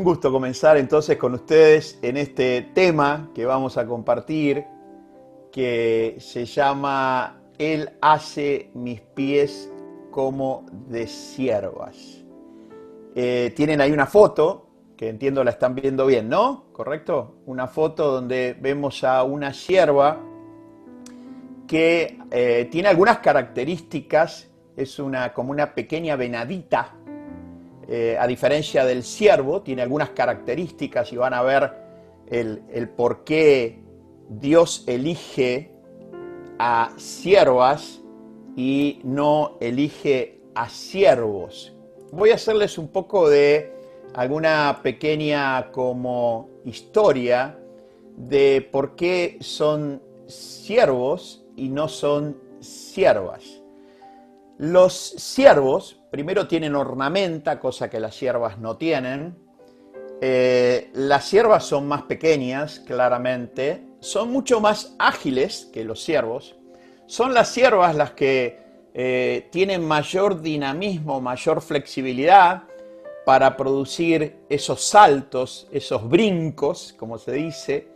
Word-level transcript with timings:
un 0.00 0.04
gusto 0.04 0.32
comenzar 0.32 0.78
entonces 0.78 1.18
con 1.18 1.34
ustedes 1.34 1.98
en 2.00 2.16
este 2.16 2.70
tema 2.72 3.28
que 3.34 3.44
vamos 3.44 3.76
a 3.76 3.86
compartir, 3.86 4.64
que 5.52 6.16
se 6.18 6.46
llama 6.46 7.42
Él 7.58 7.90
hace 8.00 8.70
mis 8.72 9.02
pies 9.02 9.70
como 10.10 10.64
de 10.88 11.06
siervas. 11.06 12.24
Eh, 13.14 13.52
tienen 13.54 13.82
ahí 13.82 13.92
una 13.92 14.06
foto, 14.06 14.68
que 14.96 15.10
entiendo 15.10 15.44
la 15.44 15.50
están 15.50 15.74
viendo 15.74 16.06
bien, 16.06 16.30
¿no? 16.30 16.72
¿Correcto? 16.72 17.34
Una 17.44 17.66
foto 17.66 18.10
donde 18.10 18.56
vemos 18.58 19.04
a 19.04 19.22
una 19.22 19.52
sierva 19.52 20.18
que 21.68 22.18
eh, 22.30 22.68
tiene 22.70 22.88
algunas 22.88 23.18
características, 23.18 24.48
es 24.78 24.98
una, 24.98 25.34
como 25.34 25.50
una 25.50 25.74
pequeña 25.74 26.16
venadita, 26.16 26.94
eh, 27.92 28.16
a 28.16 28.28
diferencia 28.28 28.84
del 28.84 29.02
ciervo, 29.02 29.62
tiene 29.62 29.82
algunas 29.82 30.10
características 30.10 31.12
y 31.12 31.16
van 31.16 31.34
a 31.34 31.42
ver 31.42 31.72
el, 32.28 32.88
por 32.90 33.24
qué 33.24 33.80
Dios 34.28 34.84
elige 34.86 35.72
a 36.60 36.92
siervas 36.96 38.00
y 38.54 39.00
no 39.02 39.56
elige 39.60 40.40
a 40.54 40.68
siervos. 40.68 41.74
Voy 42.12 42.30
a 42.30 42.36
hacerles 42.36 42.78
un 42.78 42.86
poco 42.86 43.28
de 43.28 43.72
alguna 44.14 44.78
pequeña 44.84 45.72
como 45.72 46.48
historia 46.64 47.58
de 48.16 48.68
por 48.70 48.94
qué 48.94 49.36
son 49.40 50.00
siervos 50.28 51.44
y 51.56 51.68
no 51.70 51.88
son 51.88 52.36
siervas. 52.60 53.64
Los 54.58 54.94
siervos 54.94 55.99
primero 56.10 56.46
tienen 56.46 56.74
ornamenta, 56.74 57.60
cosa 57.60 57.88
que 57.88 58.00
las 58.00 58.14
siervas 58.14 58.58
no 58.58 58.76
tienen. 58.76 59.36
Eh, 60.20 60.90
las 60.92 61.24
siervas 61.24 61.64
son 61.64 61.86
más 61.88 62.02
pequeñas, 62.02 62.80
claramente. 62.80 63.82
Son 64.00 64.30
mucho 64.30 64.60
más 64.60 64.94
ágiles 64.98 65.68
que 65.72 65.84
los 65.84 66.02
siervos. 66.02 66.56
Son 67.06 67.32
las 67.32 67.48
siervas 67.48 67.94
las 67.94 68.12
que 68.12 68.58
eh, 68.92 69.48
tienen 69.50 69.86
mayor 69.86 70.40
dinamismo, 70.40 71.20
mayor 71.20 71.60
flexibilidad 71.60 72.64
para 73.24 73.56
producir 73.56 74.36
esos 74.48 74.82
saltos, 74.82 75.68
esos 75.70 76.08
brincos, 76.08 76.94
como 76.98 77.18
se 77.18 77.32
dice. 77.32 77.88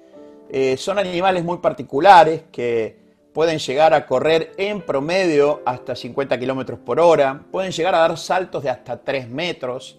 Eh, 0.49 0.77
son 0.77 0.99
animales 0.99 1.43
muy 1.43 1.59
particulares 1.59 2.43
que 2.53 3.04
pueden 3.35 3.59
llegar 3.59 3.93
a 3.93 4.07
correr 4.07 4.53
en 4.57 4.81
promedio 4.81 5.61
hasta 5.67 5.97
50 5.97 6.39
kilómetros 6.39 6.79
por 6.79 7.01
hora, 7.01 7.43
pueden 7.51 7.73
llegar 7.73 7.95
a 7.97 7.99
dar 7.99 8.17
saltos 8.17 8.63
de 8.63 8.71
hasta 8.71 8.97
3 8.97 9.29
metros 9.29 9.99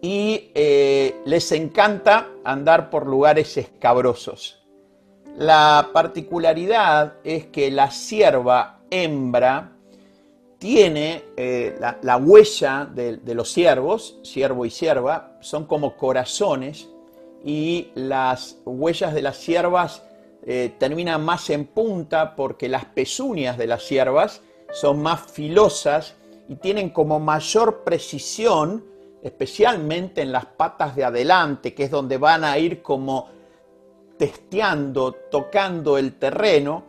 y 0.00 0.50
eh, 0.54 1.14
les 1.26 1.52
encanta 1.52 2.28
andar 2.42 2.88
por 2.88 3.06
lugares 3.06 3.56
escabrosos. 3.58 4.62
La 5.36 5.90
particularidad 5.92 7.14
es 7.22 7.46
que 7.46 7.70
la 7.70 7.90
cierva 7.90 8.80
hembra 8.90 9.72
tiene 10.58 11.22
eh, 11.36 11.76
la, 11.78 12.16
huella 12.16 12.88
de, 12.90 13.18
de 13.18 13.34
los 13.34 13.52
ciervos, 13.52 14.18
ciervo 14.24 14.64
y 14.64 14.70
cierva, 14.70 15.36
son 15.40 15.66
como 15.66 15.96
corazones 15.96 16.88
y 17.44 17.88
las 17.94 18.56
huellas 18.64 19.12
de 19.12 19.20
las 19.20 19.36
ciervas 19.36 20.02
eh, 20.46 20.74
termina 20.78 21.16
más 21.16 21.48
en 21.48 21.64
punta 21.64 22.36
porque 22.36 22.68
las 22.68 22.84
pezuñas 22.84 23.56
de 23.56 23.66
las 23.66 23.82
ciervas 23.82 24.42
son 24.72 25.00
más 25.02 25.32
filosas 25.32 26.16
y 26.48 26.56
tienen 26.56 26.90
como 26.90 27.18
mayor 27.18 27.82
precisión, 27.82 28.84
especialmente 29.22 30.20
en 30.20 30.32
las 30.32 30.44
patas 30.44 30.94
de 30.96 31.04
adelante, 31.04 31.72
que 31.72 31.84
es 31.84 31.90
donde 31.90 32.18
van 32.18 32.44
a 32.44 32.58
ir 32.58 32.82
como 32.82 33.28
testeando, 34.18 35.12
tocando 35.30 35.96
el 35.96 36.18
terreno, 36.18 36.84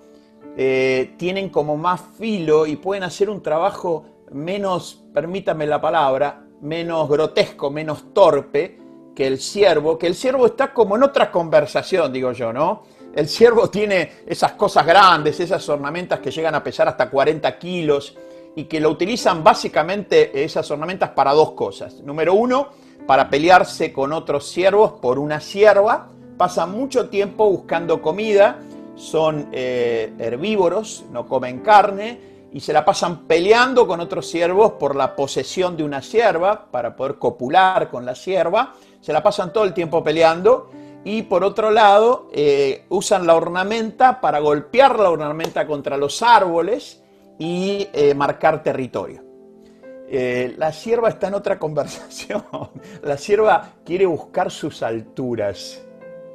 eh, 0.57 1.13
tienen 1.17 1.49
como 1.49 1.77
más 1.77 2.01
filo 2.17 2.65
y 2.65 2.75
pueden 2.75 3.03
hacer 3.03 3.29
un 3.29 3.41
trabajo 3.41 4.05
menos, 4.31 5.05
permítame 5.13 5.65
la 5.65 5.79
palabra, 5.79 6.45
menos 6.61 7.07
grotesco, 7.07 7.71
menos 7.71 8.13
torpe 8.13 8.79
que 9.15 9.27
el 9.27 9.39
ciervo, 9.39 9.97
que 9.97 10.07
el 10.07 10.15
ciervo 10.15 10.45
está 10.45 10.73
como 10.73 10.97
en 10.97 11.03
otra 11.03 11.31
conversación, 11.31 12.11
digo 12.11 12.33
yo, 12.33 12.51
¿no? 12.51 12.83
El 13.15 13.29
ciervo 13.29 13.69
tiene 13.69 14.11
esas 14.27 14.51
cosas 14.53 14.85
grandes, 14.85 15.39
esas 15.39 15.67
ornamentas 15.69 16.19
que 16.19 16.31
llegan 16.31 16.53
a 16.53 16.61
pesar 16.61 16.89
hasta 16.89 17.09
40 17.09 17.57
kilos 17.57 18.13
y 18.57 18.65
que 18.65 18.81
lo 18.81 18.89
utilizan 18.89 19.41
básicamente 19.41 20.43
esas 20.43 20.69
ornamentas 20.69 21.11
para 21.11 21.31
dos 21.31 21.51
cosas. 21.51 22.01
Número 22.01 22.33
uno, 22.33 22.71
para 23.07 23.29
pelearse 23.29 23.93
con 23.93 24.11
otros 24.11 24.49
ciervos 24.49 24.93
por 25.01 25.17
una 25.17 25.39
cierva. 25.39 26.09
Pasan 26.37 26.71
mucho 26.71 27.07
tiempo 27.07 27.49
buscando 27.49 28.01
comida, 28.01 28.59
son 28.95 29.47
eh, 29.53 30.11
herbívoros, 30.19 31.05
no 31.13 31.25
comen 31.25 31.59
carne 31.59 32.19
y 32.51 32.59
se 32.59 32.73
la 32.73 32.83
pasan 32.83 33.27
peleando 33.27 33.87
con 33.87 34.01
otros 34.01 34.27
ciervos 34.29 34.73
por 34.73 34.93
la 34.93 35.15
posesión 35.15 35.77
de 35.77 35.83
una 35.83 36.01
cierva, 36.01 36.65
para 36.69 36.97
poder 36.97 37.15
copular 37.15 37.89
con 37.89 38.05
la 38.05 38.15
cierva. 38.15 38.73
Se 38.99 39.13
la 39.13 39.23
pasan 39.23 39.53
todo 39.53 39.63
el 39.63 39.73
tiempo 39.73 40.03
peleando 40.03 40.69
y 41.05 41.21
por 41.21 41.43
otro 41.43 41.69
lado 41.69 42.27
eh, 42.33 42.83
usan 42.89 43.27
la 43.27 43.35
ornamenta 43.35 44.19
para 44.19 44.39
golpear 44.39 44.99
la 44.99 45.11
ornamenta 45.11 45.67
contra 45.67 45.97
los 45.97 46.23
árboles 46.23 47.03
y 47.37 47.87
eh, 47.93 48.15
marcar 48.15 48.63
territorio. 48.63 49.23
Eh, 50.09 50.55
la 50.57 50.73
sierva 50.73 51.09
está 51.09 51.27
en 51.27 51.35
otra 51.35 51.59
conversación. 51.59 52.43
La 53.03 53.17
sierva 53.17 53.73
quiere 53.85 54.07
buscar 54.07 54.49
sus 54.49 54.81
alturas. 54.81 55.83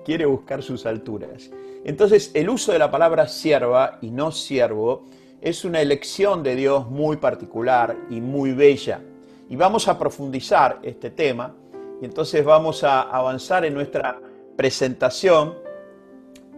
Quiere 0.04 0.24
buscar 0.24 0.62
sus 0.62 0.86
alturas. 0.86 1.50
Entonces, 1.84 2.30
el 2.34 2.48
uso 2.48 2.70
de 2.70 2.78
la 2.78 2.92
palabra 2.92 3.26
sierva 3.26 3.98
y 4.00 4.10
no 4.10 4.30
siervo 4.30 5.04
es 5.40 5.64
una 5.64 5.80
elección 5.80 6.44
de 6.44 6.54
Dios 6.54 6.88
muy 6.88 7.16
particular 7.16 7.96
y 8.08 8.20
muy 8.20 8.52
bella. 8.52 9.00
Y 9.48 9.56
vamos 9.56 9.88
a 9.88 9.98
profundizar 9.98 10.78
este 10.84 11.10
tema 11.10 11.56
y 12.00 12.04
entonces 12.04 12.44
vamos 12.44 12.84
a 12.84 13.02
avanzar 13.02 13.64
en 13.64 13.74
nuestra 13.74 14.20
presentación 14.60 15.54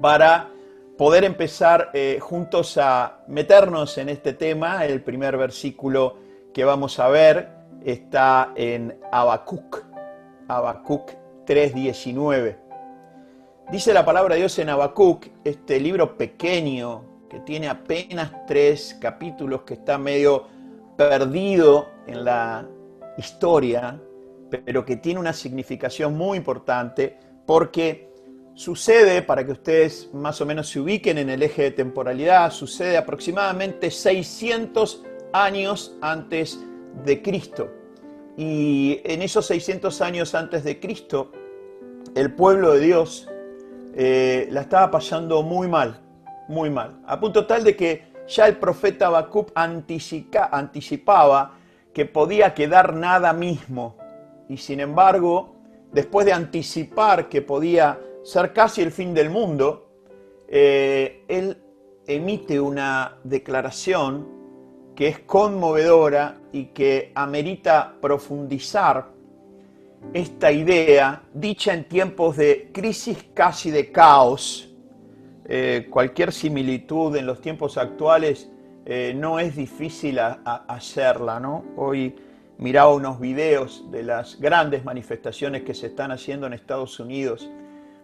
para 0.01 0.51
poder 0.99 1.23
empezar 1.23 1.91
eh, 1.95 2.19
juntos 2.21 2.77
a 2.77 3.21
meternos 3.29 3.97
en 3.97 4.09
este 4.09 4.33
tema. 4.33 4.85
El 4.85 5.03
primer 5.03 5.37
versículo 5.37 6.17
que 6.53 6.65
vamos 6.65 6.99
a 6.99 7.07
ver 7.07 7.49
está 7.85 8.55
en 8.57 8.99
Habacuc, 9.13 9.85
Habacuc 10.49 11.13
3:19. 11.47 12.57
Dice 13.71 13.95
la 13.95 14.05
palabra 14.05 14.35
de 14.35 14.41
Dios 14.41 14.59
en 14.59 14.71
Habacuc, 14.71 15.29
este 15.45 15.79
libro 15.79 16.17
pequeño 16.17 17.05
que 17.31 17.39
tiene 17.39 17.69
apenas 17.69 18.33
tres 18.49 18.99
capítulos, 19.01 19.63
que 19.63 19.75
está 19.75 19.97
medio 19.97 20.49
perdido 20.97 21.89
en 22.09 22.25
la 22.25 22.67
historia, 23.17 23.97
pero 24.51 24.85
que 24.85 24.97
tiene 24.97 25.21
una 25.21 25.33
significación 25.33 26.17
muy 26.17 26.37
importante 26.37 27.31
porque 27.47 28.11
sucede, 28.55 29.23
para 29.23 29.45
que 29.45 29.53
ustedes 29.53 30.11
más 30.13 30.41
o 30.41 30.47
menos 30.47 30.69
se 30.69 30.81
ubiquen 30.81 31.19
en 31.19 31.31
el 31.31 31.43
eje 31.43 31.63
de 31.63 31.71
temporalidad, 31.71 32.51
sucede 32.51 32.97
aproximadamente 32.97 33.91
600 33.91 35.05
años 35.33 35.97
antes 36.01 36.59
de 37.05 37.23
Cristo. 37.23 37.71
Y 38.37 39.01
en 39.05 39.23
esos 39.23 39.47
600 39.47 40.01
años 40.01 40.35
antes 40.35 40.65
de 40.65 40.81
Cristo, 40.81 41.33
el 42.15 42.35
pueblo 42.35 42.73
de 42.73 42.81
Dios 42.81 43.29
eh, 43.95 44.49
la 44.51 44.63
estaba 44.63 44.91
pasando 44.91 45.43
muy 45.43 45.69
mal, 45.69 46.01
muy 46.49 46.71
mal, 46.71 47.01
a 47.07 47.21
punto 47.21 47.47
tal 47.47 47.65
de 47.65 47.77
que 47.77 48.13
ya 48.27 48.47
el 48.47 48.57
profeta 48.57 49.09
Habacuc 49.09 49.53
anticipaba 49.55 51.59
que 51.93 52.07
podía 52.07 52.55
quedar 52.55 52.95
nada 52.95 53.33
mismo. 53.33 53.97
Y 54.49 54.57
sin 54.57 54.81
embargo, 54.81 55.52
después 55.93 56.27
de 56.27 56.33
anticipar 56.33 57.29
que 57.29 57.43
podía 57.43 58.01
ser 58.25 58.53
casi 58.53 58.83
el 58.83 58.91
fin 58.91 59.15
del 59.15 59.31
mundo, 59.31 59.91
eh, 60.49 61.25
él 61.29 61.57
emite 62.07 62.61
una 62.61 63.19
declaración 63.25 64.27
que 64.95 65.09
es 65.09 65.19
conmovedora 65.21 66.39
y 66.53 66.67
que 66.67 67.13
amerita 67.15 67.95
profundizar 68.01 69.11
esta 70.13 70.51
idea 70.51 71.23
dicha 71.33 71.73
en 71.73 71.85
tiempos 71.85 72.37
de 72.37 72.71
crisis 72.73 73.25
casi 73.35 73.71
de 73.71 73.91
caos. 73.93 74.69
Eh, 75.45 75.89
cualquier 75.91 76.33
similitud 76.33 77.15
en 77.17 77.27
los 77.27 77.41
tiempos 77.41 77.79
actuales 77.79 78.51
eh, 78.85 79.13
no 79.17 79.39
es 79.39 79.57
difícil 79.57 80.19
hacerla, 80.19 81.39
¿no? 81.41 81.65
Hoy 81.77 82.15
miraba 82.63 82.95
unos 82.95 83.19
videos 83.19 83.91
de 83.91 84.05
las 84.05 84.41
grandes 84.41 84.85
manifestaciones 84.85 85.63
que 85.63 85.75
se 85.75 85.89
están 85.89 86.13
haciendo 86.13 86.47
en 86.47 86.53
Estados 86.53 87.01
Unidos 87.01 87.51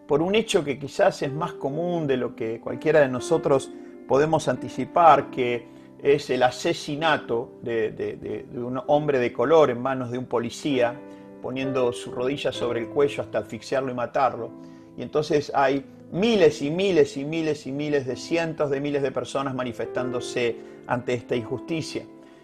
por 0.08 0.20
un 0.20 0.34
hecho 0.34 0.64
que 0.64 0.81
quizás 0.81 1.22
es 1.22 1.32
más 1.32 1.52
común 1.52 2.08
de 2.08 2.16
lo 2.16 2.34
que 2.34 2.60
cualquiera 2.60 2.99
de 3.00 3.08
nosotros 3.08 3.70
podemos 4.08 4.49
anticipar, 4.49 5.31
que 5.31 5.69
es 6.02 6.28
el 6.31 6.43
asesinato 6.43 7.52
de, 7.62 8.46
un 8.55 8.81
hombre 8.88 9.20
de 9.20 9.32
color 9.32 9.70
en 9.70 9.81
manos 9.81 10.10
de 10.10 10.19
un 10.19 10.26
policía, 10.26 10.99
poniendo 11.40 11.93
su 11.93 12.10
rodilla 12.10 12.50
sobre 12.50 12.81
el 12.81 12.88
cuello 12.88 13.22
hasta 13.22 13.38
asfixiarlo 13.38 13.93
y 13.93 13.94
matarlo. 13.94 14.50
Y 14.96 15.02
entonces 15.02 15.52
hay 15.55 15.84
miles 16.10 16.62
y 16.62 16.70
miles 16.72 17.16
y 17.16 17.25
miles 17.25 17.64
y 17.66 17.70
miles 17.70 18.06
de 18.06 18.16
cientos 18.16 18.70
de 18.70 18.81
miles 18.81 19.02
de 19.02 19.12
personas 19.12 19.55
manifestándose 19.55 20.56
ante 20.88 21.14
esta 21.14 21.37
injusticia. 21.37 22.02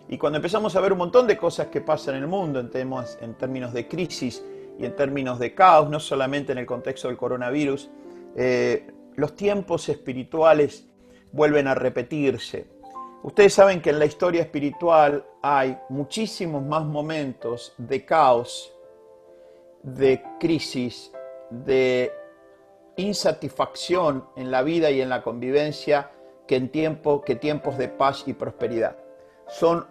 Y 0.09 0.19
cuando 0.19 0.37
empezamos 0.37 0.77
a 0.77 0.81
ver 0.81 0.93
un 0.93 0.99
montón 0.99 1.27
de 1.27 1.37
cosas 1.37 1.69
que 1.69 1.81
pasan 1.81 2.17
en 2.17 2.23
el 2.23 2.29
mundo 2.29 2.61
en, 2.61 2.71
en 3.21 3.35
términos 3.35 3.73
de 3.73 3.89
crisis 3.89 4.45
y 4.79 4.85
en 4.85 4.95
términos 4.95 5.39
de 5.39 5.55
caos, 5.55 5.89
no 5.89 6.01
solamente 6.01 6.53
en 6.53 6.59
el 6.59 6.67
contexto 6.67 7.09
del 7.09 7.17
coronavirus, 7.17 7.91
eh, 8.37 8.87
los 9.17 9.35
tiempos 9.35 9.89
espirituales 9.89 10.87
vuelven 11.33 11.69
a 11.69 11.75
repetirse. 11.75 12.67
Ustedes 13.23 13.55
saben 13.55 13.81
que 13.81 13.91
en 13.91 13.99
la 13.99 14.05
historia 14.05 14.43
espiritual 14.43 15.25
hay 15.41 15.79
muchísimos 15.89 16.63
más 16.63 16.85
momentos 16.85 17.73
de 17.79 18.05
caos, 18.05 18.75
de 19.83 20.23
crisis, 20.39 21.11
de 21.51 22.13
insatisfacción 22.97 24.27
en 24.37 24.51
la 24.51 24.63
vida 24.63 24.91
y 24.91 25.01
en 25.01 25.09
la 25.09 25.23
convivencia 25.23 26.11
que 26.47 26.57
en 26.57 26.69
tiempo, 26.69 27.23
que 27.23 27.37
tiempos 27.37 27.79
de 27.79 27.89
paz 27.89 28.25
y 28.27 28.35
prosperidad. 28.35 28.97
Son 29.49 29.87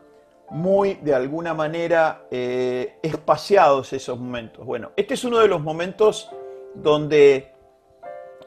muy, 0.54 0.96
de 0.96 1.16
alguna 1.16 1.54
manera, 1.54 2.28
eh, 2.30 2.98
espaciados 3.02 3.92
esos 3.92 4.20
momentos. 4.20 4.66
Bueno, 4.66 4.92
este 4.96 5.16
es 5.16 5.24
uno 5.24 5.40
de 5.40 5.48
los 5.48 5.62
momentos 5.62 6.30
donde 6.76 7.52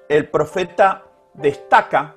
el 0.09 0.29
profeta 0.29 1.05
destaca 1.35 2.15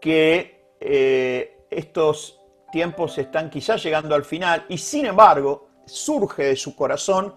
que 0.00 0.74
eh, 0.80 1.66
estos 1.70 2.40
tiempos 2.72 3.18
están 3.18 3.50
quizás 3.50 3.82
llegando 3.82 4.14
al 4.14 4.24
final 4.24 4.64
y 4.68 4.78
sin 4.78 5.06
embargo 5.06 5.68
surge 5.84 6.44
de 6.44 6.56
su 6.56 6.74
corazón 6.74 7.34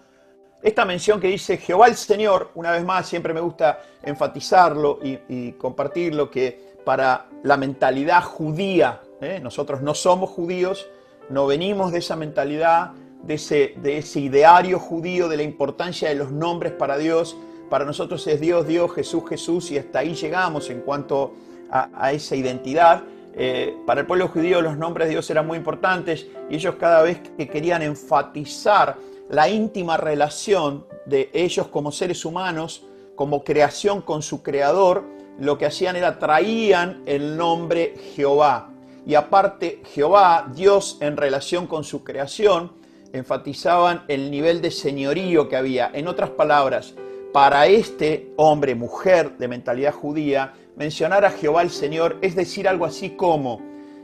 esta 0.63 0.85
mención 0.85 1.19
que 1.19 1.27
dice 1.27 1.57
Jehová 1.57 1.87
el 1.87 1.95
Señor, 1.95 2.51
una 2.55 2.71
vez 2.71 2.83
más 2.83 3.07
siempre 3.07 3.33
me 3.33 3.41
gusta 3.41 3.79
enfatizarlo 4.03 4.99
y, 5.03 5.51
compartirlo, 5.53 6.31
que 6.31 6.77
para 6.83 7.27
la 7.43 7.57
mentalidad 7.57 8.23
judía, 8.23 9.01
¿eh? 9.21 9.39
nosotros 9.41 9.81
no 9.81 9.93
somos 9.93 10.29
judíos, 10.29 10.87
no 11.29 11.47
venimos 11.47 11.91
de 11.91 12.00
esa 12.00 12.15
mentalidad, 12.15 12.91
de 13.24 13.33
ese, 13.35 13.74
de 13.81 13.97
ese 13.97 14.19
ideario 14.19 14.79
judío, 14.79 15.27
de 15.27 15.38
la 15.38 15.44
importancia 15.44 16.09
de 16.09 16.15
los 16.15 16.31
nombres 16.31 16.74
para 16.74 16.97
Dios, 16.97 17.35
para 17.69 17.83
nosotros 17.83 18.25
es 18.27 18.39
Dios, 18.39 18.65
Dios, 18.68 18.94
Jesús, 18.94 19.24
Jesús, 19.27 19.71
y 19.71 19.77
hasta 19.77 20.00
ahí 20.00 20.15
llegamos 20.15 20.69
en 20.69 20.81
cuanto 20.81 21.33
a, 21.69 22.12
esa 22.13 22.35
identidad. 22.35 23.03
Eh, 23.33 23.75
para 23.85 24.01
el 24.01 24.07
pueblo 24.07 24.29
judío 24.29 24.62
los 24.62 24.77
nombres 24.77 25.07
de 25.07 25.12
Dios 25.12 25.29
eran 25.29 25.45
muy 25.45 25.57
importantes 25.57 26.25
y 26.50 26.56
ellos 26.56 26.75
cada 26.79 27.03
vez 27.03 27.19
que 27.38 27.47
querían 27.47 27.83
enfatizar 27.83 28.97
la 29.30 29.47
íntima 29.50 29.97
relación 29.97 30.85
de 31.06 31.30
ellos 31.33 31.68
como 31.68 31.91
seres 31.91 32.25
humanos, 32.25 32.83
como 33.15 33.44
creación 33.44 34.01
con 34.01 34.21
su 34.21 34.41
creador, 34.41 35.03
lo 35.39 35.57
que 35.57 35.65
hacían 35.65 35.95
era 35.95 36.18
traían 36.18 37.03
el 37.06 37.38
nombre 37.38 37.94
Jehová. 38.15 38.69
Y 39.07 39.15
aparte, 39.15 39.81
Jehová, 39.94 40.51
Dios 40.54 40.98
en 41.00 41.15
relación 41.15 41.65
con 41.65 41.86
su 41.86 42.04
creación, 42.04 42.74
enfatizaban 43.13 44.04
el 44.09 44.30
nivel 44.30 44.62
de 44.62 44.69
señorío 44.69 45.48
que 45.48 45.56
había. 45.56 45.89
En 45.94 46.09
otras 46.09 46.31
palabras, 46.31 46.94
para 47.31 47.68
este 47.68 48.33
hombre, 48.36 48.75
mujer 48.75 49.38
de 49.38 49.48
mentalidad 49.48 49.94
judía, 49.94 50.56
mencionar 50.75 51.24
a 51.24 51.31
Jehová 51.31 51.62
el 51.62 51.69
Señor 51.69 52.18
es 52.21 52.36
decir 52.36 52.68
algo 52.68 52.83
así 52.83 53.12
como, 53.12 53.62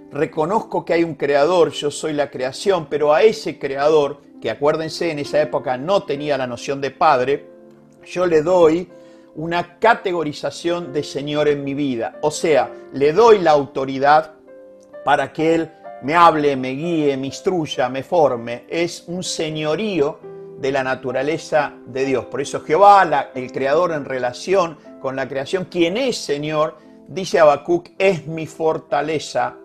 reconozco 0.10 0.86
que 0.86 0.94
hay 0.94 1.04
un 1.04 1.16
creador, 1.16 1.72
yo 1.72 1.92
soy 1.92 2.14
la 2.14 2.32
creación, 2.32 2.88
pero 2.90 3.14
a 3.14 3.24
ese 3.24 3.60
creador 3.60 4.22
que 4.42 4.52
acuérdense 4.52 5.12
en 5.12 5.20
esa 5.20 5.42
época 5.42 5.76
no 5.78 6.04
tenía 6.04 6.38
la 6.38 6.48
noción 6.48 6.80
de 6.80 6.92
padre, 6.92 7.50
yo 8.06 8.26
le 8.26 8.42
doy 8.42 8.88
una 9.36 9.80
categorización 9.80 10.94
de 10.94 11.04
Señor 11.04 11.50
en 11.50 11.66
mi 11.66 11.74
vida. 11.74 12.20
O 12.22 12.32
sea, 12.32 12.72
le 12.94 13.12
doy 13.12 13.40
la 13.40 13.52
autoridad 13.52 14.36
para 15.04 15.32
que 15.32 15.56
Él 15.56 15.72
me 16.02 16.16
hable, 16.16 16.56
me 16.56 16.70
guíe, 16.70 17.16
me 17.18 17.28
instruya, 17.28 17.90
me 17.90 18.04
forme. 18.04 18.66
Es 18.70 19.06
un 19.08 19.24
señorío 19.24 20.20
de 20.60 20.72
la 20.72 20.84
naturaleza 20.84 21.74
de 21.86 22.06
Dios. 22.06 22.26
Por 22.26 22.42
eso 22.42 22.62
Jehová, 22.62 23.30
el 23.36 23.52
Creador 23.52 23.92
en 23.92 24.06
relación 24.06 24.78
con 25.02 25.16
la 25.16 25.28
creación, 25.28 25.66
quien 25.66 25.98
es 25.98 26.18
Señor, 26.18 26.78
dice 27.08 27.40
Habacuc, 27.40 27.90
es 27.98 28.28
mi 28.28 28.48
fortaleza. 28.48 29.58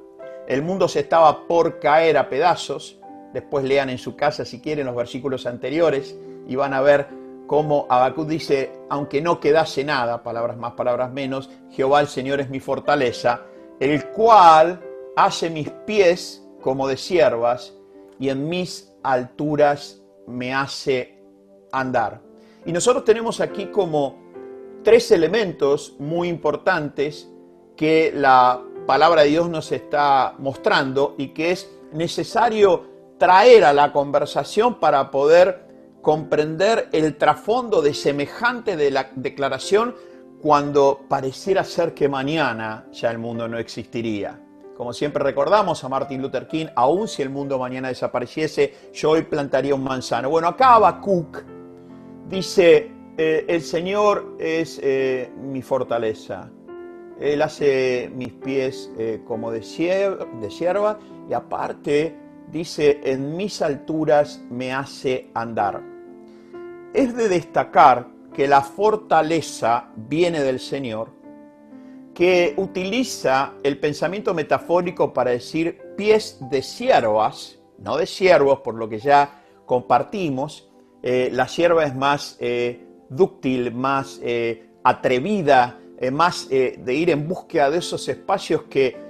El 0.46 0.62
mundo 0.62 0.88
se 0.88 1.00
estaba 1.00 1.46
por 1.46 1.79
caer 1.79 2.17
a 2.17 2.29
pedazos, 2.29 2.99
Después 3.32 3.64
lean 3.64 3.90
en 3.90 3.99
su 3.99 4.17
casa 4.17 4.44
si 4.44 4.61
quieren 4.61 4.87
los 4.87 4.96
versículos 4.96 5.46
anteriores 5.46 6.17
y 6.46 6.56
van 6.56 6.73
a 6.73 6.81
ver 6.81 7.08
cómo 7.46 7.87
Habacuc 7.88 8.26
dice, 8.26 8.73
aunque 8.88 9.20
no 9.20 9.38
quedase 9.38 9.85
nada, 9.85 10.23
palabras 10.23 10.56
más, 10.56 10.73
palabras 10.73 11.12
menos, 11.12 11.50
Jehová 11.70 12.00
el 12.00 12.08
Señor 12.08 12.40
es 12.40 12.49
mi 12.49 12.61
fortaleza, 12.61 13.43
el 13.81 14.06
cual 14.06 14.81
hace 15.24 15.50
mis 15.50 15.68
pies 15.84 16.44
como 16.60 16.86
de 16.86 16.96
siervas 16.96 17.74
y 18.20 18.28
en 18.28 18.48
mis 18.48 18.92
alturas 19.02 20.00
me 20.28 20.54
hace 20.54 21.18
andar. 21.72 22.20
Y 22.64 22.72
nosotros 22.72 23.04
tenemos 23.04 23.40
aquí 23.40 23.66
como 23.66 24.16
tres 24.84 25.10
elementos 25.10 25.96
muy 25.98 26.28
importantes 26.28 27.28
que 27.76 28.12
la 28.14 28.62
palabra 28.86 29.22
de 29.22 29.30
Dios 29.30 29.48
nos 29.48 29.72
está 29.72 30.36
mostrando 30.38 31.16
y 31.18 31.28
que 31.28 31.50
es 31.50 31.68
necesario 31.92 32.86
traer 33.18 33.64
a 33.64 33.72
la 33.72 33.92
conversación 33.92 34.78
para 34.78 35.10
poder 35.10 35.66
comprender 36.00 36.90
el 36.92 37.16
trasfondo 37.16 37.82
de 37.82 37.92
semejante 37.92 38.76
de 38.76 38.92
la 38.92 39.10
declaración 39.16 39.96
cuando 40.40 41.00
pareciera 41.08 41.64
ser 41.64 41.92
que 41.92 42.08
mañana 42.08 42.86
ya 42.92 43.10
el 43.10 43.18
mundo 43.18 43.48
no 43.48 43.58
existiría. 43.58 44.44
Como 44.78 44.92
siempre 44.92 45.25
recordamos 45.25 45.82
a 45.82 45.88
Martin 45.88 46.22
Luther 46.22 46.46
King, 46.46 46.66
aun 46.76 47.08
si 47.08 47.20
el 47.20 47.30
mundo 47.30 47.58
mañana 47.58 47.88
desapareciese, 47.88 48.72
yo 48.94 49.10
hoy 49.10 49.22
plantaría 49.22 49.75
un 49.75 49.82
manzano. 49.82 50.30
Bueno, 50.30 50.46
acá 50.46 50.75
Habacuc 50.75 51.42
dice, 52.28 52.92
eh, 53.16 53.44
el 53.48 53.60
Señor 53.62 54.36
es 54.38 54.78
eh, 54.80 55.32
mi 55.36 55.62
fortaleza. 55.62 56.48
Él 57.18 57.42
hace 57.42 58.08
mis 58.14 58.32
pies 58.35 58.88
eh, 58.97 59.20
como 59.26 59.50
de, 59.50 59.64
sierva 59.64 61.00
y 61.28 61.32
aparte 61.32 62.16
dice, 62.52 63.00
en 63.02 63.37
mis 63.37 63.61
alturas 63.61 64.40
me 64.49 64.73
hace 64.73 65.28
andar. 65.35 65.82
Es 66.94 67.16
de 67.16 67.28
destacar 67.28 68.06
que 68.32 68.47
la 68.47 68.61
fortaleza 68.61 69.88
viene 69.97 70.40
del 70.40 70.61
Señor, 70.61 71.17
que 72.18 72.54
utiliza 72.56 73.52
el 73.62 73.78
pensamiento 73.78 74.34
metafórico 74.34 75.14
para 75.14 75.30
decir 75.30 75.94
pies 75.96 76.38
de 76.50 76.62
siervas, 76.62 77.60
no 77.78 77.96
de 77.96 78.06
siervos, 78.06 78.58
por 78.58 78.75
lo 78.75 78.88
que 78.88 78.98
ya 78.98 79.44
compartimos. 79.64 80.68
Eh, 81.00 81.30
la 81.32 81.46
sierva 81.46 81.84
es 81.84 81.94
más 81.94 82.37
eh, 82.40 82.84
dúctil, 83.08 83.72
más 83.72 84.18
eh, 84.20 84.68
atrevida, 84.82 85.78
más 86.12 86.48
de 86.48 86.94
ir 86.94 87.10
en 87.10 87.26
búsqueda 87.26 87.70
de 87.70 87.78
esos 87.78 88.08
espacios 88.08 88.62
que 88.70 89.08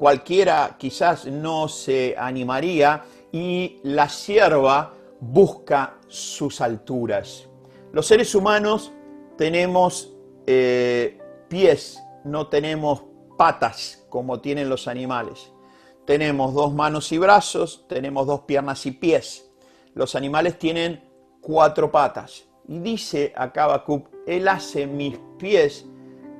cualquiera 0.00 0.76
quizás 0.78 1.26
no 1.26 1.68
se 1.68 2.14
animaría 2.16 3.04
y 3.32 3.80
la 3.82 4.08
sierva 4.08 4.94
busca 5.20 5.98
sus 6.08 6.62
alturas. 6.62 7.46
Los 7.92 8.06
seres 8.06 8.34
humanos 8.34 8.92
tenemos 9.36 10.14
eh, 10.46 11.18
pies, 11.48 12.02
no 12.24 12.48
tenemos 12.48 13.04
patas 13.36 14.04
como 14.08 14.40
tienen 14.40 14.68
los 14.68 14.88
animales. 14.88 15.52
Tenemos 16.06 16.54
dos 16.54 16.74
manos 16.74 17.12
y 17.12 17.18
brazos, 17.18 17.86
tenemos 17.88 18.26
dos 18.26 18.40
piernas 18.40 18.84
y 18.86 18.92
pies. 18.92 19.50
Los 19.94 20.14
animales 20.14 20.58
tienen 20.58 21.08
cuatro 21.40 21.90
patas. 21.90 22.48
Y 22.68 22.78
dice 22.78 23.32
acá 23.36 23.64
Habacuc, 23.64 24.08
Él 24.26 24.48
hace 24.48 24.86
mis 24.86 25.18
pies 25.38 25.86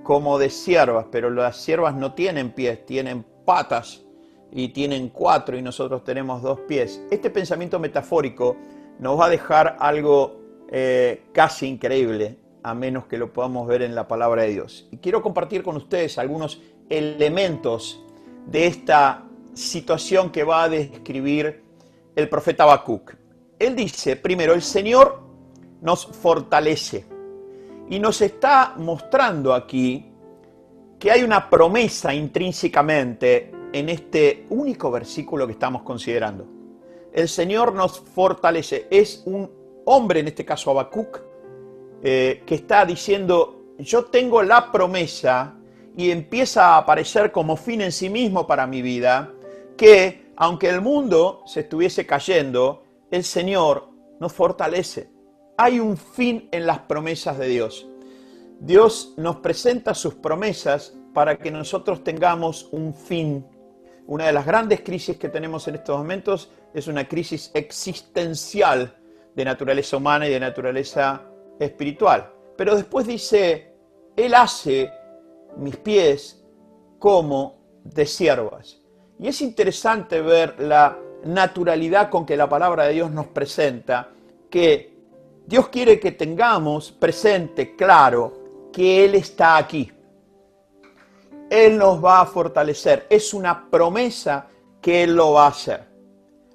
como 0.02 0.38
de 0.38 0.50
siervas, 0.50 1.06
pero 1.10 1.30
las 1.30 1.56
siervas 1.56 1.94
no 1.94 2.14
tienen 2.14 2.52
pies, 2.52 2.84
tienen 2.86 3.24
patas 3.44 4.02
y 4.50 4.68
tienen 4.68 5.08
cuatro 5.08 5.56
y 5.56 5.62
nosotros 5.62 6.04
tenemos 6.04 6.42
dos 6.42 6.60
pies. 6.60 7.00
Este 7.10 7.30
pensamiento 7.30 7.78
metafórico 7.78 8.56
nos 8.98 9.18
va 9.18 9.26
a 9.26 9.30
dejar 9.30 9.76
algo 9.78 10.40
eh, 10.68 11.24
casi 11.32 11.66
increíble, 11.66 12.38
a 12.62 12.74
menos 12.74 13.06
que 13.06 13.18
lo 13.18 13.32
podamos 13.32 13.66
ver 13.66 13.82
en 13.82 13.94
la 13.94 14.08
palabra 14.08 14.42
de 14.42 14.50
Dios. 14.50 14.88
Y 14.90 14.98
quiero 14.98 15.22
compartir 15.22 15.62
con 15.62 15.76
ustedes 15.76 16.18
algunos 16.18 16.60
elementos 16.88 18.02
de 18.46 18.66
esta 18.66 19.24
situación 19.54 20.30
que 20.30 20.44
va 20.44 20.64
a 20.64 20.68
describir 20.68 21.62
el 22.16 22.28
profeta 22.28 22.64
Habacuc. 22.64 23.14
Él 23.58 23.76
dice, 23.76 24.16
primero, 24.16 24.54
el 24.54 24.62
Señor 24.62 25.22
nos 25.80 26.06
fortalece 26.06 27.04
y 27.88 27.98
nos 27.98 28.20
está 28.20 28.74
mostrando 28.76 29.54
aquí 29.54 30.12
que 30.98 31.10
hay 31.10 31.22
una 31.22 31.48
promesa 31.48 32.12
intrínsecamente 32.14 33.52
en 33.72 33.88
este 33.88 34.46
único 34.50 34.90
versículo 34.90 35.46
que 35.46 35.52
estamos 35.52 35.82
considerando. 35.82 36.46
El 37.12 37.28
Señor 37.28 37.72
nos 37.72 37.98
fortalece, 38.00 38.86
es 38.90 39.22
un 39.24 39.50
hombre, 39.86 40.20
en 40.20 40.28
este 40.28 40.44
caso 40.44 40.70
Habacuc, 40.70 41.29
eh, 42.02 42.42
que 42.46 42.54
está 42.54 42.84
diciendo, 42.84 43.74
yo 43.78 44.06
tengo 44.06 44.42
la 44.42 44.72
promesa 44.72 45.54
y 45.96 46.10
empieza 46.10 46.68
a 46.68 46.78
aparecer 46.78 47.32
como 47.32 47.56
fin 47.56 47.80
en 47.80 47.92
sí 47.92 48.08
mismo 48.08 48.46
para 48.46 48.66
mi 48.66 48.82
vida, 48.82 49.32
que 49.76 50.32
aunque 50.36 50.68
el 50.68 50.80
mundo 50.80 51.42
se 51.46 51.60
estuviese 51.60 52.06
cayendo, 52.06 52.84
el 53.10 53.24
Señor 53.24 53.90
nos 54.18 54.32
fortalece. 54.32 55.10
Hay 55.58 55.80
un 55.80 55.96
fin 55.96 56.48
en 56.52 56.66
las 56.66 56.78
promesas 56.80 57.38
de 57.38 57.48
Dios. 57.48 57.86
Dios 58.60 59.14
nos 59.16 59.36
presenta 59.36 59.94
sus 59.94 60.14
promesas 60.14 60.94
para 61.12 61.38
que 61.38 61.50
nosotros 61.50 62.04
tengamos 62.04 62.68
un 62.72 62.94
fin. 62.94 63.46
Una 64.06 64.26
de 64.26 64.32
las 64.32 64.46
grandes 64.46 64.80
crisis 64.80 65.16
que 65.16 65.28
tenemos 65.28 65.66
en 65.68 65.76
estos 65.76 65.98
momentos 65.98 66.50
es 66.72 66.86
una 66.86 67.08
crisis 67.08 67.50
existencial 67.54 68.96
de 69.34 69.44
naturaleza 69.44 69.96
humana 69.96 70.26
y 70.26 70.30
de 70.30 70.40
naturaleza 70.40 71.29
espiritual. 71.60 72.32
Pero 72.56 72.74
después 72.74 73.06
dice, 73.06 73.74
Él 74.16 74.34
hace 74.34 74.90
mis 75.56 75.76
pies 75.76 76.44
como 76.98 77.60
de 77.84 78.06
siervas. 78.06 78.80
Y 79.18 79.28
es 79.28 79.40
interesante 79.42 80.20
ver 80.20 80.58
la 80.60 80.98
naturalidad 81.24 82.10
con 82.10 82.24
que 82.24 82.36
la 82.36 82.48
palabra 82.48 82.84
de 82.84 82.94
Dios 82.94 83.10
nos 83.10 83.26
presenta 83.28 84.08
que 84.48 84.94
Dios 85.46 85.68
quiere 85.68 86.00
que 86.00 86.12
tengamos 86.12 86.90
presente, 86.92 87.76
claro, 87.76 88.68
que 88.72 89.04
Él 89.04 89.14
está 89.14 89.56
aquí. 89.56 89.90
Él 91.50 91.76
nos 91.76 92.02
va 92.02 92.20
a 92.20 92.26
fortalecer. 92.26 93.06
Es 93.10 93.34
una 93.34 93.68
promesa 93.68 94.46
que 94.80 95.02
Él 95.02 95.16
lo 95.16 95.32
va 95.32 95.46
a 95.46 95.48
hacer. 95.48 95.88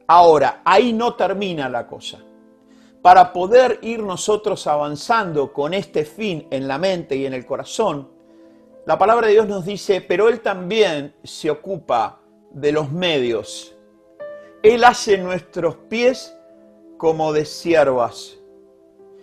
Ahora, 0.07 0.61
ahí 0.63 0.93
no 0.93 1.15
termina 1.15 1.67
la 1.67 1.85
cosa. 1.85 2.19
Para 3.05 3.33
poder 3.33 3.77
ir 3.83 4.01
nosotros 4.01 4.65
avanzando 4.65 5.53
con 5.53 5.75
este 5.75 6.05
fin 6.05 6.47
en 6.49 6.67
la 6.67 6.79
mente 6.79 7.15
y 7.15 7.27
en 7.27 7.35
el 7.35 7.45
corazón, 7.45 8.09
la 8.87 8.97
palabra 8.97 9.27
de 9.27 9.33
Dios 9.33 9.47
nos 9.47 9.63
dice, 9.63 10.01
pero 10.01 10.27
Él 10.27 10.41
también 10.41 11.13
se 11.23 11.51
ocupa 11.51 12.19
de 12.49 12.71
los 12.71 12.91
medios. 12.91 13.75
Él 14.63 14.83
hace 14.83 15.19
nuestros 15.19 15.75
pies 15.87 16.35
como 16.97 17.31
de 17.31 17.45
siervas. 17.45 18.39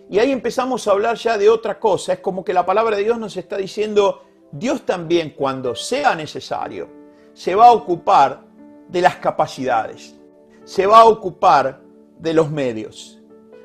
Y 0.09 0.21
ahí 0.21 0.31
empezamos 0.31 0.87
a 0.87 0.93
hablar 0.93 1.17
ya 1.17 1.37
de 1.37 1.51
otra 1.51 1.81
cosa. 1.81 2.13
Es 2.13 2.21
como 2.21 2.45
que 2.45 2.55
la 2.55 2.65
palabra 2.65 2.97
de 2.97 3.03
Dios 3.03 3.19
nos 3.19 3.37
está 3.37 3.57
diciendo, 3.57 4.23
Dios 4.53 4.83
también 4.83 5.31
cuando 5.31 5.75
sea 5.75 6.15
necesario 6.15 6.89
se 7.33 7.57
va 7.57 7.67
a 7.67 7.73
ocupar 7.73 8.45
de 8.87 9.01
las 9.01 9.17
capacidades, 9.17 10.15
se 10.63 10.87
va 10.87 11.01
a 11.01 11.07
ocupar 11.07 11.83
de 12.21 12.33
los 12.33 12.49
medios. 12.49 13.19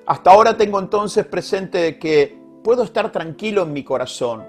Hasta 0.08 0.32
ahora 0.32 0.56
tengo 0.56 0.80
entonces 0.80 1.26
presente 1.26 2.00
que 2.00 2.40
puedo 2.64 2.84
estar 2.84 3.12
tranquilo 3.12 3.64
en 3.64 3.74
mi 3.74 3.84
corazón, 3.84 4.46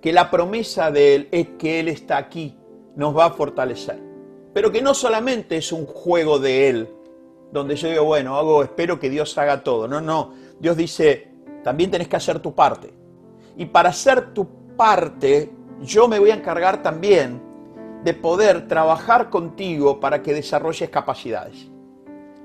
que 0.00 0.12
la 0.12 0.30
promesa 0.30 0.92
de 0.92 1.16
Él 1.16 1.28
es 1.32 1.48
que 1.58 1.80
Él 1.80 1.88
está 1.88 2.18
aquí, 2.18 2.56
nos 2.94 3.16
va 3.16 3.24
a 3.24 3.30
fortalecer. 3.32 4.00
Pero 4.54 4.70
que 4.70 4.80
no 4.80 4.94
solamente 4.94 5.56
es 5.56 5.72
un 5.72 5.86
juego 5.86 6.38
de 6.38 6.68
Él, 6.68 6.88
donde 7.50 7.74
yo 7.74 7.88
digo, 7.88 8.04
bueno, 8.04 8.36
hago, 8.36 8.62
espero 8.62 9.00
que 9.00 9.10
Dios 9.10 9.36
haga 9.38 9.64
todo. 9.64 9.88
No, 9.88 10.00
no. 10.00 10.34
Dios 10.60 10.76
dice, 10.76 11.32
también 11.64 11.90
tenés 11.90 12.06
que 12.06 12.16
hacer 12.16 12.38
tu 12.38 12.54
parte. 12.54 12.94
Y 13.56 13.66
para 13.66 13.88
hacer 13.88 14.32
tu 14.32 14.46
parte, 14.76 15.50
yo 15.80 16.06
me 16.06 16.20
voy 16.20 16.30
a 16.30 16.36
encargar 16.36 16.80
también 16.80 17.42
de 18.04 18.14
poder 18.14 18.68
trabajar 18.68 19.30
contigo 19.30 19.98
para 19.98 20.22
que 20.22 20.32
desarrolles 20.32 20.90
capacidades. 20.90 21.71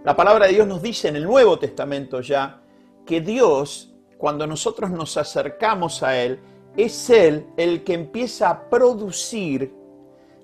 La 0.07 0.15
palabra 0.15 0.45
de 0.45 0.53
Dios 0.53 0.65
nos 0.65 0.81
dice 0.81 1.09
en 1.09 1.17
el 1.17 1.25
Nuevo 1.25 1.59
Testamento 1.59 2.21
ya 2.21 2.61
que 3.05 3.19
Dios, 3.19 3.93
cuando 4.17 4.47
nosotros 4.47 4.89
nos 4.89 5.17
acercamos 5.17 6.01
a 6.01 6.15
Él, 6.15 6.39
es 6.77 7.09
Él 7.09 7.47
el 7.57 7.83
que 7.83 7.95
empieza 7.95 8.49
a 8.49 8.69
producir 8.69 9.75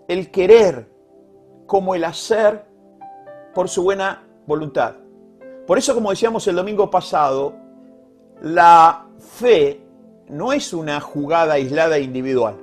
el 0.09 0.31
querer 0.31 0.91
como 1.65 1.95
el 1.95 2.03
hacer 2.03 2.65
por 3.53 3.69
su 3.69 3.83
buena 3.83 4.27
voluntad. 4.45 4.95
Por 5.65 5.77
eso, 5.77 5.95
como 5.95 6.09
decíamos 6.09 6.45
el 6.49 6.57
domingo 6.57 6.91
pasado, 6.91 7.55
la 8.41 9.07
fe 9.17 9.79
no 10.27 10.51
es 10.51 10.73
una 10.73 10.99
jugada 10.99 11.53
aislada 11.53 11.99
individual. 11.99 12.57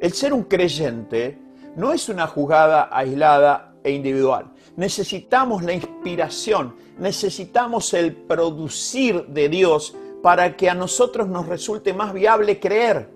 El 0.00 0.12
ser 0.12 0.34
un 0.34 0.44
creyente 0.44 1.36
no 1.74 1.92
es 1.92 2.08
una 2.08 2.28
jugada 2.28 2.88
aislada 2.92 3.74
e 3.82 3.90
individual. 3.90 4.52
Necesitamos 4.76 5.62
la 5.62 5.72
inspiración, 5.72 6.74
necesitamos 6.98 7.92
el 7.94 8.14
producir 8.14 9.26
de 9.26 9.48
Dios 9.48 9.94
para 10.22 10.56
que 10.56 10.70
a 10.70 10.74
nosotros 10.74 11.28
nos 11.28 11.46
resulte 11.46 11.92
más 11.92 12.12
viable 12.12 12.60
creer. 12.60 13.08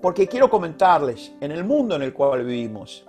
Porque 0.00 0.26
quiero 0.26 0.50
comentarles, 0.50 1.32
en 1.40 1.52
el 1.52 1.64
mundo 1.64 1.94
en 1.94 2.02
el 2.02 2.12
cual 2.12 2.44
vivimos, 2.44 3.04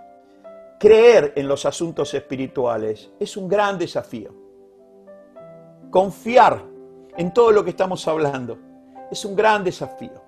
creer 0.80 1.34
en 1.36 1.48
los 1.48 1.66
asuntos 1.66 2.14
espirituales 2.14 3.10
es 3.20 3.36
un 3.38 3.48
gran 3.48 3.78
desafío. 3.78 4.32
Confiar 5.90 6.64
en 7.18 7.34
todo 7.34 7.52
lo 7.52 7.64
que 7.64 7.72
estamos 7.72 8.08
hablando 8.08 8.58
es 9.10 9.24
un 9.26 9.36
gran 9.36 9.64
desafío. 9.64 10.22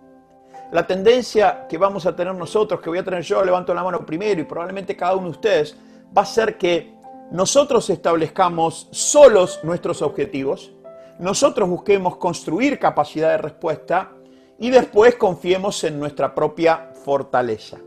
La 0.71 0.87
tendencia 0.87 1.67
que 1.67 1.77
vamos 1.77 2.05
a 2.05 2.15
tener 2.15 2.33
nosotros, 2.33 2.81
que 2.81 2.89
voy 2.89 2.99
a 2.99 3.03
tener 3.03 3.21
yo, 3.21 3.43
levanto 3.43 3.73
la 3.73 3.83
mano 3.83 4.05
primero 4.05 4.41
y 4.41 4.45
probablemente 4.45 4.95
cada 4.95 5.15
uno 5.15 5.25
de 5.25 5.31
ustedes, 5.31 5.77
va 6.15 6.23
a 6.23 6.25
ser 6.25 6.57
que 6.57 6.94
nosotros 7.31 7.89
establezcamos 7.89 8.87
solos 8.91 9.59
nuestros 9.63 10.01
objetivos, 10.01 10.71
nosotros 11.19 11.69
busquemos 11.69 12.17
construir 12.17 12.77
capacidad 12.79 13.31
de 13.31 13.37
respuesta 13.37 14.11
y 14.59 14.69
después 14.69 15.15
confiemos 15.15 15.83
en 15.83 15.99
nuestra 15.99 16.33
propia 16.35 16.91
fortaleza. 17.03 17.77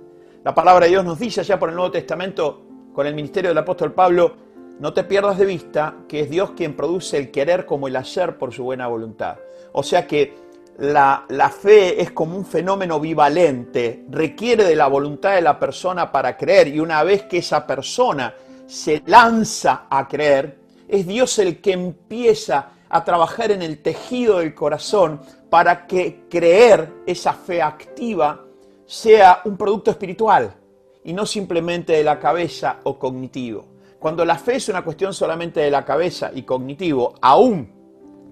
La 0.44 0.54
palabra 0.54 0.86
de 0.86 0.92
Dios 0.92 1.04
nos 1.04 1.18
dice 1.18 1.40
allá 1.40 1.58
por 1.58 1.68
el 1.68 1.74
Nuevo 1.74 1.90
Testamento, 1.90 2.62
con 2.92 3.06
el 3.06 3.14
ministerio 3.14 3.50
del 3.50 3.58
apóstol 3.58 3.92
Pablo, 3.92 4.34
no 4.80 4.92
te 4.92 5.04
pierdas 5.04 5.38
de 5.38 5.46
vista 5.46 5.96
que 6.08 6.20
es 6.20 6.30
Dios 6.30 6.52
quien 6.52 6.76
produce 6.76 7.16
el 7.16 7.30
querer 7.30 7.66
como 7.66 7.88
el 7.88 7.96
hacer 7.96 8.38
por 8.38 8.52
su 8.52 8.64
buena 8.64 8.86
voluntad. 8.86 9.36
O 9.72 9.82
sea 9.82 10.06
que 10.06 10.34
la, 10.78 11.26
fe 11.50 12.00
es 12.00 12.12
como 12.12 12.36
un 12.36 12.46
fenómeno 12.46 13.00
bivalente, 13.00 14.04
requiere 14.08 14.64
de 14.64 14.76
la 14.76 14.86
voluntad 14.86 15.34
de 15.34 15.42
la 15.42 15.58
persona 15.58 16.12
para 16.12 16.36
creer 16.36 16.68
y 16.68 16.80
una 16.80 17.02
vez 17.02 17.24
que 17.24 17.38
esa 17.38 17.66
persona 17.66 18.34
se 18.68 19.02
lanza 19.06 19.86
a 19.88 20.06
creer, 20.06 20.58
es 20.86 21.06
Dios 21.06 21.38
el 21.38 21.60
que 21.60 21.72
empieza 21.72 22.72
a 22.90 23.02
trabajar 23.02 23.50
en 23.50 23.62
el 23.62 23.78
tejido 23.78 24.38
del 24.38 24.54
corazón 24.54 25.20
para 25.50 25.86
que 25.86 26.26
creer, 26.28 26.92
esa 27.06 27.32
fe 27.32 27.62
activa, 27.62 28.44
sea 28.86 29.40
un 29.46 29.56
producto 29.56 29.90
espiritual 29.90 30.54
y 31.02 31.14
no 31.14 31.24
simplemente 31.24 31.94
de 31.94 32.04
la 32.04 32.20
cabeza 32.20 32.80
o 32.84 32.98
cognitivo. 32.98 33.64
Cuando 33.98 34.24
la 34.24 34.36
fe 34.36 34.56
es 34.56 34.68
una 34.68 34.84
cuestión 34.84 35.14
solamente 35.14 35.60
de 35.60 35.70
la 35.70 35.84
cabeza 35.84 36.30
y 36.34 36.42
cognitivo, 36.42 37.14
aún 37.22 37.72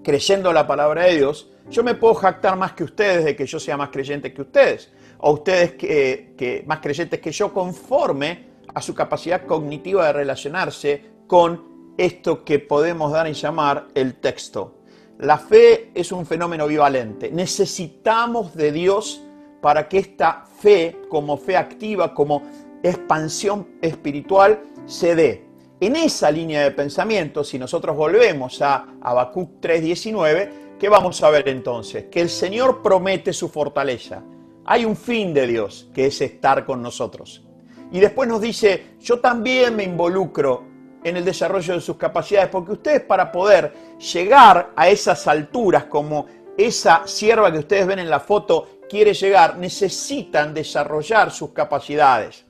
creyendo 0.05 0.53
la 0.53 0.67
palabra 0.67 1.05
de 1.05 1.17
Dios, 1.17 1.51
yo 1.71 1.83
me 1.83 1.95
puedo 1.95 2.15
jactar 2.15 2.57
más 2.57 2.73
que 2.73 2.85
ustedes 2.85 3.25
de 3.25 3.35
que 3.35 3.47
yo 3.47 3.59
sea 3.59 3.77
más 3.77 3.89
creyente 3.89 4.33
que 4.33 4.43
ustedes, 4.43 4.93
o 5.19 5.33
ustedes 5.33 5.73
que, 5.73 6.63
más 6.67 6.81
creyentes 6.81 7.21
que 7.21 7.33
yo, 7.33 7.53
conforme 7.53 8.56
a 8.77 8.83
su 8.83 8.95
capacidad 8.95 9.47
cognitiva 9.47 10.05
de 10.05 10.13
relacionarse 10.13 11.03
con 11.27 11.95
esto 11.97 12.45
que 12.45 12.59
podemos 12.59 13.11
dar 13.11 13.27
y 13.27 13.33
llamar 13.33 13.87
el 13.95 14.17
texto. 14.17 14.81
La 15.19 15.39
fe 15.39 15.93
es 15.95 16.13
un 16.13 16.27
fenómeno 16.27 16.67
bivalente. 16.67 17.31
Necesitamos 17.31 18.55
de 18.55 18.73
Dios 18.73 19.23
para 19.63 19.89
que 19.89 19.97
esta 19.97 20.45
fe, 20.61 20.95
como 21.09 21.39
fe 21.39 21.57
activa, 21.57 22.13
como 22.13 22.43
expansión 22.83 23.79
espiritual, 23.81 24.61
se 24.85 25.15
dé. 25.15 25.47
En 25.81 25.97
esa 25.97 26.31
línea 26.31 26.63
de 26.63 26.71
pensamiento, 26.73 27.45
si 27.45 27.59
nosotros 27.59 27.97
volvemos 27.97 28.61
a 28.61 28.89
Habacuc 29.01 29.59
3:19, 29.59 30.77
¿qué 30.79 30.91
vamos 30.91 31.23
a 31.23 31.31
ver 31.31 31.49
entonces? 31.49 32.09
Que 32.11 32.21
el 32.21 32.29
Señor 32.29 32.83
promete 32.83 33.33
su 33.33 33.49
fortaleza. 33.49 34.23
Hay 34.67 34.85
un 34.85 34.97
fin 34.97 35.33
de 35.33 35.47
Dios, 35.47 35.89
que 35.95 36.09
es 36.09 36.21
estar 36.21 36.67
con 36.67 36.83
nosotros. 36.83 37.46
Y 37.93 38.01
después 38.01 38.29
nos 38.29 38.41
dice, 38.41 38.97
yo 39.01 39.21
también 39.21 39.77
me 39.77 39.85
involucro 39.85 40.65
en 41.05 41.17
el 41.17 41.25
desarrollo 41.25 41.75
de 41.75 41.81
sus 41.81 41.97
capacidades, 41.97 42.49
porque 42.49 42.73
ustedes 42.73 43.03
para 43.03 43.31
poder 43.31 43.73
llegar 43.99 44.73
a 44.75 44.89
esas 44.89 45.27
alturas 45.29 45.85
como 45.85 46.27
esa 46.57 47.07
sierva 47.07 47.53
que 47.53 47.59
ustedes 47.59 47.87
ven 47.87 48.01
en 48.01 48.11
la 48.11 48.21
foto 48.21 48.81
quiere 48.89 49.15
llegar, 49.15 49.57
necesitan 49.57 50.55
desarrollar 50.55 51.31
sus 51.31 51.51
capacidades. 51.51 52.45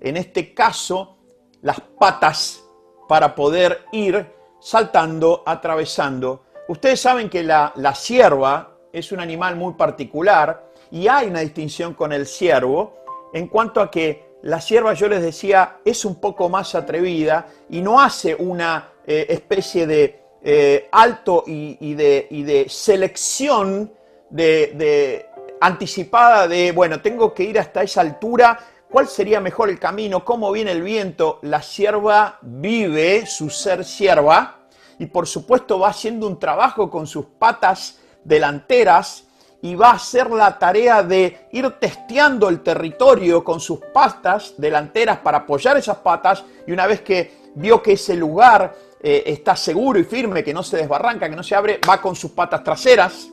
En 0.00 0.16
este 0.16 0.54
caso, 0.54 1.18
las 1.62 1.80
patas 1.80 2.64
para 3.08 3.34
poder 3.34 3.84
ir 3.92 4.26
saltando, 4.60 5.42
atravesando. 5.46 6.44
Ustedes 6.68 7.00
saben 7.00 7.28
que 7.28 7.42
la, 7.42 7.72
la 7.76 7.94
cierva 7.94 8.76
es 8.92 9.12
un 9.12 9.20
animal 9.20 9.56
muy 9.56 9.74
particular 9.74 10.72
y 10.90 11.08
hay 11.08 11.28
una 11.28 11.40
distinción 11.40 11.94
con 11.94 12.12
el 12.12 12.26
ciervo 12.26 12.94
en 13.32 13.48
cuanto 13.48 13.80
a 13.80 13.90
que 13.90 14.27
la 14.42 14.60
cierva, 14.60 14.94
yo 14.94 15.08
les 15.08 15.22
decía, 15.22 15.78
es 15.84 16.04
un 16.04 16.16
poco 16.16 16.48
más 16.48 16.74
atrevida 16.74 17.46
y 17.68 17.80
no 17.80 18.00
hace 18.00 18.34
una 18.34 18.92
eh, 19.06 19.26
especie 19.28 19.86
de, 19.86 20.22
eh, 20.42 20.88
alto 20.92 21.42
y, 21.46 21.94
de, 21.94 22.66
selección 22.68 23.92
de, 24.30 24.72
de, 24.76 25.26
anticipada 25.60 26.46
de, 26.46 26.72
bueno, 26.72 27.00
tengo 27.00 27.34
que 27.34 27.42
ir 27.42 27.58
hasta 27.58 27.82
esa 27.82 28.02
altura, 28.02 28.58
¿cuál 28.88 29.08
sería 29.08 29.40
mejor 29.40 29.68
el 29.68 29.78
camino? 29.78 30.24
¿Cómo 30.24 30.52
viene 30.52 30.72
el 30.72 30.82
viento? 30.82 31.40
La 31.42 31.60
sierva 31.60 32.38
vive 32.42 33.26
su 33.26 33.50
ser 33.50 33.84
sierva 33.84 34.60
y 34.98 35.06
por 35.06 35.26
supuesto 35.26 35.78
va 35.80 35.88
haciendo 35.88 36.26
un 36.26 36.38
trabajo 36.38 36.88
con 36.88 37.06
sus 37.06 37.26
patas 37.26 37.98
delanteras 38.24 39.27
y 39.60 39.74
va 39.74 39.90
a 39.90 39.94
hacer 39.94 40.30
la 40.30 40.58
tarea 40.58 41.02
de 41.02 41.48
ir 41.52 41.68
testeando 41.80 42.48
el 42.48 42.60
territorio 42.60 43.42
con 43.42 43.58
sus 43.60 43.80
patas 43.92 44.54
delanteras 44.56 45.18
para 45.18 45.38
apoyar 45.38 45.76
esas 45.76 45.96
patas 45.98 46.44
y 46.66 46.72
una 46.72 46.86
vez 46.86 47.00
que 47.00 47.50
vio 47.54 47.82
que 47.82 47.92
ese 47.92 48.14
lugar 48.14 48.74
eh, 49.00 49.24
está 49.26 49.56
seguro 49.56 49.98
y 49.98 50.04
firme, 50.04 50.44
que 50.44 50.54
no 50.54 50.62
se 50.62 50.76
desbarranca, 50.76 51.28
que 51.28 51.36
no 51.36 51.42
se 51.42 51.54
abre, 51.54 51.80
va 51.88 52.00
con 52.00 52.14
sus 52.14 52.30
patas 52.32 52.62
traseras. 52.62 53.30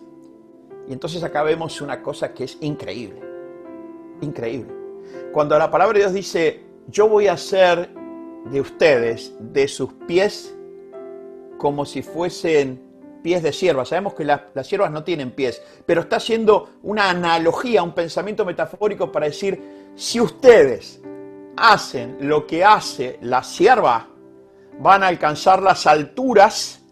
Y 0.87 0.93
entonces 0.93 1.23
acá 1.23 1.43
vemos 1.43 1.81
una 1.81 2.01
cosa 2.01 2.33
que 2.33 2.43
es 2.43 2.57
increíble, 2.61 3.21
increíble. 4.21 4.73
Cuando 5.31 5.57
la 5.57 5.69
palabra 5.69 5.93
de 5.93 5.99
Dios 5.99 6.13
dice, 6.13 6.63
yo 6.87 7.07
voy 7.07 7.27
a 7.27 7.33
hacer 7.33 7.89
de 8.45 8.61
ustedes, 8.61 9.33
de 9.39 9.67
sus 9.67 9.93
pies, 10.07 10.55
como 11.57 11.85
si 11.85 12.01
fuesen 12.03 12.84
pies 13.25 13.41
de 13.41 13.51
sierva. 13.51 13.85
Sabemos 13.85 14.13
que 14.13 14.23
las, 14.23 14.41
las 14.53 14.67
siervas 14.67 14.91
no 14.91 15.03
tienen 15.03 15.31
pies, 15.31 15.59
pero 15.83 16.01
está 16.01 16.17
haciendo 16.17 16.69
una 16.83 17.09
analogía, 17.09 17.81
un 17.81 17.95
pensamiento 17.95 18.45
metafórico 18.45 19.11
para 19.11 19.25
decir, 19.25 19.89
si 19.95 20.21
ustedes 20.21 21.01
hacen 21.57 22.17
lo 22.19 22.45
que 22.45 22.63
hace 22.63 23.17
la 23.23 23.41
sierva, 23.41 24.09
van 24.79 25.01
a 25.01 25.07
alcanzar 25.07 25.63
las 25.63 25.87
alturas 25.87 26.83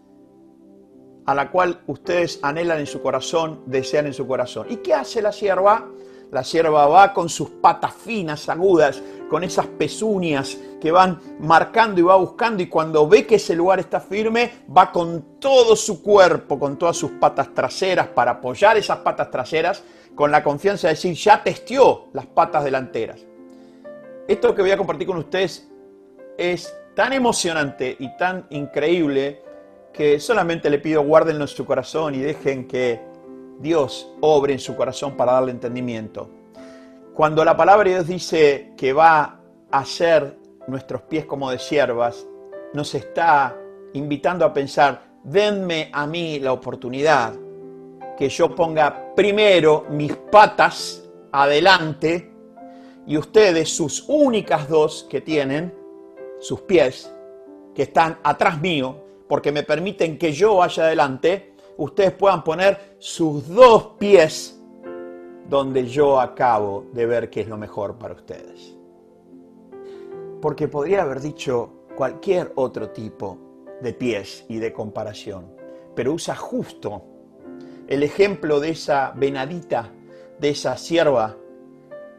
a 1.24 1.36
la 1.36 1.52
cual 1.52 1.82
ustedes 1.86 2.40
anhelan 2.42 2.80
en 2.80 2.88
su 2.88 3.00
corazón, 3.00 3.62
desean 3.66 4.06
en 4.06 4.12
su 4.12 4.26
corazón. 4.26 4.66
¿Y 4.68 4.78
qué 4.78 4.92
hace 4.92 5.22
la 5.22 5.30
sierva? 5.30 5.88
La 6.32 6.42
sierva 6.42 6.88
va 6.88 7.12
con 7.12 7.28
sus 7.28 7.48
patas 7.48 7.94
finas, 7.94 8.48
agudas, 8.48 9.00
con 9.28 9.44
esas 9.44 9.66
pezuñas 9.66 10.58
que 10.80 10.90
van 10.90 11.18
marcando 11.40 12.00
y 12.00 12.04
va 12.04 12.16
buscando 12.16 12.62
y 12.62 12.66
cuando 12.66 13.08
ve 13.08 13.26
que 13.26 13.36
ese 13.36 13.54
lugar 13.54 13.80
está 13.80 14.00
firme, 14.00 14.50
va 14.76 14.92
con 14.92 15.38
todo 15.40 15.76
su 15.76 16.02
cuerpo, 16.02 16.58
con 16.58 16.78
todas 16.78 16.96
sus 16.96 17.12
patas 17.12 17.54
traseras 17.54 18.08
para 18.08 18.32
apoyar 18.32 18.76
esas 18.76 18.98
patas 18.98 19.30
traseras, 19.30 19.82
con 20.14 20.30
la 20.30 20.44
confianza 20.44 20.88
de 20.88 20.94
decir, 20.94 21.14
ya 21.14 21.42
testió 21.42 22.06
las 22.12 22.26
patas 22.26 22.64
delanteras. 22.64 23.24
Esto 24.28 24.54
que 24.54 24.62
voy 24.62 24.70
a 24.70 24.76
compartir 24.76 25.06
con 25.06 25.18
ustedes 25.18 25.68
es 26.38 26.74
tan 26.94 27.12
emocionante 27.12 27.96
y 27.98 28.16
tan 28.16 28.46
increíble 28.50 29.42
que 29.92 30.18
solamente 30.20 30.70
le 30.70 30.78
pido 30.78 31.02
guárdenlo 31.02 31.44
en 31.44 31.48
su 31.48 31.64
corazón 31.64 32.14
y 32.14 32.18
dejen 32.18 32.66
que 32.66 33.00
Dios 33.58 34.12
obre 34.20 34.52
en 34.52 34.58
su 34.58 34.76
corazón 34.76 35.16
para 35.16 35.32
darle 35.32 35.52
entendimiento. 35.52 36.28
Cuando 37.14 37.44
la 37.44 37.56
palabra 37.56 37.84
de 37.84 37.90
Dios 37.90 38.08
dice 38.08 38.72
que 38.76 38.92
va 38.92 39.38
a 39.70 39.78
hacer 39.78 40.36
nuestros 40.66 41.02
pies 41.02 41.24
como 41.24 41.48
de 41.48 41.60
siervas, 41.60 42.26
nos 42.72 42.92
está 42.96 43.56
invitando 43.92 44.44
a 44.44 44.52
pensar, 44.52 45.00
denme 45.22 45.90
a 45.92 46.08
mí 46.08 46.40
la 46.40 46.52
oportunidad 46.52 47.34
que 48.18 48.28
yo 48.28 48.52
ponga 48.52 49.14
primero 49.14 49.86
mis 49.90 50.12
patas 50.16 51.08
adelante 51.30 52.32
y 53.06 53.16
ustedes 53.16 53.68
sus 53.68 54.04
únicas 54.08 54.68
dos 54.68 55.06
que 55.08 55.20
tienen, 55.20 55.72
sus 56.40 56.62
pies, 56.62 57.14
que 57.76 57.84
están 57.84 58.18
atrás 58.24 58.60
mío, 58.60 58.96
porque 59.28 59.52
me 59.52 59.62
permiten 59.62 60.18
que 60.18 60.32
yo 60.32 60.56
vaya 60.56 60.82
adelante, 60.82 61.54
ustedes 61.76 62.10
puedan 62.10 62.42
poner 62.42 62.96
sus 62.98 63.46
dos 63.48 63.92
pies 64.00 64.53
donde 65.48 65.86
yo 65.86 66.20
acabo 66.20 66.86
de 66.92 67.06
ver 67.06 67.30
qué 67.30 67.42
es 67.42 67.48
lo 67.48 67.56
mejor 67.56 67.96
para 67.98 68.14
ustedes. 68.14 68.76
Porque 70.40 70.68
podría 70.68 71.02
haber 71.02 71.20
dicho 71.20 71.86
cualquier 71.96 72.52
otro 72.56 72.90
tipo 72.90 73.38
de 73.80 73.92
pies 73.92 74.44
y 74.48 74.58
de 74.58 74.72
comparación, 74.72 75.46
pero 75.94 76.12
usa 76.12 76.34
justo 76.34 77.02
el 77.88 78.02
ejemplo 78.02 78.60
de 78.60 78.70
esa 78.70 79.12
venadita, 79.14 79.90
de 80.38 80.50
esa 80.50 80.76
sierva 80.76 81.36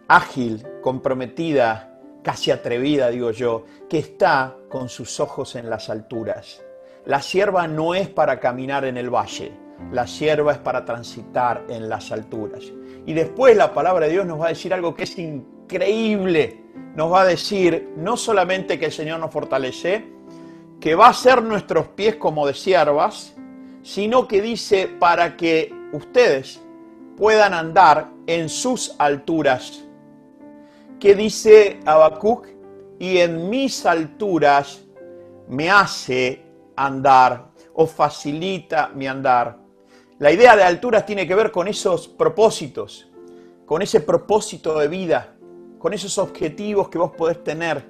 ágil, 0.08 0.66
comprometida, 0.82 2.00
casi 2.24 2.52
atrevida, 2.52 3.10
digo 3.10 3.32
yo, 3.32 3.66
que 3.90 4.00
está 4.00 4.56
con 4.70 4.90
sus 4.90 5.20
ojos 5.20 5.56
en 5.56 5.70
las 5.70 5.90
alturas. 5.90 6.64
La 7.06 7.22
sierva 7.22 7.68
no 7.68 7.94
es 7.94 8.10
para 8.10 8.40
caminar 8.40 8.86
en 8.86 8.98
el 8.98 9.10
valle, 9.10 9.52
la 9.92 10.08
sierva 10.08 10.54
es 10.54 10.58
para 10.58 10.86
transitar 10.86 11.66
en 11.70 11.90
las 11.90 12.12
alturas. 12.12 12.64
Y 13.06 13.14
después 13.14 13.56
la 13.56 13.74
palabra 13.74 14.06
de 14.06 14.14
Dios 14.14 14.26
nos 14.26 14.40
va 14.40 14.48
a 14.48 14.50
decir 14.50 14.74
algo 14.74 14.96
que 14.96 15.04
es 15.04 15.18
increíble. 15.18 16.62
Nos 16.96 17.12
va 17.12 17.22
a 17.22 17.26
decir 17.26 17.90
no 17.98 18.18
solamente 18.18 18.80
que 18.80 18.86
el 18.86 18.92
Señor 18.92 19.20
nos 19.20 19.32
fortalece, 19.32 20.06
que 20.80 20.96
va 20.96 21.10
a 21.10 21.14
ser 21.14 21.44
nuestros 21.44 21.88
pies 21.90 22.16
como 22.16 22.48
de 22.48 22.54
siervas, 22.54 23.36
sino 23.84 24.28
que 24.28 24.42
dice 24.42 24.88
para 24.88 25.38
que 25.38 25.74
ustedes 25.94 26.62
puedan 27.18 27.54
andar 27.54 28.10
en 28.28 28.50
sus 28.50 28.96
alturas 28.98 29.86
¿Qué 31.00 31.14
dice 31.14 31.80
Habacuc? 31.86 32.48
Y 33.00 33.18
en 33.18 33.50
mis 33.50 33.86
alturas 33.86 34.86
me 35.48 35.70
hace 35.70 36.42
andar 36.76 37.52
o 37.74 37.86
facilita 37.86 38.90
mi 38.96 39.06
andar. 39.06 39.60
La 40.18 40.32
idea 40.32 40.56
de 40.56 40.64
alturas 40.64 41.06
tiene 41.06 41.28
que 41.28 41.36
ver 41.36 41.52
con 41.52 41.68
esos 41.68 42.08
propósitos, 42.08 43.12
con 43.66 43.82
ese 43.82 44.00
propósito 44.00 44.80
de 44.80 44.88
vida, 44.88 45.36
con 45.78 45.94
esos 45.94 46.18
objetivos 46.18 46.88
que 46.88 46.98
vos 46.98 47.12
podés 47.12 47.44
tener. 47.44 47.86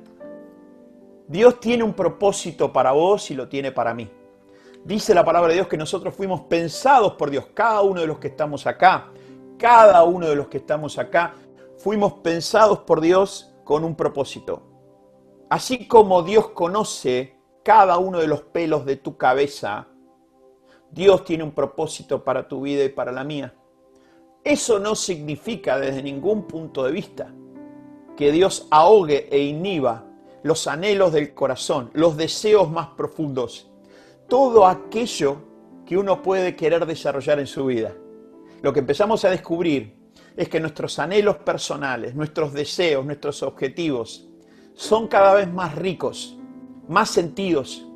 Dios 1.27 1.59
tiene 1.59 1.83
un 1.83 1.93
propósito 1.93 2.73
para 2.73 2.93
vos 2.93 3.29
y 3.29 3.35
lo 3.35 3.47
tiene 3.47 3.71
para 3.71 3.93
mí. 3.93 4.09
Dice 4.83 5.13
la 5.13 5.23
palabra 5.23 5.49
de 5.49 5.55
Dios 5.55 5.67
que 5.67 5.77
nosotros 5.77 6.15
fuimos 6.15 6.41
pensados 6.41 7.13
por 7.13 7.29
Dios, 7.29 7.45
cada 7.53 7.83
uno 7.83 8.01
de 8.01 8.07
los 8.07 8.17
que 8.17 8.29
estamos 8.29 8.65
acá, 8.65 9.11
cada 9.59 10.03
uno 10.03 10.27
de 10.27 10.35
los 10.35 10.47
que 10.47 10.57
estamos 10.57 10.97
acá 10.97 11.35
fuimos 11.77 12.13
pensados 12.23 12.79
por 12.79 13.01
Dios 13.01 13.53
con 13.63 13.83
un 13.83 13.95
propósito. 13.95 14.63
Así 15.51 15.87
como 15.87 16.23
Dios 16.23 16.49
conoce 16.49 17.37
cada 17.63 17.99
uno 17.99 18.17
de 18.17 18.25
los 18.25 18.41
pelos 18.41 18.83
de 18.83 18.95
tu 18.95 19.15
cabeza, 19.15 19.89
Dios 20.91 21.23
tiene 21.25 21.43
un 21.43 21.51
propósito 21.51 22.23
para 22.23 22.47
tu 22.47 22.61
vida 22.61 22.83
y 22.83 22.89
para 22.89 23.11
la 23.11 23.23
mía. 23.23 23.53
Eso 24.43 24.79
no 24.79 24.95
significa 24.95 25.79
desde 25.79 26.03
ningún 26.03 26.43
punto 26.47 26.83
de 26.83 26.91
vista 26.91 27.33
que 28.15 28.31
Dios 28.31 28.67
ahogue 28.69 29.27
e 29.31 29.39
inhiba 29.39 30.05
los 30.43 30.67
anhelos 30.67 31.11
del 31.11 31.33
corazón, 31.33 31.89
los 31.93 32.15
deseos 32.15 32.69
más 32.69 32.89
profundos, 32.89 33.71
todo 34.29 34.67
aquello 34.67 35.37
que 35.85 35.97
uno 35.97 36.21
puede 36.21 36.55
querer 36.55 36.85
desarrollar 36.85 37.39
en 37.39 37.47
su 37.47 37.65
vida. 37.65 37.93
Lo 38.61 38.71
que 38.71 38.79
empezamos 38.79 39.25
a 39.25 39.29
descubrir 39.29 39.95
es 40.37 40.47
que 40.49 40.59
nuestros 40.59 40.99
anhelos 40.99 41.37
personales, 41.37 42.15
nuestros 42.15 42.53
deseos, 42.53 43.05
nuestros 43.05 43.41
objetivos 43.43 44.27
son 44.75 45.07
cada 45.07 45.33
vez 45.33 45.51
más 45.51 45.75
ricos, 45.75 46.37
más 46.87 47.09
sentidos, 47.09 47.87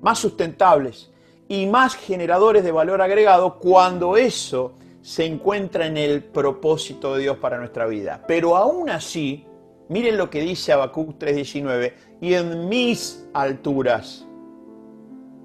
más 0.00 0.18
sustentables 0.18 1.10
y 1.48 1.66
más 1.66 1.94
generadores 1.94 2.64
de 2.64 2.72
valor 2.72 3.00
agregado 3.02 3.58
cuando 3.58 4.16
eso 4.16 4.74
se 5.00 5.24
encuentra 5.24 5.86
en 5.86 5.96
el 5.96 6.24
propósito 6.24 7.14
de 7.14 7.22
Dios 7.22 7.36
para 7.38 7.58
nuestra 7.58 7.86
vida. 7.86 8.24
Pero 8.26 8.56
aún 8.56 8.90
así, 8.90 9.44
miren 9.88 10.16
lo 10.16 10.28
que 10.28 10.40
dice 10.40 10.72
Habacuc 10.72 11.16
3:19, 11.18 11.94
y 12.20 12.34
en 12.34 12.68
mis 12.68 13.28
alturas 13.32 14.26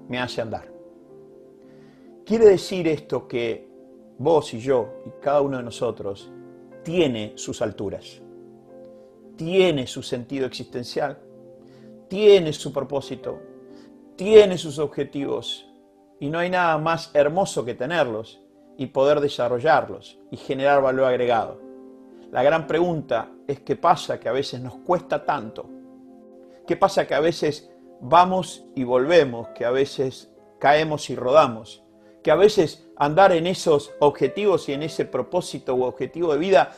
me 0.08 0.18
hace 0.18 0.40
andar. 0.40 0.68
Quiere 2.24 2.46
decir 2.46 2.88
esto 2.88 3.28
que 3.28 3.68
vos 4.18 4.52
y 4.54 4.58
yo 4.58 5.02
y 5.06 5.10
cada 5.22 5.40
uno 5.40 5.58
de 5.58 5.62
nosotros 5.62 6.30
tiene 6.82 7.32
sus 7.36 7.62
alturas, 7.62 8.20
tiene 9.36 9.86
su 9.86 10.02
sentido 10.02 10.46
existencial, 10.46 11.18
tiene 12.08 12.52
su 12.52 12.72
propósito, 12.72 13.40
tiene 14.16 14.58
sus 14.58 14.78
objetivos 14.78 15.71
y 16.22 16.30
no 16.30 16.38
hay 16.38 16.50
nada 16.50 16.78
más 16.78 17.10
hermoso 17.14 17.64
que 17.64 17.74
tenerlos 17.74 18.40
y 18.78 18.86
poder 18.86 19.18
desarrollarlos 19.18 20.20
y 20.30 20.36
generar 20.36 20.80
valor 20.80 21.06
agregado. 21.06 21.60
La 22.30 22.44
gran 22.44 22.68
pregunta 22.68 23.28
es 23.48 23.58
qué 23.58 23.74
pasa 23.74 24.20
que 24.20 24.28
a 24.28 24.32
veces 24.32 24.60
nos 24.60 24.76
cuesta 24.76 25.24
tanto, 25.24 25.68
qué 26.64 26.76
pasa 26.76 27.08
que 27.08 27.16
a 27.16 27.20
veces 27.20 27.72
vamos 28.00 28.64
y 28.76 28.84
volvemos, 28.84 29.48
que 29.48 29.64
a 29.64 29.72
veces 29.72 30.30
caemos 30.60 31.10
y 31.10 31.16
rodamos, 31.16 31.82
que 32.22 32.30
a 32.30 32.36
veces 32.36 32.88
andar 32.96 33.32
en 33.32 33.48
esos 33.48 33.92
objetivos 33.98 34.68
y 34.68 34.74
en 34.74 34.84
ese 34.84 35.04
propósito 35.04 35.74
u 35.74 35.82
objetivo 35.82 36.34
de 36.34 36.38
vida 36.38 36.72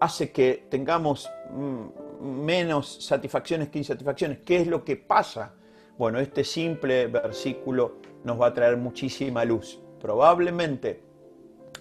hace 0.00 0.32
que 0.32 0.66
tengamos 0.68 1.30
mm, 1.52 2.24
menos 2.44 3.04
satisfacciones 3.04 3.68
que 3.68 3.78
insatisfacciones. 3.78 4.40
¿Qué 4.44 4.56
es 4.56 4.66
lo 4.66 4.84
que 4.84 4.96
pasa? 4.96 5.54
Bueno, 5.96 6.18
este 6.18 6.42
simple 6.42 7.06
versículo 7.06 8.09
nos 8.24 8.40
va 8.40 8.48
a 8.48 8.54
traer 8.54 8.76
muchísima 8.76 9.44
luz. 9.44 9.80
Probablemente 10.00 11.02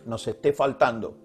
nos 0.05 0.27
esté 0.27 0.53
faltando 0.53 1.15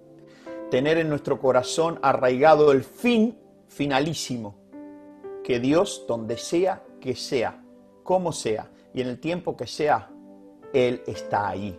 tener 0.70 0.98
en 0.98 1.08
nuestro 1.08 1.38
corazón 1.38 1.98
arraigado 2.02 2.72
el 2.72 2.82
fin 2.82 3.38
finalísimo, 3.68 4.56
que 5.42 5.60
Dios, 5.60 6.04
donde 6.08 6.36
sea 6.36 6.82
que 7.00 7.14
sea, 7.14 7.62
como 8.02 8.32
sea, 8.32 8.70
y 8.92 9.00
en 9.00 9.08
el 9.08 9.20
tiempo 9.20 9.56
que 9.56 9.66
sea, 9.66 10.10
Él 10.72 11.02
está 11.06 11.48
ahí. 11.48 11.78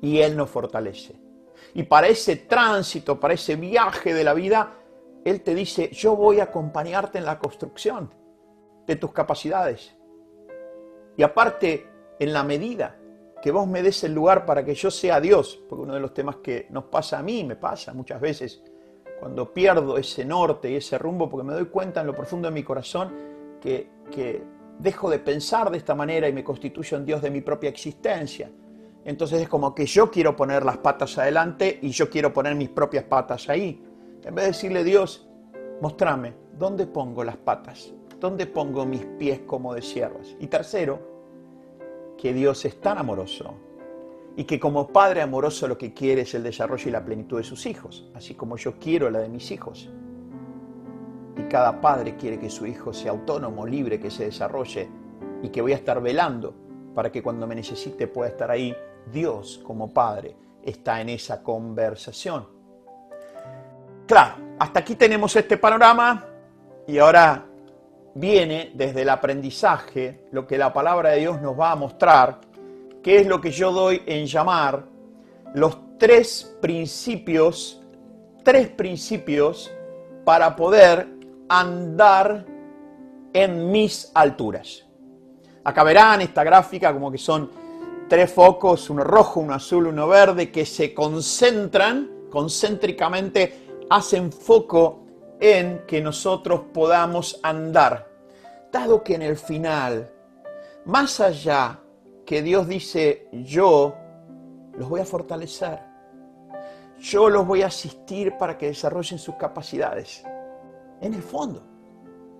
Y 0.00 0.18
Él 0.18 0.36
nos 0.36 0.50
fortalece. 0.50 1.14
Y 1.74 1.84
para 1.84 2.08
ese 2.08 2.36
tránsito, 2.36 3.20
para 3.20 3.34
ese 3.34 3.56
viaje 3.56 4.14
de 4.14 4.24
la 4.24 4.34
vida, 4.34 4.72
Él 5.24 5.42
te 5.42 5.54
dice, 5.54 5.90
yo 5.90 6.16
voy 6.16 6.40
a 6.40 6.44
acompañarte 6.44 7.18
en 7.18 7.24
la 7.24 7.38
construcción 7.38 8.10
de 8.86 8.96
tus 8.96 9.12
capacidades. 9.12 9.94
Y 11.16 11.22
aparte, 11.22 11.91
en 12.18 12.32
la 12.32 12.44
medida 12.44 12.96
que 13.42 13.50
vos 13.50 13.66
me 13.66 13.82
des 13.82 14.04
el 14.04 14.14
lugar 14.14 14.46
para 14.46 14.64
que 14.64 14.74
yo 14.74 14.90
sea 14.90 15.20
Dios, 15.20 15.60
porque 15.68 15.82
uno 15.82 15.94
de 15.94 16.00
los 16.00 16.14
temas 16.14 16.36
que 16.36 16.68
nos 16.70 16.84
pasa 16.84 17.18
a 17.18 17.22
mí, 17.22 17.42
me 17.42 17.56
pasa 17.56 17.92
muchas 17.92 18.20
veces, 18.20 18.62
cuando 19.18 19.52
pierdo 19.52 19.98
ese 19.98 20.24
norte 20.24 20.70
y 20.70 20.76
ese 20.76 20.96
rumbo, 20.96 21.28
porque 21.28 21.46
me 21.46 21.52
doy 21.52 21.66
cuenta 21.66 22.00
en 22.00 22.06
lo 22.06 22.14
profundo 22.14 22.48
de 22.48 22.54
mi 22.54 22.62
corazón 22.62 23.12
que, 23.60 23.88
que 24.10 24.42
dejo 24.78 25.10
de 25.10 25.18
pensar 25.18 25.70
de 25.70 25.78
esta 25.78 25.94
manera 25.94 26.28
y 26.28 26.32
me 26.32 26.44
constituyo 26.44 26.96
en 26.96 27.04
Dios 27.04 27.20
de 27.20 27.30
mi 27.30 27.40
propia 27.40 27.70
existencia. 27.70 28.50
Entonces 29.04 29.42
es 29.42 29.48
como 29.48 29.74
que 29.74 29.86
yo 29.86 30.10
quiero 30.10 30.36
poner 30.36 30.64
las 30.64 30.78
patas 30.78 31.18
adelante 31.18 31.78
y 31.82 31.90
yo 31.90 32.08
quiero 32.08 32.32
poner 32.32 32.54
mis 32.54 32.68
propias 32.68 33.04
patas 33.04 33.48
ahí. 33.48 33.82
En 34.24 34.34
vez 34.34 34.44
de 34.44 34.50
decirle, 34.52 34.84
Dios, 34.84 35.28
mostrame, 35.80 36.34
¿dónde 36.56 36.86
pongo 36.86 37.24
las 37.24 37.36
patas? 37.36 37.92
¿Dónde 38.20 38.46
pongo 38.46 38.86
mis 38.86 39.04
pies 39.04 39.40
como 39.46 39.74
de 39.74 39.82
siervas? 39.82 40.36
Y 40.38 40.46
tercero, 40.46 41.11
que 42.22 42.32
Dios 42.32 42.64
es 42.64 42.80
tan 42.80 42.98
amoroso 42.98 43.52
y 44.36 44.44
que 44.44 44.60
como 44.60 44.86
Padre 44.86 45.22
amoroso 45.22 45.66
lo 45.66 45.76
que 45.76 45.92
quiere 45.92 46.22
es 46.22 46.32
el 46.34 46.44
desarrollo 46.44 46.88
y 46.88 46.92
la 46.92 47.04
plenitud 47.04 47.38
de 47.38 47.42
sus 47.42 47.66
hijos, 47.66 48.08
así 48.14 48.36
como 48.36 48.56
yo 48.56 48.78
quiero 48.78 49.10
la 49.10 49.18
de 49.18 49.28
mis 49.28 49.50
hijos. 49.50 49.90
Y 51.36 51.42
cada 51.48 51.80
padre 51.80 52.16
quiere 52.16 52.38
que 52.38 52.48
su 52.48 52.64
hijo 52.64 52.92
sea 52.92 53.10
autónomo, 53.10 53.66
libre, 53.66 53.98
que 53.98 54.08
se 54.08 54.26
desarrolle 54.26 54.88
y 55.42 55.48
que 55.48 55.60
voy 55.62 55.72
a 55.72 55.74
estar 55.74 56.00
velando 56.00 56.54
para 56.94 57.10
que 57.10 57.24
cuando 57.24 57.44
me 57.48 57.56
necesite 57.56 58.06
pueda 58.06 58.30
estar 58.30 58.52
ahí. 58.52 58.72
Dios 59.12 59.60
como 59.64 59.92
Padre 59.92 60.36
está 60.62 61.00
en 61.00 61.08
esa 61.08 61.42
conversación. 61.42 62.46
Claro, 64.06 64.34
hasta 64.60 64.78
aquí 64.78 64.94
tenemos 64.94 65.34
este 65.34 65.56
panorama 65.56 66.24
y 66.86 66.98
ahora 66.98 67.46
viene 68.14 68.72
desde 68.74 69.02
el 69.02 69.08
aprendizaje, 69.08 70.26
lo 70.32 70.46
que 70.46 70.58
la 70.58 70.72
palabra 70.72 71.10
de 71.10 71.20
Dios 71.20 71.40
nos 71.40 71.58
va 71.58 71.72
a 71.72 71.76
mostrar, 71.76 72.40
que 73.02 73.16
es 73.16 73.26
lo 73.26 73.40
que 73.40 73.50
yo 73.50 73.72
doy 73.72 74.02
en 74.06 74.26
llamar 74.26 74.84
los 75.54 75.98
tres 75.98 76.56
principios, 76.60 77.82
tres 78.42 78.68
principios 78.68 79.72
para 80.24 80.54
poder 80.54 81.08
andar 81.48 82.46
en 83.32 83.70
mis 83.70 84.10
alturas. 84.14 84.84
Acá 85.64 85.84
verán 85.84 86.20
esta 86.20 86.44
gráfica 86.44 86.92
como 86.92 87.10
que 87.10 87.18
son 87.18 87.50
tres 88.08 88.30
focos, 88.32 88.90
uno 88.90 89.04
rojo, 89.04 89.40
uno 89.40 89.54
azul, 89.54 89.86
uno 89.86 90.08
verde, 90.08 90.50
que 90.50 90.66
se 90.66 90.92
concentran, 90.92 92.28
concéntricamente 92.30 93.86
hacen 93.88 94.32
foco 94.32 95.01
en 95.42 95.84
que 95.88 96.00
nosotros 96.00 96.60
podamos 96.72 97.40
andar. 97.42 98.06
Dado 98.70 99.02
que 99.02 99.16
en 99.16 99.22
el 99.22 99.36
final, 99.36 100.08
más 100.84 101.18
allá 101.18 101.80
que 102.24 102.42
Dios 102.42 102.68
dice, 102.68 103.26
yo 103.32 103.92
los 104.78 104.88
voy 104.88 105.00
a 105.00 105.04
fortalecer, 105.04 105.80
yo 107.00 107.28
los 107.28 107.44
voy 107.44 107.62
a 107.62 107.66
asistir 107.66 108.38
para 108.38 108.56
que 108.56 108.68
desarrollen 108.68 109.18
sus 109.18 109.34
capacidades. 109.34 110.24
En 111.00 111.12
el 111.12 111.22
fondo, 111.22 111.60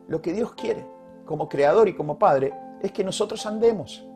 lo 0.07 0.23
que 0.23 0.33
Dios 0.33 0.55
quiere 0.55 0.87
como 1.27 1.49
creador 1.49 1.89
y 1.89 1.97
como 1.97 2.17
padre 2.17 2.55
es 2.81 2.93
que 2.93 3.03
nosotros 3.03 3.45
andemos. 3.47 4.07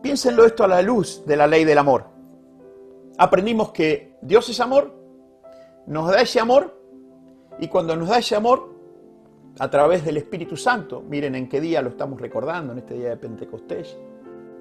Piénsenlo 0.00 0.46
esto 0.46 0.62
a 0.62 0.68
la 0.68 0.82
luz 0.82 1.24
de 1.26 1.36
la 1.36 1.48
ley 1.48 1.64
del 1.64 1.78
amor. 1.78 2.04
Aprendimos 3.18 3.72
que 3.72 4.16
Dios 4.22 4.48
es 4.48 4.60
amor, 4.60 4.94
nos 5.86 6.08
da 6.08 6.20
ese 6.20 6.38
amor 6.38 6.79
y 7.60 7.68
cuando 7.68 7.94
nos 7.94 8.08
da 8.08 8.18
ese 8.18 8.34
amor, 8.34 8.74
a 9.58 9.70
través 9.70 10.04
del 10.04 10.16
Espíritu 10.16 10.56
Santo, 10.56 11.02
miren 11.02 11.34
en 11.34 11.48
qué 11.48 11.60
día 11.60 11.82
lo 11.82 11.90
estamos 11.90 12.20
recordando, 12.20 12.72
en 12.72 12.78
este 12.78 12.94
día 12.94 13.10
de 13.10 13.16
Pentecostés, 13.18 13.96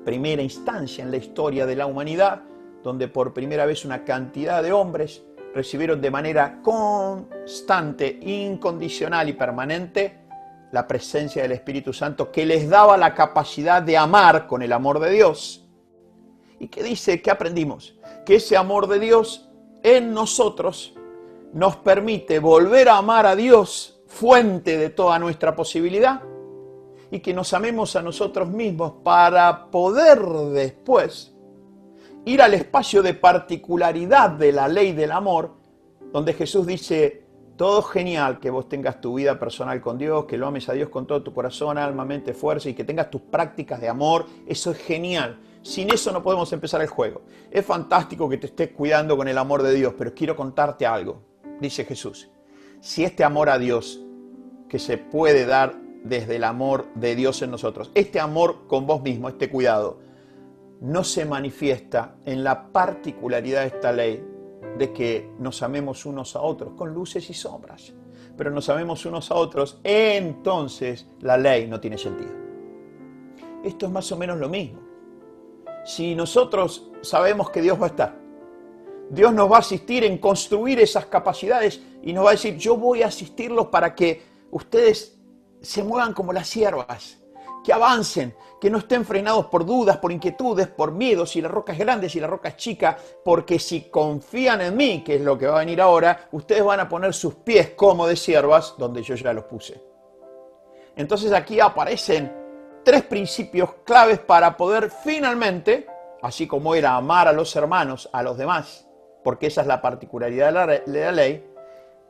primera 0.03 0.41
instancia 0.41 1.03
en 1.03 1.11
la 1.11 1.17
historia 1.17 1.65
de 1.65 1.75
la 1.75 1.85
humanidad, 1.85 2.41
donde 2.83 3.07
por 3.07 3.33
primera 3.33 3.65
vez 3.65 3.85
una 3.85 4.03
cantidad 4.03 4.61
de 4.61 4.73
hombres 4.73 5.23
recibieron 5.53 6.01
de 6.01 6.11
manera 6.11 6.61
constante, 6.61 8.19
incondicional 8.21 9.29
y 9.29 9.33
permanente 9.33 10.19
la 10.71 10.85
presencia 10.85 11.41
del 11.41 11.53
Espíritu 11.53 11.93
Santo 11.93 12.31
que 12.31 12.45
les 12.45 12.69
daba 12.69 12.97
la 12.97 13.15
capacidad 13.15 13.81
de 13.81 13.97
amar 13.97 14.45
con 14.45 14.61
el 14.61 14.73
amor 14.73 14.99
de 14.99 15.11
Dios. 15.11 15.65
¿Y 16.59 16.67
qué 16.67 16.83
dice? 16.83 17.21
¿Qué 17.21 17.31
aprendimos? 17.31 17.97
Que 18.25 18.35
ese 18.35 18.57
amor 18.57 18.87
de 18.87 18.99
Dios 18.99 19.49
en 19.81 20.13
nosotros 20.13 20.93
nos 21.53 21.77
permite 21.77 22.39
volver 22.39 22.89
a 22.89 22.97
amar 22.97 23.25
a 23.25 23.35
Dios, 23.35 24.01
fuente 24.07 24.77
de 24.77 24.89
toda 24.89 25.19
nuestra 25.19 25.55
posibilidad, 25.55 26.21
y 27.11 27.19
que 27.19 27.33
nos 27.33 27.53
amemos 27.53 27.95
a 27.95 28.01
nosotros 28.01 28.49
mismos 28.49 28.93
para 29.03 29.71
poder 29.71 30.19
después 30.19 31.33
ir 32.25 32.41
al 32.41 32.53
espacio 32.53 33.01
de 33.01 33.15
particularidad 33.15 34.31
de 34.31 34.51
la 34.51 34.67
ley 34.67 34.91
del 34.91 35.11
amor, 35.11 35.55
donde 36.11 36.33
Jesús 36.33 36.67
dice, 36.67 37.23
todo 37.55 37.81
genial 37.81 38.39
que 38.39 38.51
vos 38.51 38.69
tengas 38.69 39.01
tu 39.01 39.15
vida 39.15 39.39
personal 39.39 39.81
con 39.81 39.97
Dios, 39.97 40.25
que 40.25 40.37
lo 40.37 40.47
ames 40.47 40.69
a 40.69 40.73
Dios 40.73 40.89
con 40.89 41.07
todo 41.07 41.23
tu 41.23 41.33
corazón, 41.33 41.77
alma, 41.77 42.05
mente, 42.05 42.33
fuerza 42.33 42.69
y 42.69 42.73
que 42.73 42.83
tengas 42.83 43.09
tus 43.09 43.21
prácticas 43.21 43.81
de 43.81 43.89
amor, 43.89 44.27
eso 44.47 44.71
es 44.71 44.77
genial. 44.77 45.39
Sin 45.61 45.91
eso 45.91 46.11
no 46.11 46.23
podemos 46.23 46.53
empezar 46.53 46.81
el 46.81 46.87
juego. 46.87 47.23
Es 47.51 47.65
fantástico 47.65 48.29
que 48.29 48.37
te 48.37 48.47
estés 48.47 48.69
cuidando 48.69 49.17
con 49.17 49.27
el 49.27 49.37
amor 49.37 49.61
de 49.61 49.73
Dios, 49.73 49.93
pero 49.97 50.13
quiero 50.13 50.35
contarte 50.35 50.85
algo 50.85 51.28
dice 51.59 51.85
Jesús, 51.85 52.29
si 52.81 53.03
este 53.03 53.23
amor 53.23 53.49
a 53.49 53.57
Dios 53.57 54.01
que 54.67 54.79
se 54.79 54.97
puede 54.97 55.45
dar 55.45 55.75
desde 56.03 56.37
el 56.37 56.43
amor 56.43 56.87
de 56.95 57.15
Dios 57.15 57.41
en 57.41 57.51
nosotros, 57.51 57.91
este 57.93 58.19
amor 58.19 58.67
con 58.67 58.87
vos 58.87 59.01
mismo, 59.01 59.29
este 59.29 59.49
cuidado, 59.49 59.99
no 60.81 61.03
se 61.03 61.25
manifiesta 61.25 62.15
en 62.25 62.43
la 62.43 62.71
particularidad 62.71 63.61
de 63.61 63.67
esta 63.67 63.91
ley 63.91 64.23
de 64.77 64.93
que 64.93 65.29
nos 65.39 65.61
amemos 65.61 66.05
unos 66.05 66.35
a 66.35 66.41
otros, 66.41 66.73
con 66.75 66.93
luces 66.93 67.29
y 67.29 67.33
sombras, 67.33 67.93
pero 68.37 68.51
nos 68.51 68.69
amemos 68.69 69.05
unos 69.05 69.29
a 69.31 69.35
otros, 69.35 69.79
entonces 69.83 71.07
la 71.19 71.37
ley 71.37 71.67
no 71.67 71.79
tiene 71.79 71.97
sentido. 71.97 72.31
Esto 73.63 73.87
es 73.87 73.91
más 73.91 74.09
o 74.11 74.17
menos 74.17 74.39
lo 74.39 74.47
mismo. 74.47 74.79
Si 75.83 76.15
nosotros 76.15 76.89
sabemos 77.01 77.49
que 77.49 77.61
Dios 77.61 77.79
va 77.79 77.87
a 77.87 77.89
estar, 77.89 78.18
Dios 79.09 79.33
nos 79.33 79.51
va 79.51 79.57
a 79.57 79.59
asistir 79.59 80.03
en 80.03 80.19
construir 80.19 80.79
esas 80.79 81.07
capacidades 81.07 81.81
y 82.03 82.13
nos 82.13 82.25
va 82.25 82.29
a 82.29 82.33
decir, 82.33 82.57
yo 82.57 82.77
voy 82.77 83.01
a 83.01 83.07
asistirlos 83.07 83.67
para 83.67 83.95
que 83.95 84.21
ustedes 84.51 85.17
se 85.61 85.83
muevan 85.83 86.13
como 86.13 86.31
las 86.31 86.47
siervas, 86.47 87.17
que 87.63 87.73
avancen, 87.73 88.35
que 88.61 88.69
no 88.69 88.77
estén 88.77 89.03
frenados 89.05 89.47
por 89.47 89.65
dudas, 89.65 89.97
por 89.97 90.11
inquietudes, 90.11 90.67
por 90.67 90.91
miedos, 90.91 91.31
si 91.31 91.41
la 91.41 91.47
roca 91.47 91.73
es 91.73 91.79
grande, 91.79 92.07
si 92.07 92.19
la 92.19 92.27
roca 92.27 92.49
es 92.49 92.57
chica, 92.57 92.97
porque 93.25 93.57
si 93.57 93.89
confían 93.89 94.61
en 94.61 94.77
mí, 94.77 95.03
que 95.03 95.15
es 95.15 95.21
lo 95.21 95.37
que 95.37 95.47
va 95.47 95.57
a 95.57 95.59
venir 95.59 95.81
ahora, 95.81 96.27
ustedes 96.31 96.63
van 96.63 96.79
a 96.79 96.87
poner 96.87 97.13
sus 97.13 97.35
pies 97.35 97.71
como 97.71 98.07
de 98.07 98.15
siervas 98.15 98.75
donde 98.77 99.01
yo 99.01 99.15
ya 99.15 99.33
los 99.33 99.45
puse. 99.45 99.81
Entonces 100.95 101.31
aquí 101.31 101.59
aparecen 101.59 102.31
tres 102.83 103.03
principios 103.03 103.73
claves 103.83 104.19
para 104.19 104.55
poder 104.55 104.91
finalmente, 104.91 105.87
así 106.21 106.47
como 106.47 106.75
era 106.75 106.95
amar 106.95 107.27
a 107.27 107.33
los 107.33 107.55
hermanos, 107.55 108.09
a 108.11 108.21
los 108.23 108.37
demás, 108.37 108.88
porque 109.23 109.47
esa 109.47 109.61
es 109.61 109.67
la 109.67 109.81
particularidad 109.81 110.67
de 110.67 110.83
la, 110.87 111.11
ley, 111.11 111.45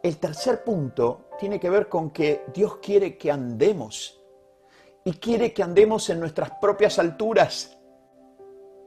el 0.04 0.18
tercer 0.18 0.64
punto 0.64 1.30
tiene 1.40 1.60
que 1.60 1.70
ver 1.70 1.90
con 1.90 2.12
que 2.12 2.44
Dios 2.54 2.78
quiere 2.78 3.18
que 3.18 3.32
andemos 3.32 4.22
y 5.04 5.14
quiere 5.14 5.54
que 5.54 5.64
andemos 5.64 6.10
en 6.10 6.20
nuestras 6.20 6.52
propias 6.62 7.00
alturas. 7.00 7.78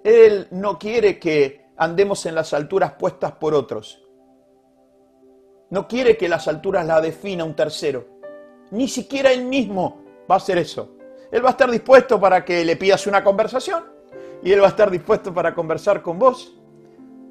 Él 0.05 0.49
no 0.51 0.79
quiere 0.79 1.19
que 1.19 1.67
andemos 1.77 2.27
en 2.27 2.35
las 2.35 2.53
alturas 2.53 2.93
puestas 2.93 3.33
por 3.33 3.55
otros. 3.55 4.03
No 5.71 5.89
quiere 5.89 6.17
que 6.17 6.29
las 6.29 6.49
alturas 6.49 6.87
la 6.87 7.01
defina 7.01 7.45
un 7.45 7.57
tercero. 7.57 8.07
Ni 8.71 8.89
siquiera 8.89 9.33
él 9.33 9.45
mismo 9.45 10.03
va 10.31 10.35
a 10.35 10.39
hacer 10.39 10.59
eso. 10.59 10.97
Él 11.31 11.43
va 11.45 11.49
a 11.49 11.53
estar 11.53 11.71
dispuesto 11.71 12.21
para 12.21 12.45
que 12.45 12.65
le 12.65 12.77
pidas 12.77 13.07
una 13.07 13.25
conversación 13.25 13.85
y 14.43 14.53
él 14.53 14.61
va 14.61 14.67
a 14.67 14.71
estar 14.71 14.91
dispuesto 14.91 15.33
para 15.33 15.55
conversar 15.55 16.03
con 16.03 16.19
vos 16.19 16.62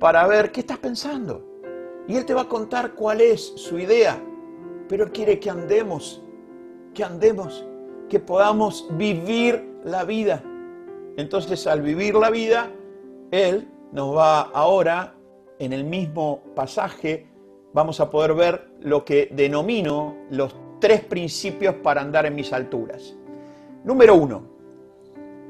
para 0.01 0.25
ver 0.25 0.51
qué 0.51 0.61
estás 0.61 0.79
pensando. 0.79 1.45
Y 2.07 2.17
Él 2.17 2.25
te 2.25 2.33
va 2.33 2.41
a 2.41 2.49
contar 2.49 2.95
cuál 2.95 3.21
es 3.21 3.53
su 3.55 3.77
idea. 3.77 4.19
Pero 4.89 5.03
Él 5.03 5.11
quiere 5.11 5.39
que 5.39 5.51
andemos, 5.51 6.23
que 6.95 7.03
andemos, 7.03 7.63
que 8.09 8.19
podamos 8.19 8.87
vivir 8.97 9.79
la 9.85 10.03
vida. 10.03 10.43
Entonces 11.17 11.67
al 11.67 11.83
vivir 11.83 12.15
la 12.15 12.31
vida, 12.31 12.71
Él 13.29 13.69
nos 13.91 14.17
va 14.17 14.41
ahora, 14.41 15.13
en 15.59 15.71
el 15.71 15.83
mismo 15.83 16.41
pasaje, 16.55 17.27
vamos 17.71 17.99
a 17.99 18.09
poder 18.09 18.33
ver 18.33 18.71
lo 18.79 19.05
que 19.05 19.29
denomino 19.31 20.17
los 20.31 20.55
tres 20.79 21.01
principios 21.01 21.75
para 21.75 22.01
andar 22.01 22.25
en 22.25 22.33
mis 22.33 22.51
alturas. 22.51 23.15
Número 23.83 24.15
uno, 24.15 24.47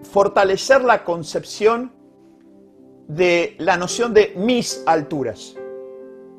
fortalecer 0.03 0.83
la 0.83 1.05
concepción 1.05 2.00
de 3.07 3.55
la 3.59 3.77
noción 3.77 4.13
de 4.13 4.33
mis 4.35 4.83
alturas. 4.85 5.55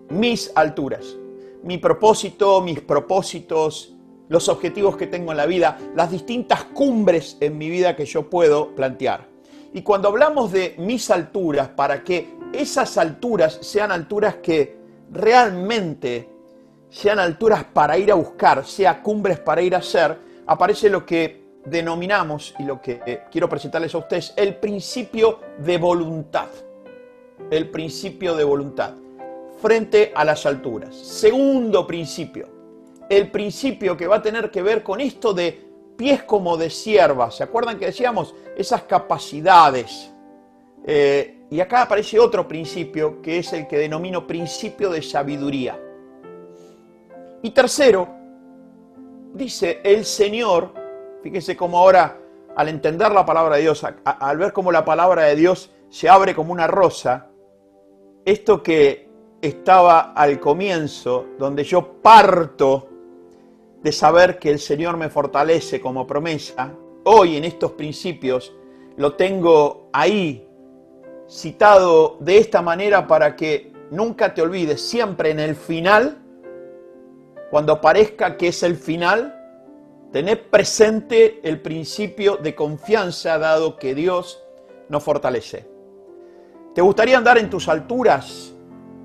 Mis 0.09 0.53
alturas. 0.55 1.16
Mi 1.62 1.79
propósito, 1.79 2.61
mis 2.61 2.81
propósitos, 2.81 3.94
los 4.29 4.48
objetivos 4.48 4.96
que 4.96 5.07
tengo 5.07 5.31
en 5.31 5.37
la 5.37 5.46
vida, 5.46 5.79
las 5.94 6.11
distintas 6.11 6.64
cumbres 6.64 7.37
en 7.40 7.59
mi 7.59 7.68
vida 7.68 7.94
que 7.94 8.05
yo 8.05 8.29
puedo 8.29 8.75
plantear. 8.75 9.29
Y 9.75 9.83
cuando 9.83 10.09
hablamos 10.09 10.53
de 10.53 10.75
mis 10.79 11.11
alturas, 11.11 11.68
para 11.68 12.03
que 12.03 12.29
esas 12.53 12.98
alturas 12.98 13.59
sean 13.62 13.90
alturas 13.90 14.37
que 14.37 14.77
realmente 15.11 16.29
sean 16.90 17.18
alturas 17.18 17.64
para 17.64 17.96
ir 17.96 18.12
a 18.12 18.14
buscar, 18.14 18.66
sea 18.66 19.03
cumbres 19.03 19.38
para 19.38 19.62
ir 19.62 19.75
a 19.75 19.79
hacer, 19.79 20.18
aparece 20.46 20.90
lo 20.90 21.07
que 21.07 21.41
denominamos 21.64 22.55
y 22.59 22.64
lo 22.64 22.81
que 22.81 23.22
quiero 23.31 23.48
presentarles 23.48 23.94
a 23.94 23.98
ustedes, 23.98 24.35
el 24.37 24.57
principio 24.57 25.40
de 25.59 25.79
voluntad. 25.79 26.48
El 27.51 27.70
principio 27.70 28.35
de 28.35 28.44
voluntad 28.44 28.94
frente 29.62 30.12
a 30.14 30.25
las 30.25 30.44
alturas. 30.44 30.94
Segundo 30.94 31.87
principio, 31.87 32.48
el 33.09 33.31
principio 33.31 33.96
que 33.96 34.09
va 34.09 34.16
a 34.16 34.22
tener 34.22 34.51
que 34.51 34.61
ver 34.61 34.83
con 34.83 35.01
esto 35.01 35.33
de 35.33 35.72
pies 35.96 36.25
como 36.25 36.57
de 36.57 36.68
sierva. 36.68 37.31
¿Se 37.31 37.44
acuerdan 37.44 37.79
que 37.79 37.87
decíamos 37.87 38.35
esas 38.57 38.83
capacidades? 38.83 40.11
Eh, 40.85 41.46
y 41.48 41.61
acá 41.61 41.83
aparece 41.83 42.18
otro 42.18 42.48
principio 42.48 43.22
que 43.22 43.38
es 43.38 43.53
el 43.53 43.68
que 43.68 43.79
denomino 43.79 44.27
principio 44.27 44.90
de 44.90 45.01
sabiduría. 45.01 45.79
Y 47.42 47.51
tercero, 47.51 48.09
dice 49.33 49.81
el 49.85 50.05
Señor, 50.05 50.72
fíjese 51.23 51.57
cómo 51.57 51.79
ahora 51.79 52.19
al 52.57 52.69
entender 52.69 53.13
la 53.13 53.25
palabra 53.25 53.57
de 53.57 53.63
Dios, 53.63 53.85
al 54.05 54.39
ver 54.39 54.53
cómo 54.53 54.73
la 54.73 54.85
palabra 54.85 55.25
de 55.25 55.37
Dios 55.37 55.71
se 55.89 56.09
abre 56.09 56.35
como 56.35 56.53
una 56.53 56.67
rosa, 56.67 57.29
esto 58.25 58.63
que 58.63 59.09
estaba 59.41 60.13
al 60.13 60.39
comienzo, 60.39 61.27
donde 61.39 61.65
yo 61.65 62.01
parto 62.03 62.89
de 63.83 63.91
saber 63.91 64.39
que 64.39 64.51
el 64.51 64.59
Señor 64.59 64.97
me 64.97 65.09
fortalece 65.09 65.81
como 65.81 66.07
promesa, 66.07 66.73
hoy 67.05 67.37
en 67.37 67.45
estos 67.45 67.73
principios 67.73 68.53
lo 68.97 69.15
tengo 69.15 69.89
ahí 69.93 70.47
citado 71.29 72.19
de 72.21 72.39
esta 72.39 72.63
manera 72.63 73.07
para 73.07 73.35
que 73.35 73.73
nunca 73.91 74.35
te 74.35 74.43
olvides, 74.43 74.81
siempre 74.81 75.31
en 75.31 75.41
el 75.41 75.57
final, 75.57 76.19
cuando 77.51 77.81
parezca 77.81 78.37
que 78.37 78.49
es 78.49 78.63
el 78.63 78.77
final, 78.77 79.41
tener 80.12 80.51
presente 80.51 81.40
el 81.42 81.61
principio 81.61 82.37
de 82.37 82.55
confianza 82.55 83.38
dado 83.38 83.77
que 83.77 83.94
Dios 83.94 84.42
nos 84.90 85.03
fortalece. 85.03 85.66
¿Te 86.75 86.83
gustaría 86.83 87.16
andar 87.16 87.38
en 87.38 87.48
tus 87.48 87.66
alturas? 87.68 88.53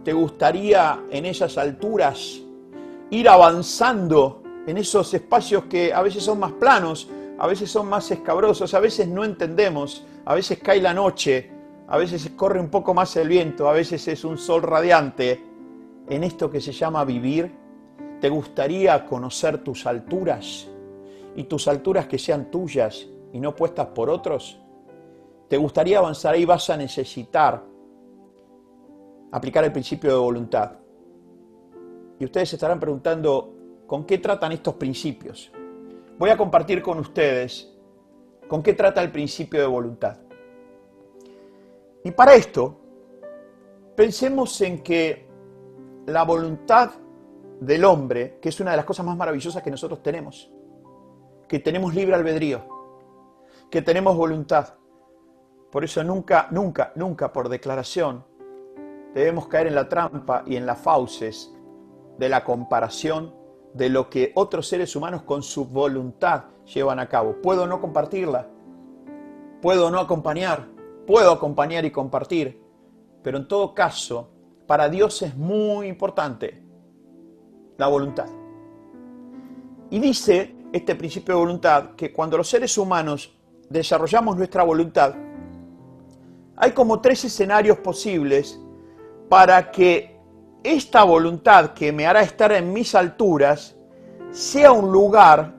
¿Te 0.04 0.12
gustaría 0.12 1.06
en 1.10 1.26
esas 1.26 1.58
alturas 1.58 2.42
ir 3.10 3.30
avanzando 3.30 4.44
en 4.68 4.78
esos 4.78 5.14
espacios 5.14 5.64
que 5.66 5.94
a 5.94 6.02
veces 6.02 6.24
son 6.24 6.40
más 6.40 6.52
planos, 6.52 7.10
a 7.40 7.48
veces 7.48 7.72
son 7.72 7.88
más 7.88 8.12
escabrosos, 8.12 8.74
a 8.74 8.82
veces 8.82 9.08
no 9.08 9.24
entendemos, 9.24 10.06
a 10.26 10.36
veces 10.36 10.60
cae 10.60 10.82
la 10.82 10.94
noche, 10.94 11.50
a 11.88 11.98
veces 11.98 12.30
corre 12.36 12.60
un 12.60 12.70
poco 12.70 12.94
más 12.94 13.16
el 13.16 13.30
viento, 13.30 13.70
a 13.70 13.74
veces 13.74 14.06
es 14.10 14.26
un 14.26 14.38
sol 14.38 14.62
radiante. 14.62 15.42
En 16.10 16.26
esto 16.26 16.50
que 16.52 16.60
se 16.60 16.74
llama 16.74 17.06
vivir, 17.06 17.50
¿te 18.20 18.28
gustaría 18.28 19.06
conocer 19.06 19.64
tus 19.64 19.86
alturas? 19.86 20.68
Y 21.38 21.46
tus 21.46 21.70
alturas 21.70 22.08
que 22.08 22.20
sean 22.20 22.52
tuyas 22.52 23.08
y 23.32 23.40
no 23.40 23.56
puestas 23.56 23.88
por 23.88 24.10
otros. 24.10 24.60
¿Te 25.48 25.56
gustaría 25.56 26.00
avanzar 26.00 26.34
ahí? 26.34 26.44
Vas 26.44 26.70
a 26.70 26.76
necesitar 26.76 27.64
aplicar 29.32 29.64
el 29.64 29.72
principio 29.72 30.12
de 30.12 30.18
voluntad. 30.18 30.74
Y 32.20 32.26
ustedes 32.26 32.50
se 32.50 32.56
estarán 32.58 32.80
preguntando, 32.80 33.54
con 33.88 34.04
qué 34.04 34.18
tratan 34.18 34.52
estos 34.52 34.74
principios. 34.76 35.50
Voy 36.20 36.30
a 36.30 36.38
compartir 36.38 36.82
con 36.82 37.00
ustedes 37.00 37.74
con 38.48 38.64
qué 38.64 38.74
trata 38.74 39.02
el 39.02 39.12
principio 39.12 39.60
de 39.60 39.68
voluntad. 39.68 40.18
Y 42.04 42.12
para 42.12 42.36
esto, 42.36 42.80
pensemos 43.96 44.60
en 44.62 44.82
que 44.82 45.28
la 46.06 46.24
voluntad 46.24 46.92
del 47.60 47.84
hombre, 47.84 48.38
que 48.42 48.50
es 48.50 48.60
una 48.60 48.72
de 48.72 48.78
las 48.78 48.86
cosas 48.86 49.06
más 49.06 49.18
maravillosas 49.18 49.62
que 49.62 49.72
nosotros 49.72 50.02
tenemos, 50.02 50.52
que 51.48 51.60
tenemos 51.60 51.96
libre 51.96 52.16
albedrío, 52.16 52.62
que 53.70 53.82
tenemos 53.82 54.16
voluntad. 54.16 54.76
Por 55.72 55.84
eso 55.84 56.04
nunca, 56.04 56.48
nunca, 56.52 56.92
nunca 56.96 57.32
por 57.32 57.50
declaración 57.50 58.26
debemos 59.14 59.48
caer 59.48 59.68
en 59.68 59.76
la 59.76 59.90
trampa 59.90 60.44
y 60.46 60.56
en 60.56 60.66
las 60.66 60.80
fauces 60.80 61.54
de 62.18 62.30
la 62.30 62.44
comparación 62.44 63.34
de 63.74 63.90
lo 63.90 64.10
que 64.10 64.32
otros 64.36 64.68
seres 64.68 64.96
humanos 64.96 65.24
con 65.24 65.44
su 65.44 65.66
voluntad 65.66 66.46
llevan 66.66 67.00
a 67.00 67.08
cabo. 67.08 67.42
Puedo 67.42 67.68
no 67.68 67.80
compartirla, 67.80 68.48
puedo 69.62 69.90
no 69.92 70.00
acompañar, 70.00 70.68
puedo 71.06 71.32
acompañar 71.32 71.86
y 71.86 71.92
compartir, 71.92 72.62
pero 73.24 73.38
en 73.38 73.48
todo 73.48 73.74
caso, 73.74 74.30
para 74.66 74.90
Dios 74.90 75.22
es 75.22 75.36
muy 75.36 75.88
importante 75.88 76.64
la 77.78 77.88
voluntad. 77.88 78.28
Y 79.90 80.00
dice 80.00 80.57
este 80.72 80.96
principio 80.96 81.36
de 81.36 81.42
voluntad 81.42 81.92
que 81.96 82.12
cuando 82.12 82.38
los 82.38 82.50
seres 82.50 82.78
humanos 82.78 83.34
desarrollamos 83.70 84.38
nuestra 84.38 84.64
voluntad, 84.64 85.14
hay 86.56 86.72
como 86.72 87.00
tres 87.02 87.24
escenarios 87.26 87.78
posibles 87.80 88.60
para 89.30 89.72
que 89.72 90.18
esta 90.64 91.04
voluntad 91.04 91.74
que 91.74 91.92
me 91.92 92.08
hará 92.08 92.22
estar 92.22 92.52
en 92.52 92.74
mis 92.74 92.96
alturas 92.96 93.76
sea 94.32 94.72
un 94.72 94.92
lugar 94.92 95.54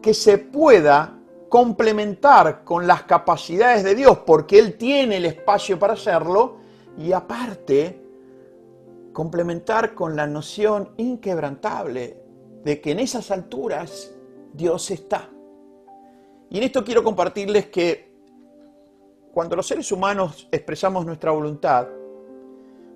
que 0.00 0.14
se 0.14 0.38
pueda 0.38 1.18
complementar 1.48 2.64
con 2.64 2.86
las 2.86 3.04
capacidades 3.04 3.82
de 3.82 3.94
Dios, 3.94 4.18
porque 4.26 4.58
Él 4.58 4.76
tiene 4.76 5.16
el 5.16 5.24
espacio 5.24 5.78
para 5.78 5.94
hacerlo, 5.94 6.58
y 6.98 7.12
aparte, 7.12 8.02
complementar 9.12 9.94
con 9.94 10.16
la 10.16 10.26
noción 10.26 10.90
inquebrantable 10.96 12.22
de 12.62 12.80
que 12.80 12.92
en 12.92 13.00
esas 13.00 13.30
alturas 13.30 14.15
Dios 14.56 14.90
está. 14.90 15.28
Y 16.48 16.58
en 16.58 16.64
esto 16.64 16.82
quiero 16.82 17.04
compartirles 17.04 17.66
que 17.66 18.14
cuando 19.32 19.54
los 19.54 19.66
seres 19.66 19.90
humanos 19.92 20.48
expresamos 20.50 21.04
nuestra 21.04 21.30
voluntad, 21.30 21.86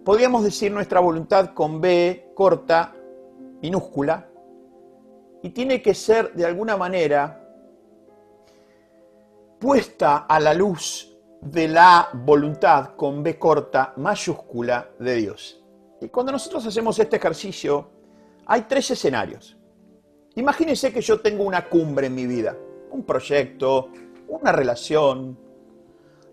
podríamos 0.05 0.43
decir 0.43 0.73
nuestra 0.73 1.01
voluntad 1.01 1.53
con 1.53 1.81
B 1.81 2.33
corta, 2.35 2.95
minúscula, 3.61 4.27
y 5.43 5.51
tiene 5.51 5.83
que 5.83 5.95
ser 5.95 6.33
de 6.33 6.47
alguna 6.47 6.77
manera 6.77 7.37
puesta 9.59 10.19
a 10.19 10.41
la 10.41 10.55
luz 10.55 11.15
de 11.43 11.69
la 11.69 12.09
voluntad 12.13 12.95
con 12.97 13.23
B 13.23 13.39
corta 13.39 13.93
mayúscula 13.97 14.89
de 14.99 15.15
Dios. 15.17 15.63
Y 16.01 16.09
cuando 16.09 16.33
nosotros 16.33 16.65
hacemos 16.67 16.99
este 16.99 17.17
ejercicio, 17.17 17.91
hay 18.47 18.63
tres 18.63 18.91
escenarios. 18.91 19.60
Imagínense 20.37 20.93
que 20.93 21.01
yo 21.01 21.21
tengo 21.21 21.45
una 21.45 21.69
cumbre 21.69 22.07
en 22.07 22.15
mi 22.15 22.27
vida, 22.27 22.57
un 22.93 23.05
proyecto, 23.05 23.91
una 24.29 24.53
relación, 24.53 25.37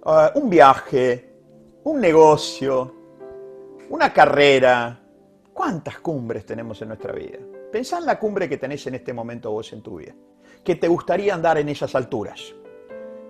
uh, 0.06 0.40
un 0.40 0.50
viaje, 0.50 1.34
un 1.84 2.00
negocio, 2.00 2.94
una 3.90 4.14
carrera. 4.14 5.02
¿Cuántas 5.52 6.00
cumbres 6.00 6.46
tenemos 6.46 6.82
en 6.82 6.90
nuestra 6.90 7.12
vida? 7.14 7.40
Pensá 7.72 7.98
en 7.98 8.06
la 8.06 8.20
cumbre 8.20 8.48
que 8.48 8.58
tenés 8.58 8.86
en 8.88 8.96
este 8.96 9.14
momento 9.14 9.52
vos 9.52 9.74
en 9.74 9.82
tu 9.82 9.98
vida, 9.98 10.14
que 10.64 10.76
te 10.76 10.88
gustaría 10.88 11.34
andar 11.34 11.58
en 11.58 11.70
esas 11.70 11.96
alturas. 11.96 12.54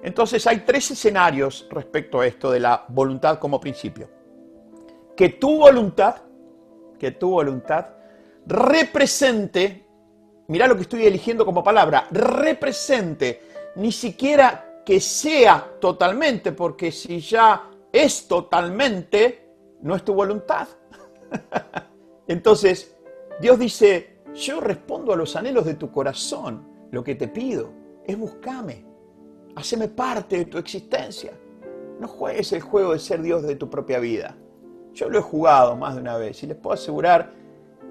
Entonces 0.04 0.46
hay 0.46 0.60
tres 0.60 0.92
escenarios 0.92 1.68
respecto 1.72 2.20
a 2.20 2.28
esto 2.28 2.52
de 2.52 2.60
la 2.60 2.86
voluntad 2.90 3.40
como 3.40 3.60
principio. 3.60 4.10
Que 5.16 5.30
tu 5.30 5.58
voluntad, 5.58 6.18
que 7.00 7.12
tu 7.12 7.32
voluntad 7.32 7.88
represente, 8.46 9.87
mira 10.48 10.68
lo 10.68 10.76
que 10.76 10.84
estoy 10.84 11.06
eligiendo 11.06 11.46
como 11.46 11.64
palabra, 11.64 12.08
represente, 12.12 13.42
ni 13.76 13.92
siquiera 13.92 14.82
que 14.86 15.00
sea 15.00 15.78
totalmente, 15.80 16.52
porque 16.52 16.92
si 16.92 17.20
ya 17.20 17.70
es 17.92 18.28
totalmente, 18.28 19.50
no 19.82 19.96
es 19.96 20.04
tu 20.04 20.14
voluntad. 20.14 20.68
Entonces, 22.28 22.96
Dios 23.40 23.60
dice, 23.60 24.18
yo 24.34 24.60
respondo 24.60 25.14
a 25.14 25.16
los 25.16 25.36
anhelos 25.36 25.66
de 25.66 25.76
tu 25.76 25.92
corazón. 25.92 26.68
Lo 26.92 27.04
que 27.04 27.16
te 27.16 27.28
pido 27.28 27.72
es 28.06 28.18
buscame, 28.18 28.86
haceme 29.56 29.90
parte 29.90 30.38
de 30.38 30.46
tu 30.46 30.58
existencia. 30.58 31.34
No 32.00 32.08
juegues 32.08 32.54
el 32.54 32.62
juego 32.62 32.94
de 32.94 33.00
ser 33.00 33.22
Dios 33.22 33.44
de 33.44 33.56
tu 33.56 33.70
propia 33.70 34.00
vida. 34.00 34.38
Yo 34.94 35.10
lo 35.10 35.20
he 35.20 35.22
jugado 35.22 35.76
más 35.76 35.96
de 35.96 36.02
una 36.02 36.18
vez 36.18 36.42
y 36.44 36.48
les 36.48 36.58
puedo 36.58 36.76
asegurar 36.76 37.34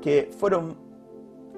que 0.01 0.31
fueron 0.37 0.86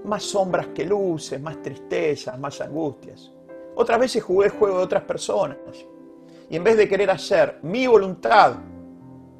más 0.04 0.22
sombras 0.22 0.68
que 0.68 0.84
luces, 0.84 1.40
más 1.40 1.60
tristezas, 1.62 2.38
más 2.38 2.60
angustias. 2.60 3.32
Otras 3.74 3.98
veces 4.00 4.22
jugué 4.22 4.46
el 4.46 4.52
juego 4.52 4.78
de 4.78 4.84
otras 4.84 5.02
personas 5.04 5.58
y 6.50 6.56
en 6.56 6.64
vez 6.64 6.76
de 6.76 6.88
querer 6.88 7.10
hacer 7.10 7.58
mi 7.62 7.86
voluntad, 7.86 8.54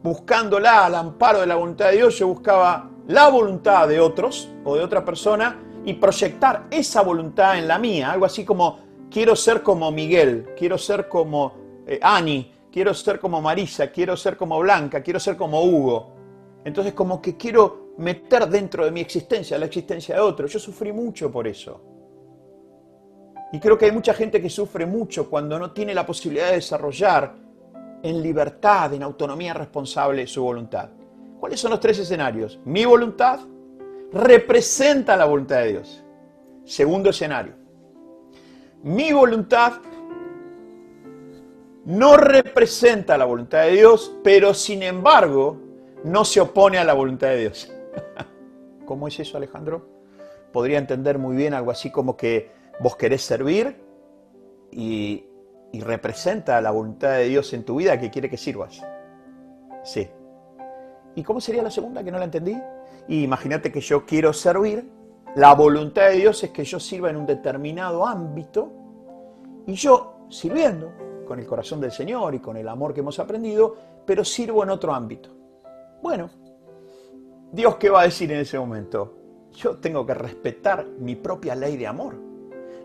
buscándola 0.03 0.87
al 0.87 0.95
amparo 0.95 1.41
de 1.41 1.47
la 1.47 1.57
voluntad 1.57 1.87
de 1.87 1.97
Dios, 1.97 2.19
yo 2.19 2.29
buscaba 2.29 2.91
la 3.07 3.29
voluntad 3.29 3.89
de 3.89 3.99
otros 3.99 4.51
o 4.65 4.77
de 4.77 4.85
otra 4.85 5.05
persona 5.05 5.59
y 5.85 5.95
proyectar 5.95 6.67
esa 6.71 7.03
voluntad 7.03 7.59
en 7.59 7.67
la 7.67 7.79
mía, 7.79 8.13
algo 8.13 8.27
así 8.27 8.45
como 8.45 8.79
quiero 9.11 9.35
ser 9.35 9.63
como 9.63 9.91
Miguel, 9.91 10.51
quiero 10.57 10.77
ser 10.77 11.09
como 11.09 11.55
eh, 11.87 11.99
Ani, 12.03 12.53
quiero 12.71 12.93
ser 12.93 13.19
como 13.19 13.41
Marisa, 13.41 13.91
quiero 13.91 14.17
ser 14.17 14.37
como 14.37 14.59
Blanca, 14.59 15.03
quiero 15.03 15.19
ser 15.19 15.37
como 15.37 15.63
Hugo. 15.63 16.18
Entonces 16.65 16.93
como 16.93 17.21
que 17.23 17.37
quiero 17.37 17.89
meter 17.99 18.49
dentro 18.49 18.85
de 18.85 18.91
mi 18.91 19.01
existencia 19.01 19.59
la 19.59 19.67
existencia 19.67 20.15
de 20.15 20.21
otro. 20.21 20.47
Yo 20.47 20.59
sufrí 20.59 20.93
mucho 20.93 21.31
por 21.31 21.47
eso. 21.47 21.83
Y 23.53 23.61
creo 23.61 23.79
que 23.79 23.87
hay 23.87 23.93
mucha 23.93 24.13
gente 24.13 24.43
que 24.43 24.51
sufre 24.51 24.85
mucho 24.87 25.29
cuando 25.31 25.59
no 25.59 25.73
tiene 25.73 25.95
la 25.95 26.05
posibilidad 26.05 26.49
de 26.49 26.57
desarrollar 26.57 27.35
en 28.03 28.23
libertad, 28.23 28.93
en 28.93 29.03
autonomía 29.03 29.55
responsable 29.55 30.27
su 30.27 30.43
voluntad. 30.43 30.91
¿Cuáles 31.41 31.61
son 31.61 31.71
los 31.71 31.81
tres 31.81 31.99
escenarios? 31.99 32.61
Mi 32.65 32.85
voluntad 32.85 33.41
representa 34.13 35.17
la 35.17 35.25
voluntad 35.25 35.61
de 35.61 35.69
Dios. 35.69 36.05
Segundo 36.65 37.11
escenario. 37.11 37.55
Mi 38.83 39.13
voluntad 39.13 39.75
no 41.87 42.17
representa 42.17 43.17
la 43.17 43.25
voluntad 43.25 43.63
de 43.63 43.73
Dios, 43.73 44.15
pero 44.23 44.53
sin 44.53 44.83
embargo 44.83 45.68
no 46.05 46.25
se 46.25 46.41
opone 46.41 46.79
a 46.79 46.85
la 46.85 46.95
voluntad 46.95 47.29
de 47.29 47.39
Dios. 47.39 47.73
¿Cómo 48.87 49.09
es 49.09 49.19
eso, 49.21 49.37
Alejandro? 49.37 49.89
Podría 50.53 50.79
entender 50.79 51.19
muy 51.19 51.37
bien 51.37 51.55
algo 51.55 51.71
así 51.71 51.91
como 51.91 52.17
que 52.17 52.51
vos 52.81 52.97
querés 52.97 53.23
servir 53.23 53.77
y, 54.71 55.25
representa 55.81 56.61
la 56.61 56.71
voluntad 56.71 57.19
de 57.19 57.29
Dios 57.29 57.53
en 57.53 57.65
tu 57.65 57.77
vida 57.77 58.01
que 58.01 58.11
quiere 58.11 58.29
que 58.29 58.37
sirvas. 58.37 58.83
Sí. 59.85 60.09
¿Y 61.15 61.23
cómo 61.23 61.41
sería 61.41 61.63
la 61.63 61.71
segunda 61.71 62.03
que 62.03 62.11
no 62.11 62.19
la 62.19 62.25
entendí? 62.25 62.57
imagínate 63.09 63.73
que 63.73 63.81
yo 63.81 64.05
quiero 64.05 64.33
servir, 64.33 64.91
la 65.35 65.55
voluntad 65.55 66.09
de 66.09 66.17
Dios 66.17 66.43
es 66.45 66.51
que 66.51 66.65
yo 66.65 66.81
sirva 66.81 67.11
en 67.11 67.17
un 67.17 67.27
determinado 67.27 68.07
ámbito 68.07 68.73
y 69.67 69.75
yo 69.75 70.27
sirviendo 70.29 70.93
con 71.27 71.39
el 71.39 71.47
corazón 71.47 71.81
del 71.81 71.93
Señor 71.93 72.35
y 72.35 72.41
con 72.41 72.57
el 72.57 72.69
amor 72.69 72.93
que 72.93 73.01
hemos 73.01 73.19
aprendido, 73.19 73.77
pero 74.05 74.25
sirvo 74.25 74.63
en 74.63 74.71
otro 74.71 74.93
ámbito. 74.93 75.38
Bueno, 76.03 76.31
Dios 77.53 77.77
qué 77.77 77.91
va 77.91 78.03
a 78.03 78.05
decir 78.05 78.31
en 78.33 78.41
ese 78.41 78.59
momento? 78.59 79.15
Yo 79.53 79.77
tengo 79.79 80.07
que 80.07 80.15
respetar 80.15 80.87
mi 80.87 81.17
propia 81.17 81.55
ley 81.55 81.77
de 81.77 81.87
amor. 81.87 82.15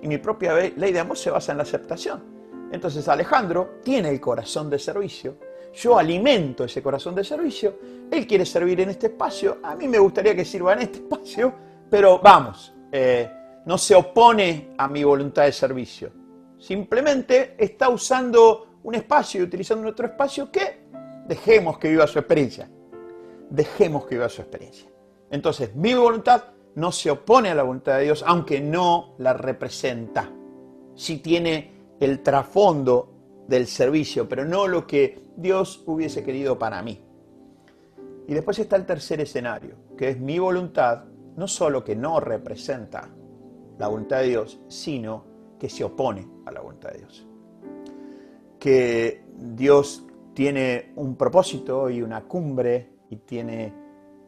Y 0.01 0.07
mi 0.07 0.17
propia 0.17 0.53
ley 0.55 0.91
de 0.91 0.99
amor 0.99 1.17
se 1.17 1.29
basa 1.29 1.51
en 1.51 1.57
la 1.57 1.63
aceptación. 1.63 2.33
Entonces 2.71 3.07
Alejandro 3.07 3.75
tiene 3.83 4.09
el 4.09 4.19
corazón 4.19 4.69
de 4.69 4.79
servicio, 4.79 5.37
yo 5.73 5.97
alimento 5.97 6.63
ese 6.63 6.81
corazón 6.81 7.13
de 7.13 7.23
servicio, 7.23 7.77
él 8.09 8.25
quiere 8.25 8.45
servir 8.45 8.81
en 8.81 8.89
este 8.89 9.07
espacio, 9.07 9.59
a 9.63 9.75
mí 9.75 9.87
me 9.87 9.99
gustaría 9.99 10.35
que 10.35 10.43
sirva 10.43 10.73
en 10.73 10.81
este 10.81 10.97
espacio, 10.99 11.53
pero 11.89 12.19
vamos, 12.19 12.73
eh, 12.91 13.29
no 13.65 13.77
se 13.77 13.93
opone 13.95 14.69
a 14.77 14.87
mi 14.87 15.03
voluntad 15.03 15.43
de 15.43 15.51
servicio. 15.51 16.11
Simplemente 16.57 17.55
está 17.57 17.89
usando 17.89 18.79
un 18.83 18.95
espacio 18.95 19.41
y 19.41 19.43
utilizando 19.43 19.87
otro 19.87 20.07
espacio 20.07 20.51
que 20.51 20.87
dejemos 21.27 21.77
que 21.77 21.89
viva 21.89 22.07
su 22.07 22.19
experiencia. 22.19 22.69
Dejemos 23.49 24.05
que 24.05 24.15
viva 24.15 24.29
su 24.29 24.41
experiencia. 24.41 24.89
Entonces, 25.29 25.75
mi 25.75 25.93
voluntad 25.93 26.43
no 26.75 26.91
se 26.91 27.11
opone 27.11 27.49
a 27.49 27.55
la 27.55 27.63
voluntad 27.63 27.97
de 27.97 28.05
Dios, 28.05 28.23
aunque 28.25 28.61
no 28.61 29.15
la 29.17 29.33
representa. 29.33 30.29
Si 30.95 31.17
tiene 31.17 31.71
el 31.99 32.21
trasfondo 32.21 33.13
del 33.47 33.67
servicio, 33.67 34.27
pero 34.27 34.45
no 34.45 34.67
lo 34.67 34.87
que 34.87 35.19
Dios 35.35 35.83
hubiese 35.85 36.23
querido 36.23 36.57
para 36.57 36.81
mí. 36.81 36.99
Y 38.27 38.33
después 38.33 38.57
está 38.59 38.75
el 38.75 38.85
tercer 38.85 39.21
escenario, 39.21 39.75
que 39.97 40.09
es 40.09 40.19
mi 40.19 40.39
voluntad, 40.39 41.05
no 41.35 41.47
solo 41.47 41.83
que 41.83 41.95
no 41.95 42.19
representa 42.19 43.09
la 43.77 43.87
voluntad 43.87 44.19
de 44.19 44.27
Dios, 44.27 44.59
sino 44.67 45.25
que 45.59 45.69
se 45.69 45.83
opone 45.83 46.27
a 46.45 46.51
la 46.51 46.61
voluntad 46.61 46.91
de 46.91 46.99
Dios. 46.99 47.27
Que 48.59 49.23
Dios 49.35 50.05
tiene 50.33 50.93
un 50.95 51.15
propósito 51.15 51.89
y 51.89 52.01
una 52.01 52.23
cumbre 52.23 52.92
tiene 53.17 53.73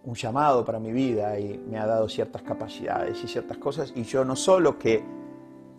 un 0.03 0.13
llamado 0.13 0.63
para 0.63 0.79
mi 0.79 0.91
vida 0.91 1.39
y 1.39 1.57
me 1.57 1.79
ha 1.79 1.85
dado 1.85 2.07
ciertas 2.07 2.43
capacidades 2.43 3.23
y 3.23 3.27
ciertas 3.27 3.57
cosas 3.57 3.91
y 3.95 4.03
yo 4.03 4.23
no 4.23 4.35
solo 4.35 4.77
que 4.77 5.03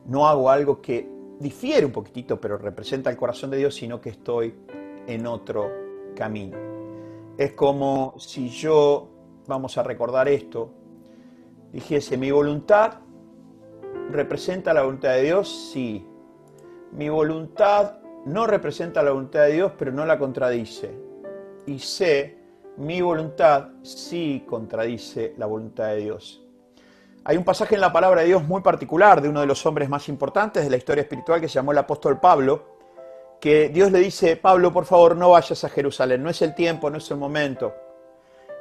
no 0.07 0.27
hago 0.27 0.51
algo 0.51 0.81
que 0.81 1.09
difiere 1.39 1.87
un 1.87 1.93
poquitito, 1.93 2.41
pero 2.41 2.57
representa 2.59 3.11
el 3.11 3.17
corazón 3.17 3.51
de 3.51 3.59
Dios, 3.59 3.75
sino 3.75 4.01
que 4.01 4.11
estoy 4.11 4.55
en 5.07 5.27
otro 5.27 5.71
camino. 6.15 6.57
Es 7.37 7.53
como 7.53 8.15
si 8.19 8.49
yo, 8.49 9.09
vamos 9.47 9.77
a 9.79 9.83
recordar 9.83 10.29
esto, 10.29 10.71
dijese, 11.73 12.17
mi 12.17 12.31
voluntad 12.31 13.01
representa 14.11 14.73
la 14.73 14.83
voluntad 14.83 15.11
de 15.15 15.23
Dios, 15.23 15.71
sí. 15.73 16.07
Mi 16.93 17.09
voluntad 17.09 17.99
no 18.25 18.47
representa 18.47 19.03
la 19.03 19.11
voluntad 19.11 19.43
de 19.43 19.53
Dios, 19.53 19.73
pero 19.77 19.93
no 19.93 20.07
la 20.07 20.19
contradice. 20.19 20.91
Y 21.67 21.79
sé, 21.79 22.39
mi 22.77 23.01
voluntad 23.01 23.69
sí 23.83 24.45
contradice 24.49 25.35
la 25.39 25.47
voluntad 25.47 25.89
de 25.89 25.97
Dios. 25.97 26.43
Hay 27.25 27.37
un 27.37 27.45
pasaje 27.45 27.75
en 27.75 27.81
la 27.81 27.93
palabra 27.93 28.21
de 28.21 28.29
Dios 28.29 28.45
muy 28.45 28.63
particular 28.63 29.21
de 29.21 29.29
uno 29.29 29.41
de 29.41 29.47
los 29.47 29.65
hombres 29.67 29.89
más 29.89 30.09
importantes 30.09 30.63
de 30.63 30.71
la 30.71 30.77
historia 30.77 31.03
espiritual 31.03 31.41
que 31.41 31.49
se 31.49 31.55
llamó 31.55 31.73
el 31.73 31.79
apóstol 31.79 32.21
Pablo, 32.21 32.77
que 33.41 33.69
Dios 33.69 33.91
le 33.91 33.99
dice, 33.99 34.37
Pablo, 34.37 34.73
por 34.73 34.85
favor, 34.85 35.17
no 35.17 35.31
vayas 35.31 35.65
a 35.65 35.69
Jerusalén, 35.69 36.23
no 36.23 36.31
es 36.31 36.41
el 36.43 36.55
tiempo, 36.55 36.89
no 36.89 36.99
es 36.99 37.11
el 37.11 37.17
momento. 37.17 37.75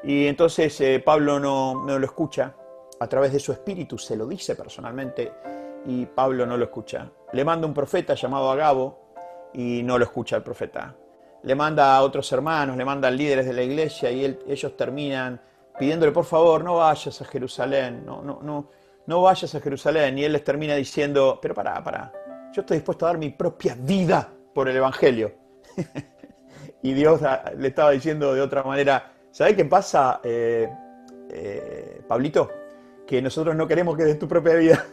Y 0.04 0.28
entonces 0.28 0.80
eh, 0.82 1.02
Pablo 1.04 1.40
no, 1.40 1.86
no 1.86 2.00
lo 2.00 2.06
escucha, 2.06 2.56
a 3.00 3.08
través 3.08 3.34
de 3.34 3.40
su 3.40 3.52
espíritu 3.52 3.98
se 3.98 4.16
lo 4.16 4.26
dice 4.26 4.56
personalmente 4.56 5.32
y 5.86 6.06
Pablo 6.06 6.46
no 6.46 6.58
lo 6.58 6.66
escucha. 6.66 7.10
Le 7.34 7.44
manda 7.44 7.68
un 7.68 7.74
profeta 7.74 8.16
llamado 8.16 8.50
Agabo 8.50 9.50
y 9.54 9.84
no 9.84 9.98
lo 9.98 10.06
escucha 10.06 10.38
el 10.38 10.44
profeta. 10.44 10.96
Le 11.46 11.56
manda 11.56 11.96
a 11.96 12.02
otros 12.02 12.32
hermanos, 12.32 12.76
le 12.76 12.84
manda 12.84 13.08
a 13.08 13.12
líderes 13.12 13.46
de 13.46 13.54
la 13.54 13.64
iglesia 13.64 14.12
y 14.12 14.38
ellos 14.48 14.76
terminan 14.76 15.40
pidiéndole 15.78 16.12
por 16.12 16.26
favor, 16.26 16.64
no 16.64 16.78
vayas 16.78 17.22
a 17.22 17.26
Jerusalén, 17.26 18.04
no, 18.06 18.22
no, 18.22 18.40
no, 18.42 18.70
no 19.06 19.22
vayas 19.22 19.54
a 19.56 19.60
Jerusalén. 19.60 20.18
Y 20.18 20.24
él 20.24 20.34
les 20.34 20.44
termina 20.44 20.76
diciendo, 20.76 21.40
pero 21.42 21.54
pará, 21.54 21.84
pará, 21.84 22.12
yo 22.54 22.62
estoy 22.62 22.78
dispuesto 22.78 23.06
a 23.06 23.10
dar 23.10 23.18
mi 23.18 23.30
propia 23.30 23.76
vida 23.80 24.28
por 24.54 24.70
el 24.70 24.76
Evangelio. 24.76 25.34
y 26.82 26.94
Dios 26.94 27.22
le 27.58 27.68
estaba 27.68 27.92
diciendo 27.92 28.34
de 28.34 28.42
otra 28.42 28.64
manera, 28.64 29.12
¿sabes 29.32 29.56
qué 29.56 29.66
pasa, 29.66 30.22
eh, 30.24 30.70
eh, 31.30 32.02
Pablito? 32.08 32.50
Que 33.06 33.22
nosotros 33.22 33.56
no 33.56 33.68
queremos 33.68 33.96
que 33.96 34.04
des 34.04 34.18
tu 34.18 34.28
propia 34.28 34.56
vida. 34.56 34.86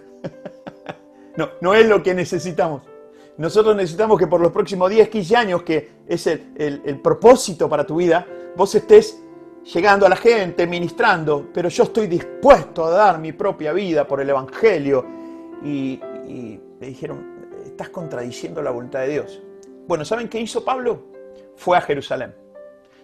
no, 1.36 1.50
no 1.60 1.74
es 1.74 1.86
lo 1.86 2.02
que 2.02 2.14
necesitamos. 2.14 2.82
Nosotros 3.38 3.74
necesitamos 3.74 4.18
que 4.18 4.26
por 4.26 4.40
los 4.40 4.52
próximos 4.52 4.90
10, 4.90 5.08
15 5.08 5.36
años, 5.36 5.62
que 5.62 5.90
es 6.06 6.26
el 6.26 7.00
propósito 7.02 7.68
para 7.68 7.86
tu 7.86 7.96
vida, 7.96 8.26
vos 8.56 8.74
estés 8.74 9.22
llegando 9.64 10.06
a 10.06 10.08
la 10.08 10.16
gente, 10.16 10.66
ministrando, 10.66 11.48
pero 11.52 11.68
yo 11.68 11.84
estoy 11.84 12.06
dispuesto 12.06 12.84
a 12.84 12.90
dar 12.90 13.18
mi 13.18 13.32
propia 13.32 13.72
vida 13.72 14.06
por 14.06 14.20
el 14.20 14.30
Evangelio. 14.30 15.04
Y, 15.64 16.00
le 16.80 16.86
dijeron, 16.88 17.24
estás 17.64 17.90
contradiciendo 17.90 18.60
la 18.62 18.70
voluntad 18.70 19.00
de 19.00 19.08
Dios. 19.08 19.40
Bueno, 19.86 20.04
¿saben 20.04 20.28
qué 20.28 20.40
hizo 20.40 20.64
Pablo? 20.64 21.04
Fue 21.54 21.76
a 21.76 21.80
Jerusalén. 21.80 22.34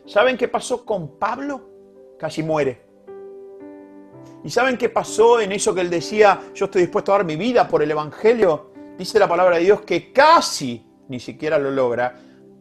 ¿Saben 0.07 0.37
qué 0.37 0.49
pasó 0.49 0.85
con 0.85 1.17
Pablo? 1.19 1.61
Casi 2.19 2.43
muere. 2.43 2.81
¿Y 4.43 4.51
saben 4.51 4.77
qué 4.77 4.89
pasó 4.89 5.41
en 5.41 5.53
eso 5.53 5.75
que 5.75 5.83
él 5.83 5.91
decía, 5.91 6.41
yo 6.55 6.65
estoy 6.65 6.83
dispuesto 6.83 7.13
a 7.13 7.19
dar 7.19 7.27
mi 7.27 7.37
vida 7.37 7.69
por 7.69 7.83
el 7.83 7.91
Evangelio? 7.91 8.71
Dice 8.99 9.19
la 9.21 9.29
palabra 9.29 9.57
de 9.57 9.63
Dios 9.63 9.83
que 9.83 10.13
casi, 10.13 10.85
ni 11.07 11.21
siquiera 11.21 11.57
lo 11.57 11.71
logra, 11.71 12.19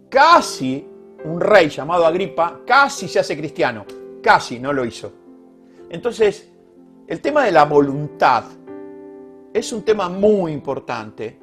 casi 0.07 0.87
un 1.25 1.41
rey 1.41 1.67
llamado 1.67 2.05
Agripa 2.05 2.61
casi 2.65 3.07
se 3.07 3.19
hace 3.19 3.35
cristiano, 3.35 3.85
casi 4.21 4.59
no 4.59 4.71
lo 4.71 4.85
hizo. 4.85 5.11
Entonces, 5.89 6.51
el 7.07 7.21
tema 7.21 7.43
de 7.43 7.51
la 7.51 7.65
voluntad 7.65 8.43
es 9.51 9.73
un 9.73 9.81
tema 9.83 10.09
muy 10.09 10.51
importante. 10.51 11.39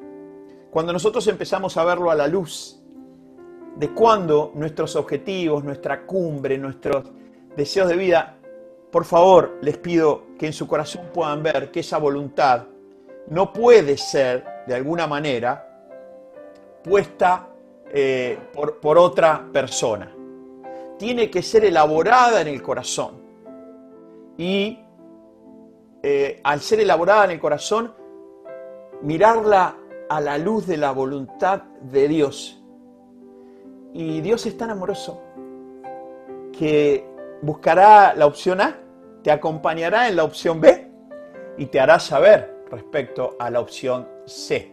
Cuando 0.71 0.93
nosotros 0.93 1.27
empezamos 1.27 1.77
a 1.77 1.85
verlo 1.85 2.11
a 2.11 2.15
la 2.15 2.29
luz 2.29 2.81
de 3.77 3.91
cuando 3.93 4.53
nuestros 4.55 4.95
objetivos, 4.95 5.65
nuestra 5.65 6.07
cumbre, 6.07 6.57
nuestros 6.57 7.11
deseos 7.57 7.89
de 7.89 7.97
vida, 7.97 8.39
por 8.93 9.05
favor 9.05 9.59
les 9.61 9.77
pido 9.77 10.27
que 10.39 10.47
en 10.47 10.53
su 10.53 10.69
corazón 10.69 11.11
puedan 11.13 11.43
ver 11.43 11.73
que 11.73 11.81
esa 11.81 11.99
voluntad 11.99 12.67
no 13.29 13.53
puede 13.53 13.97
ser, 13.97 14.45
de 14.67 14.75
alguna 14.75 15.07
manera, 15.07 15.69
puesta 16.83 17.49
eh, 17.91 18.39
por, 18.53 18.99
otra 18.99 19.47
persona. 19.53 20.13
Tiene 20.99 21.31
que 21.31 21.43
ser 21.43 21.65
elaborada 21.65 22.41
en 22.41 22.49
el 22.49 22.63
corazón. 22.63 23.23
Y 24.37 24.81
eh, 26.03 26.41
al 26.43 26.61
ser 26.61 26.81
elaborada 26.81 27.25
en 27.27 27.31
el 27.33 27.41
corazón, 27.41 27.95
mirarla 29.03 29.77
a 30.09 30.21
la 30.21 30.39
luz 30.39 30.67
de 30.67 30.77
la 30.77 30.93
voluntad 30.93 31.63
de 31.81 32.09
Dios. 32.09 32.63
Y 33.93 34.21
Dios 34.21 34.45
es 34.47 34.57
tan 34.57 34.71
amoroso 34.71 35.23
que 36.53 37.07
buscará 37.43 38.15
la 38.15 38.27
opción 38.27 38.61
A, 38.61 38.79
te 39.23 39.31
acompañará 39.31 40.09
en 40.09 40.17
la 40.17 40.25
opción 40.25 40.61
B 40.61 40.91
y 41.57 41.67
te 41.67 41.81
hará 41.81 41.99
saber 41.99 42.65
respecto 42.71 43.37
a 43.39 43.51
la 43.51 43.61
opción 43.61 44.14
C. 44.27 44.73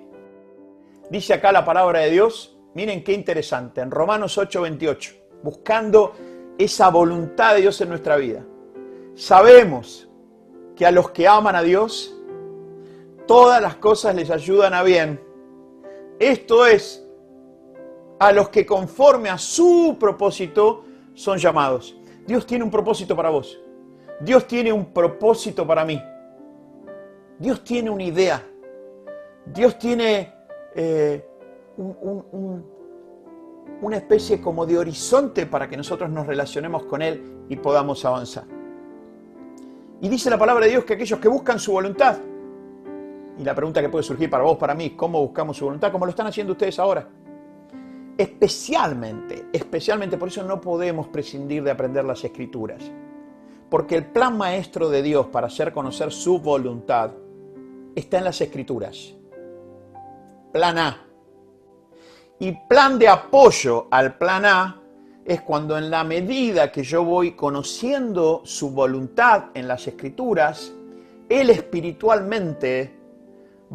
Dice 1.10 1.34
acá 1.34 1.52
la 1.52 1.66
palabra 1.66 2.00
de 2.00 2.12
Dios, 2.12 2.58
miren 2.74 3.04
qué 3.04 3.14
interesante, 3.14 3.82
en 3.82 3.92
Romanos 3.92 4.38
8:28, 4.38 5.16
buscando 5.44 6.14
esa 6.58 6.90
voluntad 6.90 7.56
de 7.56 7.62
Dios 7.62 7.82
en 7.82 7.90
nuestra 7.90 8.16
vida. 8.16 8.46
Sabemos 9.16 10.10
que 10.76 10.86
a 10.86 10.92
los 10.92 11.12
que 11.12 11.28
aman 11.28 11.56
a 11.56 11.62
Dios, 11.62 12.16
todas 13.28 13.62
las 13.62 13.76
cosas 13.76 14.16
les 14.16 14.30
ayudan 14.30 14.74
a 14.74 14.84
bien. 14.84 15.20
Esto 16.20 16.66
es, 16.66 17.06
a 18.20 18.32
los 18.32 18.50
que 18.50 18.66
conforme 18.66 19.30
a 19.30 19.38
su 19.38 19.98
propósito 20.00 20.86
son 21.14 21.38
llamados. 21.40 21.98
Dios 22.26 22.46
tiene 22.46 22.64
un 22.64 22.72
propósito 22.72 23.16
para 23.16 23.30
vos. 23.30 23.60
Dios 24.20 24.48
tiene 24.48 24.72
un 24.72 24.94
propósito 24.94 25.66
para 25.66 25.84
mí. 25.84 26.02
Dios 27.40 27.64
tiene 27.64 27.90
una 27.90 28.04
idea. 28.04 28.48
Dios 29.46 29.78
tiene 29.80 30.34
eh, 30.76 31.26
una 33.82 33.98
especie 33.98 34.40
como 34.40 34.66
de 34.66 34.78
horizonte 34.78 35.46
para 35.46 35.68
que 35.68 35.76
nosotros 35.76 36.10
nos 36.10 36.28
relacionemos 36.28 36.84
con 36.84 37.02
Él 37.02 37.46
y 37.50 37.56
podamos 37.56 38.06
avanzar. 38.06 38.46
Y 40.02 40.10
dice 40.10 40.30
la 40.30 40.38
palabra 40.38 40.66
de 40.66 40.72
Dios 40.72 40.86
que 40.86 40.94
aquellos 40.94 41.20
que 41.20 41.28
buscan 41.28 41.60
su 41.60 41.72
voluntad, 41.72 42.18
y 43.38 43.44
la 43.44 43.56
pregunta 43.56 43.82
que 43.82 43.90
puede 43.90 44.04
surgir 44.04 44.30
para 44.30 44.44
vos, 44.44 44.58
para 44.58 44.76
mí, 44.76 44.92
¿cómo 44.92 45.20
buscamos 45.22 45.58
su 45.58 45.66
voluntad? 45.66 45.92
Como 45.92 46.06
lo 46.06 46.12
están 46.12 46.28
haciendo 46.28 46.54
ustedes 46.54 46.78
ahora. 46.80 47.08
Especialmente, 48.18 49.46
especialmente 49.52 50.18
por 50.18 50.28
eso 50.28 50.44
no 50.44 50.62
podemos 50.62 51.08
prescindir 51.08 51.64
de 51.64 51.72
aprender 51.72 52.06
las 52.06 52.24
escrituras. 52.24 52.92
Porque 53.70 53.96
el 53.96 54.06
plan 54.06 54.38
maestro 54.38 54.90
de 54.90 55.02
Dios 55.02 55.28
para 55.28 55.48
hacer 55.48 55.72
conocer 55.72 56.12
su 56.12 56.40
voluntad 56.40 57.12
está 57.96 58.18
en 58.18 58.26
las 58.26 58.42
escrituras. 58.42 59.16
Plan 60.52 60.78
A. 60.78 61.08
Y 62.40 62.52
plan 62.68 63.00
de 63.00 63.08
apoyo 63.08 63.88
al 63.92 64.18
plan 64.18 64.46
A 64.46 64.82
es 65.24 65.42
cuando 65.42 65.78
en 65.78 65.90
la 65.90 66.04
medida 66.04 66.72
que 66.72 66.84
yo 66.84 67.04
voy 67.04 67.34
conociendo 67.34 68.42
su 68.44 68.72
voluntad 68.72 69.46
en 69.54 69.68
las 69.68 69.88
escrituras, 69.88 70.74
Él 71.30 71.52
espiritualmente 71.52 73.00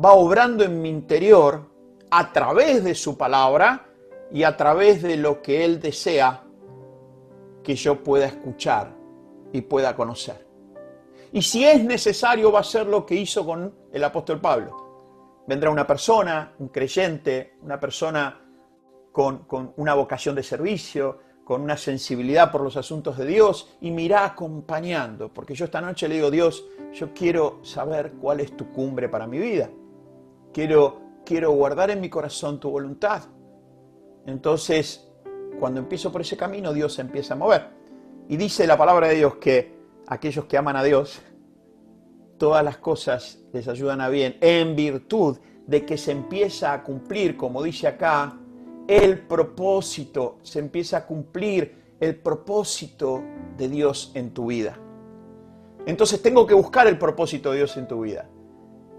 va 0.04 0.12
obrando 0.12 0.64
en 0.64 0.82
mi 0.82 0.90
interior 0.90 1.62
a 2.10 2.32
través 2.32 2.84
de 2.84 2.94
su 2.94 3.16
palabra 3.16 3.86
y 4.32 4.42
a 4.42 4.56
través 4.56 5.02
de 5.02 5.16
lo 5.16 5.40
que 5.40 5.64
Él 5.64 5.80
desea 5.80 6.42
que 7.62 7.74
yo 7.74 8.02
pueda 8.02 8.26
escuchar 8.26 8.92
y 9.52 9.62
pueda 9.62 9.96
conocer. 9.96 10.46
Y 11.32 11.42
si 11.42 11.64
es 11.64 11.82
necesario, 11.82 12.52
va 12.52 12.60
a 12.60 12.64
ser 12.64 12.86
lo 12.86 13.06
que 13.06 13.14
hizo 13.14 13.44
con 13.46 13.74
el 13.92 14.04
apóstol 14.04 14.40
Pablo. 14.40 14.85
Vendrá 15.46 15.70
una 15.70 15.86
persona, 15.86 16.54
un 16.58 16.68
creyente, 16.68 17.56
una 17.62 17.78
persona 17.78 18.40
con, 19.12 19.44
con 19.44 19.72
una 19.76 19.94
vocación 19.94 20.34
de 20.34 20.42
servicio, 20.42 21.20
con 21.46 21.62
una 21.62 21.76
sensibilidad 21.76 22.50
por 22.50 22.60
los 22.60 22.76
asuntos 22.76 23.16
de 23.16 23.24
Dios 23.24 23.76
y 23.80 23.92
me 23.92 24.02
irá 24.02 24.24
acompañando, 24.24 25.32
porque 25.32 25.54
yo 25.54 25.66
esta 25.66 25.80
noche 25.80 26.08
le 26.08 26.16
digo, 26.16 26.28
Dios, 26.28 26.64
yo 26.92 27.14
quiero 27.14 27.60
saber 27.62 28.14
cuál 28.20 28.40
es 28.40 28.56
tu 28.56 28.68
cumbre 28.72 29.08
para 29.08 29.28
mi 29.28 29.38
vida. 29.38 29.70
Quiero, 30.52 31.00
quiero 31.24 31.52
guardar 31.52 31.92
en 31.92 32.00
mi 32.00 32.10
corazón 32.10 32.58
tu 32.58 32.68
voluntad. 32.68 33.22
Entonces, 34.26 35.08
cuando 35.60 35.78
empiezo 35.78 36.10
por 36.10 36.22
ese 36.22 36.36
camino, 36.36 36.72
Dios 36.72 36.94
se 36.94 37.02
empieza 37.02 37.34
a 37.34 37.36
mover. 37.36 37.68
Y 38.28 38.36
dice 38.36 38.66
la 38.66 38.76
palabra 38.76 39.06
de 39.06 39.14
Dios 39.14 39.36
que 39.36 39.78
aquellos 40.08 40.46
que 40.46 40.56
aman 40.56 40.74
a 40.74 40.82
Dios, 40.82 41.22
todas 42.38 42.64
las 42.64 42.78
cosas 42.78 43.38
les 43.52 43.68
ayudan 43.68 44.00
a 44.00 44.08
bien, 44.08 44.36
en 44.40 44.76
virtud 44.76 45.38
de 45.66 45.84
que 45.84 45.96
se 45.96 46.12
empieza 46.12 46.72
a 46.72 46.82
cumplir, 46.82 47.36
como 47.36 47.62
dice 47.62 47.88
acá, 47.88 48.38
el 48.86 49.20
propósito, 49.26 50.38
se 50.42 50.60
empieza 50.60 50.98
a 50.98 51.06
cumplir 51.06 51.96
el 51.98 52.16
propósito 52.16 53.22
de 53.56 53.68
Dios 53.68 54.12
en 54.14 54.32
tu 54.32 54.46
vida. 54.46 54.78
Entonces 55.86 56.20
tengo 56.22 56.46
que 56.46 56.54
buscar 56.54 56.86
el 56.86 56.98
propósito 56.98 57.50
de 57.50 57.58
Dios 57.58 57.76
en 57.76 57.88
tu 57.88 58.02
vida. 58.02 58.28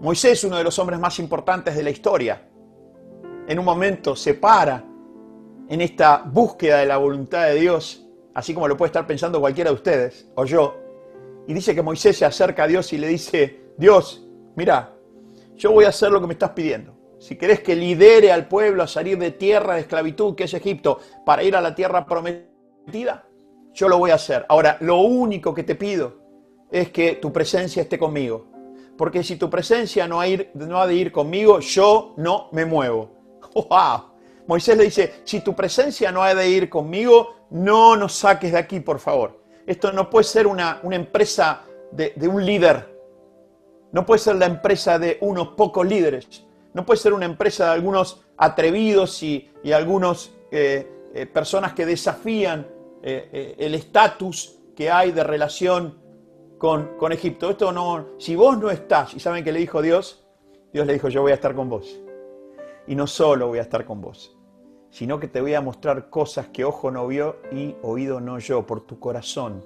Moisés, 0.00 0.44
uno 0.44 0.56
de 0.56 0.64
los 0.64 0.78
hombres 0.78 0.98
más 0.98 1.18
importantes 1.18 1.74
de 1.74 1.82
la 1.82 1.90
historia, 1.90 2.42
en 3.46 3.58
un 3.58 3.64
momento 3.64 4.14
se 4.14 4.34
para 4.34 4.84
en 5.68 5.80
esta 5.80 6.18
búsqueda 6.18 6.78
de 6.78 6.86
la 6.86 6.96
voluntad 6.96 7.46
de 7.46 7.54
Dios, 7.54 8.06
así 8.34 8.54
como 8.54 8.68
lo 8.68 8.76
puede 8.76 8.88
estar 8.88 9.06
pensando 9.06 9.40
cualquiera 9.40 9.70
de 9.70 9.76
ustedes 9.76 10.28
o 10.34 10.44
yo, 10.44 10.87
y 11.48 11.54
dice 11.54 11.74
que 11.74 11.80
Moisés 11.80 12.18
se 12.18 12.26
acerca 12.26 12.64
a 12.64 12.66
Dios 12.66 12.92
y 12.92 12.98
le 12.98 13.08
dice, 13.08 13.72
Dios, 13.78 14.22
mira, 14.54 14.94
yo 15.56 15.72
voy 15.72 15.86
a 15.86 15.88
hacer 15.88 16.10
lo 16.10 16.20
que 16.20 16.26
me 16.26 16.34
estás 16.34 16.50
pidiendo. 16.50 16.94
Si 17.18 17.36
querés 17.36 17.60
que 17.60 17.74
lidere 17.74 18.30
al 18.30 18.46
pueblo 18.46 18.82
a 18.82 18.86
salir 18.86 19.16
de 19.16 19.30
tierra 19.30 19.74
de 19.74 19.80
esclavitud, 19.80 20.34
que 20.34 20.44
es 20.44 20.52
Egipto, 20.52 21.00
para 21.24 21.42
ir 21.42 21.56
a 21.56 21.62
la 21.62 21.74
tierra 21.74 22.04
prometida, 22.04 23.26
yo 23.72 23.88
lo 23.88 23.96
voy 23.96 24.10
a 24.10 24.16
hacer. 24.16 24.44
Ahora, 24.50 24.76
lo 24.80 25.00
único 25.00 25.54
que 25.54 25.62
te 25.62 25.74
pido 25.74 26.18
es 26.70 26.90
que 26.90 27.14
tu 27.14 27.32
presencia 27.32 27.80
esté 27.80 27.98
conmigo. 27.98 28.48
Porque 28.98 29.24
si 29.24 29.36
tu 29.36 29.48
presencia 29.48 30.06
no 30.06 30.20
ha, 30.20 30.26
no 30.52 30.82
ha 30.82 30.86
de 30.86 30.94
ir 30.96 31.10
conmigo, 31.10 31.60
yo 31.60 32.12
no 32.18 32.50
me 32.52 32.66
muevo. 32.66 33.10
¡Wow! 33.54 34.02
Moisés 34.46 34.76
le 34.76 34.84
dice, 34.84 35.14
si 35.24 35.40
tu 35.40 35.56
presencia 35.56 36.12
no 36.12 36.22
ha 36.22 36.34
de 36.34 36.46
ir 36.46 36.68
conmigo, 36.68 37.46
no 37.48 37.96
nos 37.96 38.12
saques 38.12 38.52
de 38.52 38.58
aquí, 38.58 38.80
por 38.80 38.98
favor. 38.98 39.47
Esto 39.68 39.92
no 39.92 40.08
puede 40.08 40.24
ser 40.24 40.46
una, 40.46 40.80
empresa 40.82 41.66
de, 41.92 42.14
un 42.26 42.44
líder. 42.44 42.88
No 43.92 44.06
puede 44.06 44.18
ser 44.18 44.36
la 44.36 44.46
empresa 44.46 44.98
de 44.98 45.18
unos 45.20 45.48
pocos 45.48 45.86
líderes. 45.86 46.46
No 46.72 46.86
puede 46.86 46.98
ser 46.98 47.12
una 47.12 47.26
empresa 47.26 47.66
de 47.66 47.70
algunos 47.72 48.24
atrevidos 48.38 49.22
y, 49.22 49.50
y 49.62 49.72
algunos 49.72 50.32
eh, 50.50 50.90
eh, 51.12 51.26
personas 51.26 51.74
que 51.74 51.84
desafían 51.84 52.66
eh, 53.02 53.56
el 53.58 53.74
estatus 53.74 54.58
que 54.74 54.90
hay 54.90 55.12
de 55.12 55.22
relación 55.22 55.98
con, 56.56 56.96
con, 56.96 57.12
Egipto. 57.12 57.50
Esto 57.50 57.70
no, 57.70 58.06
si 58.16 58.36
vos 58.36 58.56
no 58.56 58.70
estás, 58.70 59.12
y 59.12 59.20
saben 59.20 59.44
que 59.44 59.52
le 59.52 59.60
dijo 59.60 59.82
Dios, 59.82 60.26
Dios 60.72 60.86
le 60.86 60.94
dijo, 60.94 61.10
yo 61.10 61.20
voy 61.20 61.32
a 61.32 61.34
estar 61.34 61.54
con 61.54 61.68
vos. 61.68 62.00
Y 62.86 62.94
no 62.94 63.06
solo 63.06 63.48
voy 63.48 63.58
a 63.58 63.62
estar 63.62 63.84
con 63.84 64.00
vos, 64.00 64.34
sino 64.90 65.20
que 65.20 65.28
te 65.28 65.40
voy 65.40 65.54
a 65.54 65.60
mostrar 65.60 66.08
cosas 66.10 66.48
que 66.48 66.64
ojo 66.64 66.90
no 66.90 67.06
vio 67.06 67.36
y 67.52 67.74
oído 67.82 68.20
no 68.20 68.38
yo, 68.38 68.66
por 68.66 68.86
tu 68.86 68.98
corazón. 68.98 69.64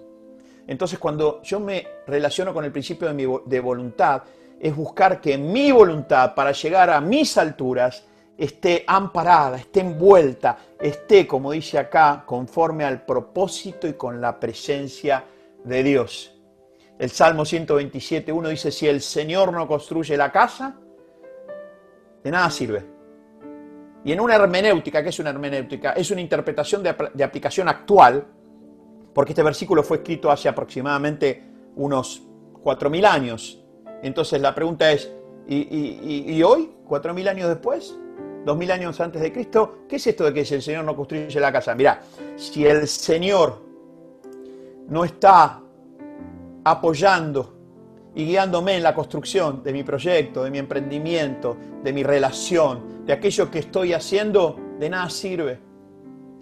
Entonces 0.66 0.98
cuando 0.98 1.42
yo 1.42 1.60
me 1.60 1.86
relaciono 2.06 2.54
con 2.54 2.64
el 2.64 2.72
principio 2.72 3.08
de, 3.08 3.14
mi, 3.14 3.24
de 3.46 3.60
voluntad, 3.60 4.22
es 4.60 4.74
buscar 4.74 5.20
que 5.20 5.36
mi 5.36 5.72
voluntad 5.72 6.34
para 6.34 6.52
llegar 6.52 6.90
a 6.90 7.00
mis 7.00 7.36
alturas 7.36 8.04
esté 8.38 8.84
amparada, 8.86 9.56
esté 9.56 9.80
envuelta, 9.80 10.56
esté, 10.80 11.26
como 11.26 11.52
dice 11.52 11.78
acá, 11.78 12.22
conforme 12.26 12.84
al 12.84 13.04
propósito 13.04 13.86
y 13.86 13.94
con 13.94 14.20
la 14.20 14.38
presencia 14.38 15.24
de 15.64 15.82
Dios. 15.82 16.32
El 16.98 17.10
Salmo 17.10 17.44
127, 17.44 18.32
1 18.32 18.48
dice, 18.48 18.70
si 18.70 18.86
el 18.86 19.00
Señor 19.00 19.52
no 19.52 19.66
construye 19.66 20.16
la 20.16 20.30
casa, 20.30 20.76
de 22.22 22.30
nada 22.30 22.50
sirve. 22.50 22.91
Y 24.04 24.12
en 24.12 24.20
una 24.20 24.34
hermenéutica, 24.34 25.02
¿qué 25.02 25.10
es 25.10 25.18
una 25.20 25.30
hermenéutica? 25.30 25.92
Es 25.92 26.10
una 26.10 26.20
interpretación 26.20 26.82
de, 26.82 27.24
aplicación 27.24 27.68
actual, 27.68 28.26
porque 29.14 29.32
este 29.32 29.42
versículo 29.42 29.82
fue 29.82 29.98
escrito 29.98 30.30
hace 30.30 30.48
aproximadamente 30.48 31.42
unos 31.76 32.22
4.000 32.64 33.06
años. 33.06 33.62
Entonces 34.02 34.40
la 34.40 34.54
pregunta 34.54 34.90
es, 34.90 35.12
¿y, 35.46 36.34
y 36.34 36.42
hoy, 36.42 36.72
4.000 36.88 37.28
años 37.28 37.48
después? 37.48 37.96
2.000 38.44 38.70
años 38.72 39.00
antes 39.00 39.22
de 39.22 39.32
Cristo, 39.32 39.84
¿qué 39.88 39.96
es 39.96 40.06
esto 40.06 40.24
de 40.24 40.34
que 40.34 40.44
si 40.44 40.54
el 40.54 40.62
Señor 40.62 40.84
no 40.84 40.96
construye 40.96 41.38
la 41.38 41.52
casa? 41.52 41.74
Mirá, 41.74 42.00
si 42.36 42.66
el 42.66 42.88
Señor 42.88 43.62
no 44.88 45.04
está 45.04 45.60
apoyando 46.64 47.51
y 48.14 48.26
guiándome 48.26 48.76
en 48.76 48.82
la 48.82 48.94
construcción 48.94 49.62
de 49.62 49.72
mi 49.72 49.82
proyecto, 49.82 50.44
de 50.44 50.50
mi 50.50 50.58
emprendimiento, 50.58 51.56
de 51.82 51.92
mi 51.92 52.02
relación, 52.02 53.04
de 53.06 53.12
aquello 53.12 53.50
que 53.50 53.60
estoy 53.60 53.92
haciendo, 53.92 54.56
de 54.78 54.90
nada 54.90 55.08
sirve. 55.08 55.58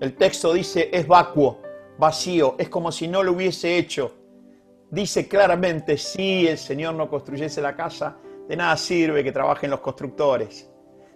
El 0.00 0.14
texto 0.16 0.52
dice 0.52 0.90
es 0.92 1.06
vacuo, 1.06 1.60
vacío, 1.98 2.56
es 2.58 2.68
como 2.68 2.90
si 2.90 3.06
no 3.06 3.22
lo 3.22 3.32
hubiese 3.32 3.76
hecho. 3.76 4.16
Dice 4.90 5.28
claramente, 5.28 5.96
si 5.96 6.48
el 6.48 6.58
Señor 6.58 6.94
no 6.94 7.08
construyese 7.08 7.60
la 7.60 7.76
casa, 7.76 8.16
de 8.48 8.56
nada 8.56 8.76
sirve 8.76 9.22
que 9.22 9.30
trabajen 9.30 9.70
los 9.70 9.80
constructores. 9.80 10.68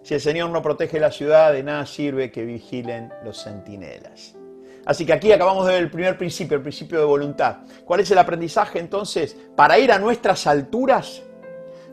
Si 0.03 0.15
el 0.15 0.21
Señor 0.21 0.51
no 0.51 0.63
protege 0.63 1.01
la 1.01 1.11
ciudad, 1.11 1.53
de 1.53 1.63
nada 1.63 1.85
sirve 1.87 2.31
que 2.31 2.45
vigilen 2.45 3.11
los 3.25 3.43
centinelas. 3.43 4.37
Así 4.87 5.07
que 5.07 5.13
aquí 5.13 5.33
acabamos 5.33 5.67
de 5.67 5.73
ver 5.73 5.83
el 5.83 5.91
primer 5.91 6.19
principio, 6.19 6.57
el 6.57 6.63
principio 6.63 6.99
de 6.99 7.05
voluntad. 7.05 7.59
¿Cuál 7.85 8.01
es 8.01 8.11
el 8.11 8.19
aprendizaje 8.19 8.79
entonces? 8.79 9.37
Para 9.57 9.79
ir 9.79 9.91
a 9.93 9.99
nuestras 9.99 10.47
alturas, 10.47 11.23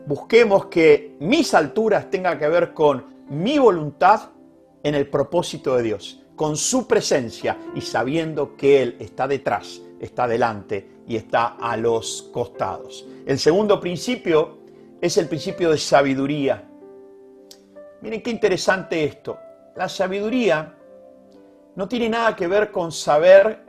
busquemos 0.06 0.66
que 0.66 1.16
mis 1.20 1.54
alturas 1.54 2.10
tengan 2.10 2.38
que 2.38 2.48
ver 2.48 2.74
con 2.74 3.06
mi 3.28 3.58
voluntad 3.58 4.30
en 4.82 4.94
el 4.94 5.08
propósito 5.08 5.76
de 5.76 5.82
Dios, 5.82 6.22
con 6.36 6.56
su 6.56 6.86
presencia 6.86 7.56
y 7.74 7.80
sabiendo 7.80 8.56
que 8.56 8.82
Él 8.82 8.96
está 8.98 9.26
detrás, 9.26 9.80
está 10.00 10.26
delante 10.26 10.88
y 11.06 11.16
está 11.16 11.56
a 11.58 11.76
los 11.76 12.30
costados. 12.32 13.06
El 13.24 13.38
segundo 13.38 13.80
principio 13.80 14.58
es 15.00 15.16
el 15.16 15.28
principio 15.28 15.70
de 15.70 15.78
sabiduría. 15.78 16.68
Miren 18.02 18.22
qué 18.22 18.30
interesante 18.30 19.04
esto. 19.04 19.38
La 19.76 19.88
sabiduría 19.88 20.76
no 21.74 21.88
tiene 21.88 22.08
nada 22.08 22.36
que 22.36 22.46
ver 22.46 22.70
con 22.70 22.92
saber 22.92 23.64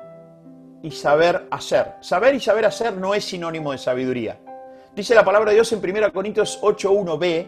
y 0.82 0.92
saber 0.92 1.48
hacer. 1.50 1.94
Saber 2.02 2.36
y 2.36 2.40
saber 2.40 2.66
hacer 2.66 2.94
no 2.98 3.14
es 3.14 3.24
sinónimo 3.24 3.72
de 3.72 3.78
sabiduría. 3.78 4.40
Dice 4.96 5.16
la 5.16 5.24
palabra 5.24 5.52
de 5.52 5.56
Dios 5.56 5.72
en 5.72 5.80
1 5.80 6.14
Corintios 6.14 6.62
8.1b, 6.62 7.48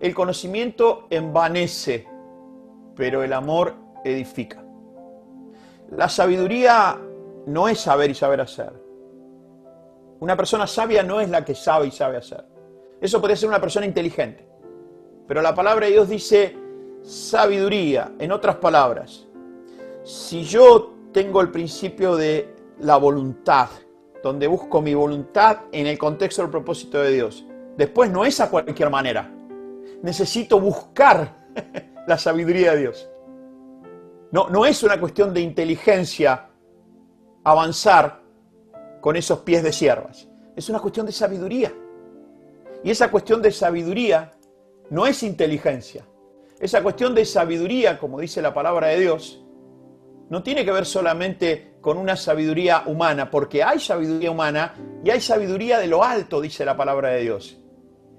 el 0.00 0.14
conocimiento 0.14 1.06
envanece, 1.10 2.06
pero 2.94 3.22
el 3.22 3.32
amor 3.32 3.74
edifica. 4.04 4.62
La 5.90 6.08
sabiduría 6.08 6.98
no 7.46 7.68
es 7.68 7.80
saber 7.80 8.10
y 8.10 8.14
saber 8.14 8.40
hacer. 8.40 8.72
Una 10.20 10.36
persona 10.36 10.66
sabia 10.66 11.02
no 11.02 11.20
es 11.20 11.28
la 11.28 11.44
que 11.44 11.54
sabe 11.54 11.88
y 11.88 11.90
sabe 11.90 12.18
hacer. 12.18 12.44
Eso 13.00 13.20
podría 13.20 13.36
ser 13.36 13.48
una 13.48 13.60
persona 13.60 13.86
inteligente. 13.86 14.46
Pero 15.26 15.42
la 15.42 15.54
palabra 15.54 15.86
de 15.86 15.92
Dios 15.92 16.08
dice 16.08 16.56
sabiduría, 17.02 18.12
en 18.18 18.32
otras 18.32 18.56
palabras. 18.56 19.26
Si 20.04 20.44
yo 20.44 20.92
tengo 21.12 21.40
el 21.40 21.50
principio 21.50 22.14
de 22.14 22.54
la 22.80 22.98
voluntad, 22.98 23.70
donde 24.22 24.46
busco 24.46 24.82
mi 24.82 24.92
voluntad 24.92 25.60
en 25.72 25.86
el 25.86 25.96
contexto 25.96 26.42
del 26.42 26.50
propósito 26.50 27.00
de 27.00 27.10
Dios, 27.10 27.46
después 27.78 28.10
no 28.10 28.26
es 28.26 28.38
a 28.40 28.50
cualquier 28.50 28.90
manera. 28.90 29.34
Necesito 30.02 30.60
buscar 30.60 31.46
la 32.06 32.18
sabiduría 32.18 32.74
de 32.74 32.80
Dios. 32.80 33.08
No, 34.30 34.50
no 34.50 34.66
es 34.66 34.82
una 34.82 35.00
cuestión 35.00 35.32
de 35.32 35.40
inteligencia 35.40 36.50
avanzar 37.42 38.20
con 39.00 39.16
esos 39.16 39.38
pies 39.38 39.62
de 39.62 39.72
siervas. 39.72 40.28
Es 40.54 40.68
una 40.68 40.80
cuestión 40.80 41.06
de 41.06 41.12
sabiduría. 41.12 41.72
Y 42.82 42.90
esa 42.90 43.10
cuestión 43.10 43.40
de 43.40 43.50
sabiduría 43.52 44.32
no 44.90 45.06
es 45.06 45.22
inteligencia. 45.22 46.06
Esa 46.60 46.82
cuestión 46.82 47.14
de 47.14 47.24
sabiduría, 47.24 47.98
como 47.98 48.20
dice 48.20 48.42
la 48.42 48.52
palabra 48.52 48.88
de 48.88 49.00
Dios, 49.00 49.43
no 50.30 50.42
tiene 50.42 50.64
que 50.64 50.72
ver 50.72 50.86
solamente 50.86 51.74
con 51.80 51.98
una 51.98 52.16
sabiduría 52.16 52.84
humana, 52.86 53.30
porque 53.30 53.62
hay 53.62 53.78
sabiduría 53.78 54.30
humana 54.30 54.74
y 55.04 55.10
hay 55.10 55.20
sabiduría 55.20 55.78
de 55.78 55.86
lo 55.86 56.02
alto, 56.02 56.40
dice 56.40 56.64
la 56.64 56.76
palabra 56.76 57.10
de 57.10 57.22
Dios. 57.22 57.58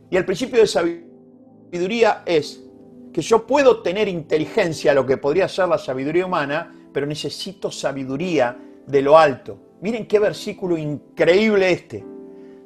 Y 0.10 0.18
el 0.18 0.26
principio 0.26 0.60
de 0.60 0.68
sabiduría 0.68 2.24
es 2.26 2.64
que 3.12 3.22
yo 3.22 3.48
puedo 3.48 3.82
tener 3.82 4.08
inteligencia, 4.08 4.94
lo 4.94 5.06
que 5.06 5.18
podría 5.18 5.48
ser 5.48 5.68
la 5.68 5.78
sabiduría 5.78 6.26
humana, 6.26 6.90
pero 6.94 7.06
necesito 7.08 7.72
sabiduría 7.72 8.58
de 8.86 9.02
lo 9.02 9.18
alto. 9.18 9.58
Miren 9.82 10.08
qué 10.08 10.20
versículo 10.20 10.78
increíble 10.78 11.72
este. 11.72 12.06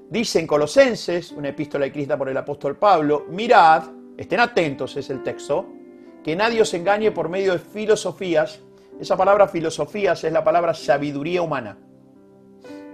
Dice 0.09 0.39
en 0.39 0.47
Colosenses, 0.47 1.31
una 1.31 1.49
epístola 1.49 1.85
escrita 1.85 2.17
por 2.17 2.29
el 2.29 2.37
apóstol 2.37 2.77
Pablo, 2.77 3.27
mirad, 3.29 3.83
estén 4.17 4.39
atentos, 4.39 4.97
es 4.97 5.09
el 5.11 5.21
texto, 5.21 5.67
que 6.23 6.35
nadie 6.35 6.61
os 6.61 6.73
engañe 6.73 7.11
por 7.11 7.29
medio 7.29 7.53
de 7.53 7.59
filosofías. 7.59 8.59
Esa 8.99 9.15
palabra 9.15 9.47
filosofías 9.47 10.23
es 10.23 10.33
la 10.33 10.43
palabra 10.43 10.73
sabiduría 10.73 11.41
humana. 11.41 11.77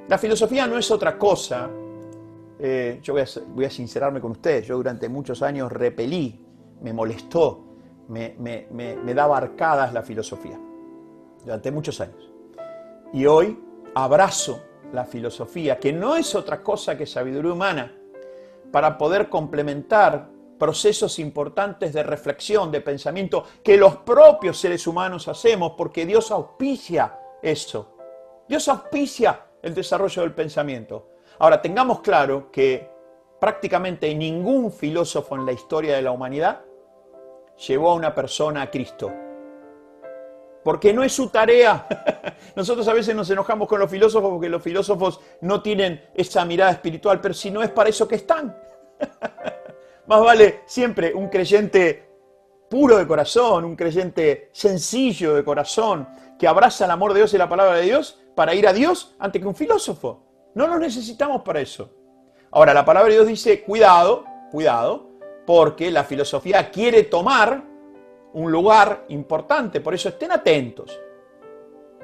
La 0.07 0.17
filosofía 0.17 0.67
no 0.67 0.77
es 0.77 0.91
otra 0.91 1.17
cosa. 1.17 1.69
Eh, 2.59 2.99
yo 3.01 3.15
voy 3.53 3.65
a, 3.65 3.69
sincerarme 3.69 4.21
con 4.21 4.31
ustedes. 4.31 4.67
Yo 4.67 4.77
durante 4.77 5.09
muchos 5.09 5.41
años 5.41 5.71
repelí 5.71 6.45
me 6.81 6.93
molestó, 6.93 7.63
me, 8.07 9.13
daba 9.15 9.37
arcadas 9.37 9.93
la 9.93 10.03
filosofía, 10.03 10.59
durante 11.43 11.71
muchos 11.71 11.99
años. 12.01 12.31
Y 13.13 13.25
hoy 13.25 13.59
abrazo 13.95 14.61
la 14.93 15.05
filosofía, 15.05 15.79
que 15.79 15.91
no 15.91 16.15
es 16.15 16.35
otra 16.35 16.61
cosa 16.61 16.97
que 16.97 17.05
sabiduría 17.05 17.53
humana, 17.53 17.91
para 18.71 18.97
poder 18.97 19.29
complementar 19.29 20.29
procesos 20.65 21.19
importantes 21.19 21.93
de 21.93 22.01
reflexión, 22.01 22.71
de 22.71 22.81
pensamiento, 22.81 23.45
que 23.63 23.77
los 23.77 23.97
propios 23.97 24.57
seres 24.57 24.87
humanos 24.87 25.27
hacemos, 25.27 25.73
porque 25.77 26.07
Dios 26.07 26.31
auspicia 26.31 27.19
eso. 27.43 27.95
Dios 28.49 28.67
auspicia 28.67 29.45
el 29.61 29.75
desarrollo 29.75 30.23
del 30.23 30.33
pensamiento. 30.33 31.09
Ahora, 31.37 31.61
tengamos 31.61 31.99
claro 31.99 32.49
que 32.51 32.89
prácticamente 33.39 34.15
ningún 34.15 34.71
filósofo 34.71 35.35
en 35.35 35.45
la 35.45 35.51
historia 35.51 35.97
de 35.97 36.01
la 36.01 36.09
humanidad 36.09 36.61
llevó 37.67 37.91
a 37.91 37.93
una 37.93 38.15
persona 38.15 38.63
a 38.63 38.71
Cristo. 38.71 39.13
Porque 40.63 40.91
no 40.93 41.03
es 41.03 41.13
su 41.13 41.29
tarea. 41.29 41.85
Nosotros 42.55 42.87
a 42.87 42.93
veces 42.93 43.15
nos 43.15 43.29
enojamos 43.29 43.67
con 43.67 43.79
los 43.79 43.91
filósofos 43.91 44.31
porque 44.31 44.49
los 44.49 44.63
filósofos 44.63 45.21
no 45.41 45.61
tienen 45.61 46.09
esa 46.15 46.43
mirada 46.43 46.71
espiritual, 46.71 47.21
pero 47.21 47.35
si 47.35 47.51
no 47.51 47.61
es 47.61 47.69
para 47.69 47.91
eso 47.91 48.07
que 48.07 48.15
están. 48.15 48.57
Más 50.07 50.21
vale 50.21 50.61
siempre 50.65 51.13
un 51.13 51.29
creyente 51.29 52.07
puro 52.69 52.97
de 52.97 53.07
corazón, 53.07 53.65
un 53.65 53.75
creyente 53.75 54.49
sencillo 54.51 55.33
de 55.33 55.43
corazón, 55.43 56.07
que 56.37 56.47
abraza 56.47 56.85
el 56.85 56.91
amor 56.91 57.13
de 57.13 57.19
Dios 57.19 57.33
y 57.33 57.37
la 57.37 57.49
palabra 57.49 57.75
de 57.77 57.83
Dios 57.83 58.19
para 58.35 58.53
ir 58.53 58.67
a 58.67 58.73
Dios 58.73 59.15
antes 59.17 59.41
que 59.41 59.47
un 59.47 59.55
filósofo. 59.55 60.21
No 60.53 60.67
lo 60.67 60.77
necesitamos 60.77 61.41
para 61.41 61.59
eso. 61.59 61.89
Ahora, 62.51 62.73
la 62.73 62.85
palabra 62.85 63.09
de 63.09 63.15
Dios 63.15 63.27
dice, 63.27 63.63
cuidado, 63.63 64.25
cuidado, 64.51 65.09
porque 65.45 65.89
la 65.91 66.03
filosofía 66.03 66.69
quiere 66.69 67.03
tomar 67.03 67.63
un 68.33 68.51
lugar 68.51 69.05
importante, 69.09 69.81
por 69.81 69.93
eso 69.93 70.09
estén 70.09 70.31
atentos. 70.31 70.99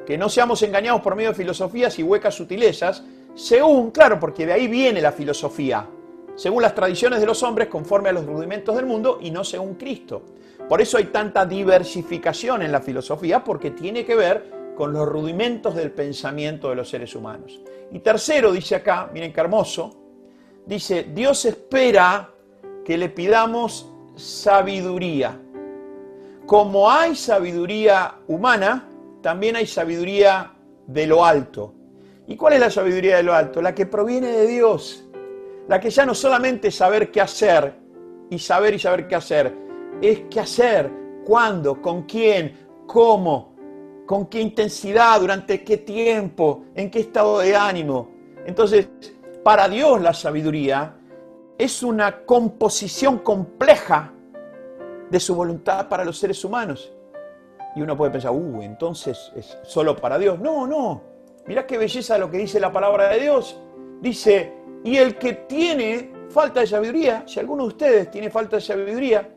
Que 0.06 0.18
no 0.18 0.28
seamos 0.30 0.64
engañados 0.64 1.02
por 1.02 1.16
medio 1.16 1.30
de 1.30 1.36
filosofías 1.36 1.98
y 2.00 2.04
huecas 2.04 2.34
sutilezas, 2.34 3.04
según, 3.36 3.92
claro, 3.92 4.20
porque 4.20 4.46
de 4.46 4.54
ahí 4.54 4.68
viene 4.68 5.02
la 5.02 5.12
filosofía, 5.12 5.88
según 6.36 6.62
las 6.62 6.76
tradiciones 6.76 7.20
de 7.20 7.26
los 7.26 7.44
hombres, 7.44 7.68
conforme 7.68 8.10
a 8.10 8.14
los 8.14 8.26
rudimentos 8.26 8.76
del 8.76 8.86
mundo 8.86 9.20
y 9.22 9.32
no 9.32 9.44
según 9.44 9.76
Cristo. 9.76 10.24
Por 10.68 10.82
eso 10.82 10.98
hay 10.98 11.06
tanta 11.06 11.46
diversificación 11.46 12.62
en 12.62 12.72
la 12.72 12.82
filosofía, 12.82 13.44
porque 13.44 13.72
tiene 13.72 14.06
que 14.06 14.16
ver 14.16 14.74
con 14.76 14.94
los 14.94 15.08
rudimentos 15.08 15.76
del 15.76 15.92
pensamiento 15.92 16.70
de 16.70 16.76
los 16.76 16.90
seres 16.90 17.14
humanos. 17.16 17.60
Y 17.92 18.00
tercero, 18.00 18.52
dice 18.52 18.76
acá, 18.76 19.10
miren 19.14 19.34
qué 19.34 19.42
hermoso, 19.42 19.96
dice, 20.66 21.10
Dios 21.14 21.44
espera 21.46 22.32
que 22.86 22.98
le 22.98 23.10
pidamos 23.10 23.92
sabiduría. 24.16 25.38
Como 26.46 26.90
hay 26.90 27.16
sabiduría 27.16 28.16
humana, 28.28 28.90
también 29.22 29.56
hay 29.56 29.68
sabiduría 29.68 30.54
de 30.88 31.08
lo 31.08 31.24
alto. 31.24 31.74
¿Y 32.28 32.36
cuál 32.36 32.54
es 32.54 32.60
la 32.60 32.70
sabiduría 32.70 33.18
de 33.18 33.24
lo 33.24 33.34
alto? 33.34 33.62
La 33.62 33.76
que 33.76 33.86
proviene 33.86 34.28
de 34.30 34.48
Dios. 34.48 35.06
La 35.72 35.80
que 35.80 35.90
ya 35.90 36.06
no 36.06 36.14
solamente 36.14 36.70
saber 36.70 37.12
qué 37.12 37.22
hacer 37.22 37.74
y 38.30 38.38
saber 38.40 38.74
y 38.74 38.80
saber 38.80 39.08
qué 39.08 39.16
hacer, 39.16 39.56
es 40.02 40.24
qué 40.30 40.42
hacer, 40.42 40.92
cuándo, 41.24 41.82
con 41.82 42.04
quién, 42.04 42.84
cómo, 42.86 43.56
con 44.06 44.26
qué 44.26 44.42
intensidad, 44.42 45.22
durante 45.22 45.64
qué 45.64 45.78
tiempo, 45.78 46.66
en 46.76 46.92
qué 46.92 47.00
estado 47.00 47.40
de 47.40 47.56
ánimo. 47.56 48.10
Entonces, 48.46 48.90
para 49.46 49.70
Dios 49.70 50.02
la 50.02 50.14
sabiduría 50.14 50.94
es 51.58 51.84
una 51.84 52.26
composición 52.26 53.20
compleja 53.20 54.12
de 55.10 55.20
su 55.22 55.36
voluntad 55.36 55.88
para 55.88 56.04
los 56.04 56.18
seres 56.18 56.44
humanos. 56.44 56.92
Y 57.78 57.82
uno 57.82 57.96
puede 57.96 58.12
pensar, 58.12 58.32
uh, 58.32 58.62
entonces 58.62 59.32
es 59.38 59.58
solo 59.64 59.96
para 59.96 60.20
Dios. 60.20 60.38
No, 60.38 60.68
no. 60.68 61.02
Mirá 61.48 61.66
qué 61.66 61.78
belleza 61.78 62.18
lo 62.18 62.30
que 62.30 62.40
dice 62.40 62.60
la 62.60 62.74
palabra 62.74 63.08
de 63.08 63.22
Dios. 63.22 63.58
Dice, 64.02 64.61
y 64.84 64.98
el 64.98 65.18
que 65.18 65.34
tiene 65.34 66.12
falta 66.30 66.62
de 66.62 66.68
sabiduría, 66.68 67.24
si 67.28 67.40
alguno 67.40 67.64
de 67.64 67.68
ustedes 67.70 68.12
tiene 68.12 68.30
falta 68.30 68.56
de 68.56 68.62
sabiduría, 68.62 69.30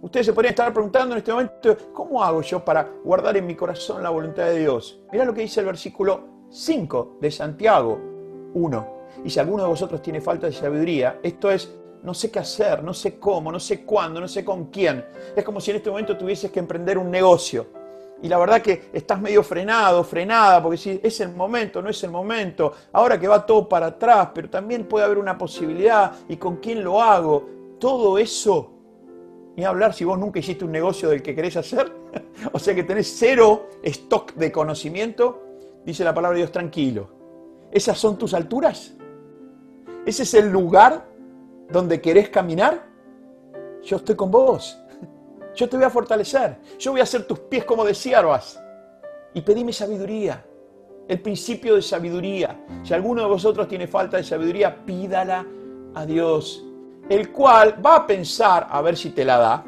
ustedes 0.00 0.26
se 0.26 0.32
podrían 0.32 0.52
estar 0.52 0.72
preguntando 0.72 1.14
en 1.14 1.18
este 1.18 1.32
momento, 1.32 1.76
¿cómo 1.92 2.22
hago 2.22 2.42
yo 2.42 2.64
para 2.64 2.88
guardar 3.04 3.36
en 3.36 3.46
mi 3.46 3.54
corazón 3.54 4.02
la 4.02 4.10
voluntad 4.10 4.44
de 4.44 4.60
Dios? 4.60 5.00
Mirá 5.10 5.24
lo 5.24 5.34
que 5.34 5.42
dice 5.42 5.60
el 5.60 5.66
versículo 5.66 6.46
5 6.50 7.18
de 7.20 7.30
Santiago 7.30 7.98
1. 8.54 9.02
Y 9.24 9.30
si 9.30 9.40
alguno 9.40 9.64
de 9.64 9.68
vosotros 9.70 10.02
tiene 10.02 10.20
falta 10.20 10.46
de 10.46 10.52
sabiduría, 10.52 11.18
esto 11.22 11.50
es, 11.50 11.74
no 12.02 12.14
sé 12.14 12.30
qué 12.30 12.38
hacer, 12.38 12.82
no 12.82 12.94
sé 12.94 13.18
cómo, 13.18 13.50
no 13.50 13.60
sé 13.60 13.84
cuándo, 13.84 14.20
no 14.20 14.28
sé 14.28 14.44
con 14.44 14.66
quién. 14.66 15.04
Es 15.34 15.44
como 15.44 15.60
si 15.60 15.70
en 15.70 15.78
este 15.78 15.90
momento 15.90 16.16
tuvieses 16.16 16.50
que 16.50 16.60
emprender 16.60 16.98
un 16.98 17.10
negocio. 17.10 17.81
Y 18.22 18.28
la 18.28 18.38
verdad 18.38 18.62
que 18.62 18.88
estás 18.92 19.20
medio 19.20 19.42
frenado, 19.42 20.04
frenada, 20.04 20.62
porque 20.62 20.78
si 20.78 21.00
es 21.02 21.20
el 21.20 21.34
momento, 21.34 21.82
no 21.82 21.90
es 21.90 22.02
el 22.04 22.10
momento. 22.10 22.72
Ahora 22.92 23.18
que 23.18 23.26
va 23.26 23.44
todo 23.44 23.68
para 23.68 23.86
atrás, 23.86 24.28
pero 24.32 24.48
también 24.48 24.86
puede 24.86 25.04
haber 25.04 25.18
una 25.18 25.36
posibilidad. 25.36 26.12
¿Y 26.28 26.36
con 26.36 26.56
quién 26.56 26.84
lo 26.84 27.02
hago? 27.02 27.48
Todo 27.80 28.16
eso 28.18 28.68
Ni 29.56 29.64
hablar 29.64 29.92
si 29.92 30.04
vos 30.04 30.18
nunca 30.18 30.38
hiciste 30.38 30.64
un 30.64 30.72
negocio 30.72 31.10
del 31.10 31.20
que 31.20 31.34
querés 31.34 31.56
hacer. 31.56 31.92
o 32.52 32.58
sea 32.58 32.74
que 32.74 32.84
tenés 32.84 33.12
cero 33.18 33.68
stock 33.82 34.34
de 34.34 34.52
conocimiento. 34.52 35.42
Dice 35.84 36.04
la 36.04 36.14
palabra 36.14 36.36
de 36.36 36.42
Dios, 36.42 36.52
tranquilo. 36.52 37.08
¿Esas 37.72 37.98
son 37.98 38.16
tus 38.16 38.34
alturas? 38.34 38.94
¿Ese 40.06 40.22
es 40.22 40.34
el 40.34 40.50
lugar 40.50 41.06
donde 41.70 42.00
querés 42.00 42.28
caminar? 42.28 42.86
Yo 43.82 43.96
estoy 43.96 44.14
con 44.14 44.30
vos. 44.30 44.81
Yo 45.54 45.68
te 45.68 45.76
voy 45.76 45.84
a 45.84 45.90
fortalecer. 45.90 46.56
Yo 46.78 46.92
voy 46.92 47.00
a 47.00 47.04
hacer 47.04 47.26
tus 47.26 47.38
pies 47.40 47.64
como 47.64 47.84
de 47.84 47.94
siervas. 47.94 48.60
Y 49.34 49.40
pedime 49.42 49.72
sabiduría. 49.72 50.44
El 51.08 51.20
principio 51.20 51.74
de 51.74 51.82
sabiduría. 51.82 52.64
Si 52.82 52.94
alguno 52.94 53.22
de 53.22 53.28
vosotros 53.28 53.68
tiene 53.68 53.86
falta 53.86 54.16
de 54.16 54.24
sabiduría, 54.24 54.84
pídala 54.84 55.44
a 55.94 56.06
Dios. 56.06 56.64
El 57.08 57.30
cual 57.32 57.84
va 57.84 57.96
a 57.96 58.06
pensar 58.06 58.66
a 58.70 58.80
ver 58.80 58.96
si 58.96 59.10
te 59.10 59.24
la 59.24 59.38
da. 59.38 59.64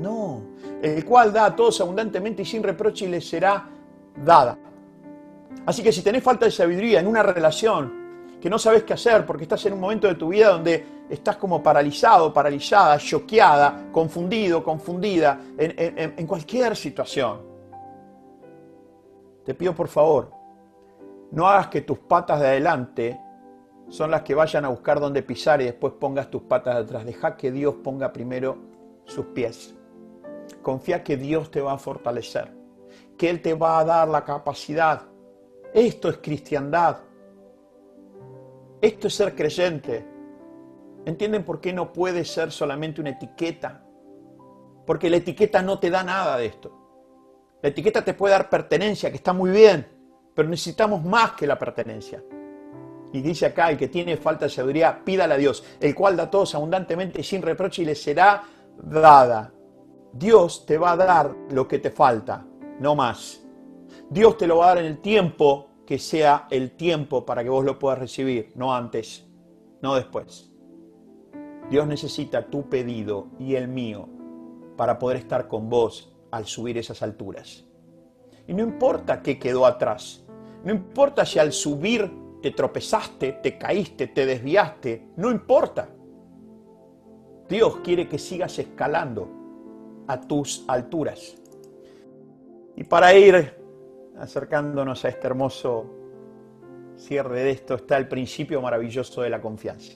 No. 0.00 0.42
El 0.82 1.04
cual 1.04 1.32
da 1.32 1.46
a 1.46 1.56
todos 1.56 1.80
abundantemente 1.80 2.42
y 2.42 2.44
sin 2.44 2.62
reproche 2.62 3.06
y 3.06 3.08
les 3.08 3.28
será 3.28 3.68
dada. 4.24 4.58
Así 5.64 5.82
que 5.82 5.92
si 5.92 6.02
tenés 6.02 6.22
falta 6.22 6.44
de 6.44 6.52
sabiduría 6.52 7.00
en 7.00 7.06
una 7.06 7.22
relación, 7.22 8.05
que 8.46 8.50
no 8.50 8.60
sabes 8.60 8.84
qué 8.84 8.92
hacer 8.92 9.26
porque 9.26 9.42
estás 9.42 9.66
en 9.66 9.72
un 9.72 9.80
momento 9.80 10.06
de 10.06 10.14
tu 10.14 10.28
vida 10.28 10.50
donde 10.50 10.86
estás 11.10 11.36
como 11.36 11.60
paralizado, 11.60 12.32
paralizada, 12.32 12.96
choqueada, 12.96 13.88
confundido, 13.90 14.62
confundida, 14.62 15.40
en, 15.58 16.26
cualquier 16.28 16.76
situación. 16.76 17.40
Te 19.44 19.52
pido 19.52 19.74
por 19.74 19.88
favor, 19.88 20.30
no 21.32 21.48
hagas 21.48 21.66
que 21.66 21.80
tus 21.80 21.98
patas 21.98 22.38
de 22.38 22.46
adelante 22.46 23.20
son 23.88 24.12
las 24.12 24.22
que 24.22 24.36
vayan 24.36 24.64
a 24.64 24.68
buscar 24.68 25.00
dónde 25.00 25.24
pisar 25.24 25.60
y 25.60 25.64
después 25.64 25.94
pongas 25.94 26.30
tus 26.30 26.42
patas 26.42 26.76
de 26.76 26.80
atrás. 26.82 27.04
Deja 27.04 27.36
que 27.36 27.50
Dios 27.50 27.74
ponga 27.82 28.12
primero 28.12 28.58
sus 29.06 29.26
pies. 29.26 29.74
Confía 30.62 31.02
que 31.02 31.16
Dios 31.16 31.50
te 31.50 31.60
va 31.60 31.72
a 31.72 31.78
fortalecer, 31.78 32.52
que 33.18 33.28
Él 33.28 33.42
te 33.42 33.54
va 33.54 33.80
a 33.80 33.84
dar 33.84 34.06
la 34.06 34.22
capacidad. 34.22 35.02
Esto 35.74 36.08
es 36.08 36.18
cristiandad. 36.18 36.98
Esto 38.80 39.08
es 39.08 39.14
ser 39.14 39.34
creyente. 39.34 40.06
¿Entienden 41.04 41.44
por 41.44 41.60
qué 41.60 41.72
no 41.72 41.92
puede 41.92 42.24
ser 42.24 42.50
solamente 42.50 43.00
una 43.00 43.10
etiqueta? 43.10 43.82
Porque 44.84 45.08
la 45.08 45.16
etiqueta 45.16 45.62
no 45.62 45.78
te 45.78 45.90
da 45.90 46.02
nada 46.02 46.36
de 46.36 46.46
esto. 46.46 46.86
La 47.62 47.70
etiqueta 47.70 48.04
te 48.04 48.14
puede 48.14 48.32
dar 48.32 48.50
pertenencia, 48.50 49.10
que 49.10 49.16
está 49.16 49.32
muy 49.32 49.50
bien, 49.50 49.86
pero 50.34 50.48
necesitamos 50.48 51.02
más 51.04 51.32
que 51.32 51.46
la 51.46 51.58
pertenencia. 51.58 52.22
Y 53.12 53.22
dice 53.22 53.46
acá, 53.46 53.70
el 53.70 53.78
que 53.78 53.88
tiene 53.88 54.16
falta 54.16 54.44
de 54.44 54.50
sabiduría, 54.50 55.02
pídale 55.04 55.34
a 55.34 55.38
Dios, 55.38 55.64
el 55.80 55.94
cual 55.94 56.16
da 56.16 56.24
a 56.24 56.30
todos 56.30 56.54
abundantemente 56.54 57.20
y 57.20 57.24
sin 57.24 57.40
reproche 57.40 57.82
y 57.82 57.86
le 57.86 57.94
será 57.94 58.42
dada. 58.76 59.52
Dios 60.12 60.66
te 60.66 60.76
va 60.76 60.92
a 60.92 60.96
dar 60.96 61.34
lo 61.50 61.66
que 61.66 61.78
te 61.78 61.90
falta, 61.90 62.44
no 62.78 62.94
más. 62.94 63.42
Dios 64.10 64.36
te 64.36 64.46
lo 64.46 64.58
va 64.58 64.66
a 64.66 64.68
dar 64.68 64.78
en 64.78 64.86
el 64.86 64.98
tiempo 64.98 65.68
que 65.86 65.98
sea 65.98 66.48
el 66.50 66.72
tiempo 66.72 67.24
para 67.24 67.42
que 67.44 67.48
vos 67.48 67.64
lo 67.64 67.78
puedas 67.78 67.98
recibir, 67.98 68.52
no 68.56 68.74
antes, 68.74 69.24
no 69.80 69.94
después. 69.94 70.50
Dios 71.70 71.86
necesita 71.86 72.46
tu 72.46 72.68
pedido 72.68 73.28
y 73.38 73.54
el 73.54 73.68
mío 73.68 74.08
para 74.76 74.98
poder 74.98 75.18
estar 75.18 75.48
con 75.48 75.70
vos 75.70 76.12
al 76.30 76.46
subir 76.46 76.76
esas 76.76 77.02
alturas. 77.02 77.64
Y 78.46 78.54
no 78.54 78.62
importa 78.62 79.22
qué 79.22 79.38
quedó 79.38 79.66
atrás, 79.66 80.24
no 80.64 80.72
importa 80.72 81.24
si 81.24 81.38
al 81.38 81.52
subir 81.52 82.10
te 82.42 82.50
tropezaste, 82.50 83.32
te 83.42 83.56
caíste, 83.56 84.08
te 84.08 84.26
desviaste, 84.26 85.10
no 85.16 85.30
importa. 85.30 85.88
Dios 87.48 87.76
quiere 87.82 88.08
que 88.08 88.18
sigas 88.18 88.58
escalando 88.58 89.28
a 90.06 90.20
tus 90.20 90.64
alturas. 90.68 91.36
Y 92.76 92.84
para 92.84 93.14
ir 93.14 93.65
acercándonos 94.18 95.04
a 95.04 95.08
este 95.08 95.26
hermoso 95.26 95.86
cierre 96.96 97.42
de 97.42 97.50
esto, 97.50 97.74
está 97.74 97.96
el 97.96 98.08
principio 98.08 98.60
maravilloso 98.60 99.22
de 99.22 99.30
la 99.30 99.40
confianza. 99.40 99.92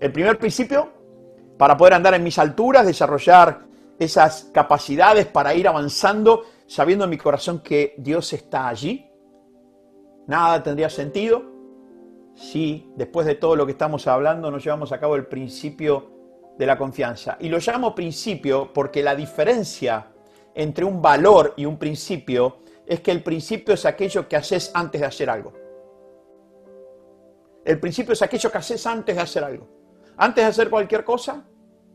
El 0.00 0.12
primer 0.12 0.38
principio, 0.38 0.90
para 1.58 1.76
poder 1.76 1.94
andar 1.94 2.14
en 2.14 2.22
mis 2.22 2.38
alturas, 2.38 2.86
desarrollar 2.86 3.66
esas 3.98 4.50
capacidades 4.52 5.26
para 5.26 5.54
ir 5.54 5.68
avanzando, 5.68 6.44
sabiendo 6.66 7.04
en 7.04 7.10
mi 7.10 7.18
corazón 7.18 7.60
que 7.60 7.94
Dios 7.98 8.32
está 8.32 8.68
allí. 8.68 9.06
Nada 10.26 10.62
tendría 10.62 10.88
sentido 10.88 11.42
si 12.34 12.90
después 12.96 13.26
de 13.26 13.34
todo 13.34 13.56
lo 13.56 13.66
que 13.66 13.72
estamos 13.72 14.06
hablando 14.06 14.50
no 14.50 14.58
llevamos 14.58 14.90
a 14.92 14.98
cabo 14.98 15.16
el 15.16 15.26
principio 15.26 16.10
de 16.58 16.66
la 16.66 16.78
confianza. 16.78 17.36
Y 17.40 17.48
lo 17.48 17.58
llamo 17.58 17.94
principio 17.94 18.72
porque 18.72 19.02
la 19.02 19.14
diferencia 19.14 20.08
entre 20.54 20.84
un 20.84 21.00
valor 21.00 21.54
y 21.56 21.64
un 21.64 21.78
principio 21.78 22.58
es 22.92 23.00
que 23.00 23.10
el 23.10 23.22
principio 23.22 23.74
es 23.74 23.86
aquello 23.86 24.28
que 24.28 24.36
haces 24.36 24.70
antes 24.74 25.00
de 25.00 25.06
hacer 25.06 25.30
algo. 25.30 25.52
El 27.64 27.80
principio 27.80 28.12
es 28.12 28.20
aquello 28.22 28.50
que 28.50 28.58
haces 28.58 28.86
antes 28.86 29.16
de 29.16 29.22
hacer 29.22 29.44
algo. 29.44 29.66
Antes 30.16 30.44
de 30.44 30.50
hacer 30.50 30.68
cualquier 30.68 31.02
cosa, 31.02 31.42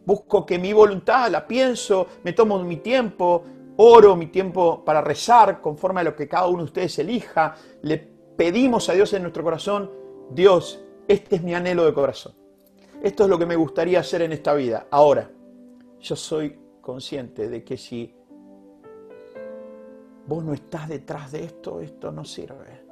busco 0.05 0.45
que 0.45 0.57
mi 0.57 0.73
voluntad 0.73 1.29
la 1.29 1.45
pienso, 1.45 2.07
me 2.23 2.33
tomo 2.33 2.57
mi 2.63 2.77
tiempo, 2.77 3.43
oro 3.77 4.15
mi 4.15 4.27
tiempo 4.27 4.83
para 4.83 5.01
rezar 5.01 5.61
conforme 5.61 6.01
a 6.01 6.03
lo 6.03 6.15
que 6.15 6.27
cada 6.27 6.47
uno 6.47 6.59
de 6.59 6.65
ustedes 6.65 6.97
elija. 6.97 7.55
Le 7.83 7.97
pedimos 8.35 8.89
a 8.89 8.93
Dios 8.93 9.13
en 9.13 9.21
nuestro 9.21 9.43
corazón, 9.43 9.91
Dios, 10.31 10.83
este 11.07 11.35
es 11.35 11.43
mi 11.43 11.53
anhelo 11.53 11.85
de 11.85 11.93
corazón. 11.93 12.33
Esto 13.03 13.25
es 13.25 13.29
lo 13.29 13.37
que 13.37 13.45
me 13.45 13.55
gustaría 13.55 13.99
hacer 13.99 14.23
en 14.23 14.31
esta 14.31 14.55
vida. 14.55 14.87
Ahora, 14.89 15.29
yo 15.99 16.15
soy 16.15 16.59
consciente 16.81 17.49
de 17.49 17.63
que 17.63 17.77
si 17.77 18.16
vos 20.28 20.43
no 20.43 20.53
estás 20.53 20.89
detrás 20.89 21.32
de 21.32 21.45
esto, 21.45 21.82
esto 21.82 22.11
no 22.11 22.23
sirve. 22.25 22.86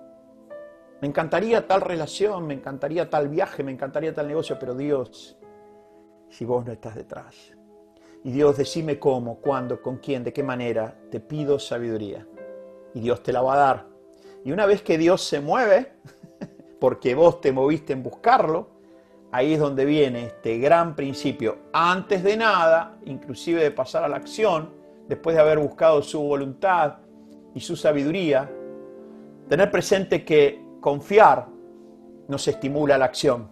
Me 1.02 1.08
encantaría 1.08 1.68
tal 1.68 1.82
relación, 1.82 2.48
me 2.48 2.54
encantaría 2.54 3.10
tal 3.10 3.28
viaje, 3.28 3.62
me 3.62 3.72
encantaría 3.72 4.14
tal 4.14 4.28
negocio, 4.28 4.58
pero 4.58 4.74
Dios, 4.74 5.38
si 6.30 6.46
vos 6.46 6.66
no 6.66 6.72
estás 6.72 6.96
detrás. 6.96 7.52
Y 8.24 8.32
Dios, 8.32 8.58
decime 8.58 8.98
cómo, 8.98 9.36
cuándo, 9.40 9.82
con 9.82 9.98
quién, 9.98 10.24
de 10.24 10.34
qué 10.34 10.42
manera, 10.42 10.96
te 11.12 11.20
pido 11.20 11.60
sabiduría. 11.60 12.26
Y 12.94 13.02
Dios 13.02 13.22
te 13.22 13.34
la 13.34 13.42
va 13.42 13.54
a 13.54 13.58
dar. 13.58 13.86
Y 14.44 14.52
una 14.52 14.66
vez 14.66 14.82
que 14.82 14.98
Dios 14.98 15.22
se 15.22 15.42
mueve, 15.42 15.92
porque 16.80 17.14
vos 17.14 17.42
te 17.42 17.52
moviste 17.52 17.94
en 17.94 18.02
buscarlo, 18.02 18.70
ahí 19.32 19.54
es 19.54 19.60
donde 19.60 19.86
viene 19.86 20.28
este 20.28 20.58
gran 20.58 20.96
principio. 20.96 21.58
Antes 21.74 22.24
de 22.24 22.38
nada, 22.38 22.98
inclusive 23.06 23.62
de 23.62 23.72
pasar 23.72 24.04
a 24.04 24.08
la 24.08 24.16
acción, 24.16 24.72
después 25.08 25.36
de 25.36 25.42
haber 25.42 25.60
buscado 25.60 26.02
su 26.02 26.22
voluntad, 26.22 27.05
y 27.56 27.62
su 27.62 27.76
sabiduría, 27.76 28.52
tener 29.48 29.72
presente 29.72 30.24
que 30.24 30.62
confiar 30.82 31.48
nos 32.28 32.48
estimula 32.48 32.98
la 32.98 33.06
acción. 33.06 33.50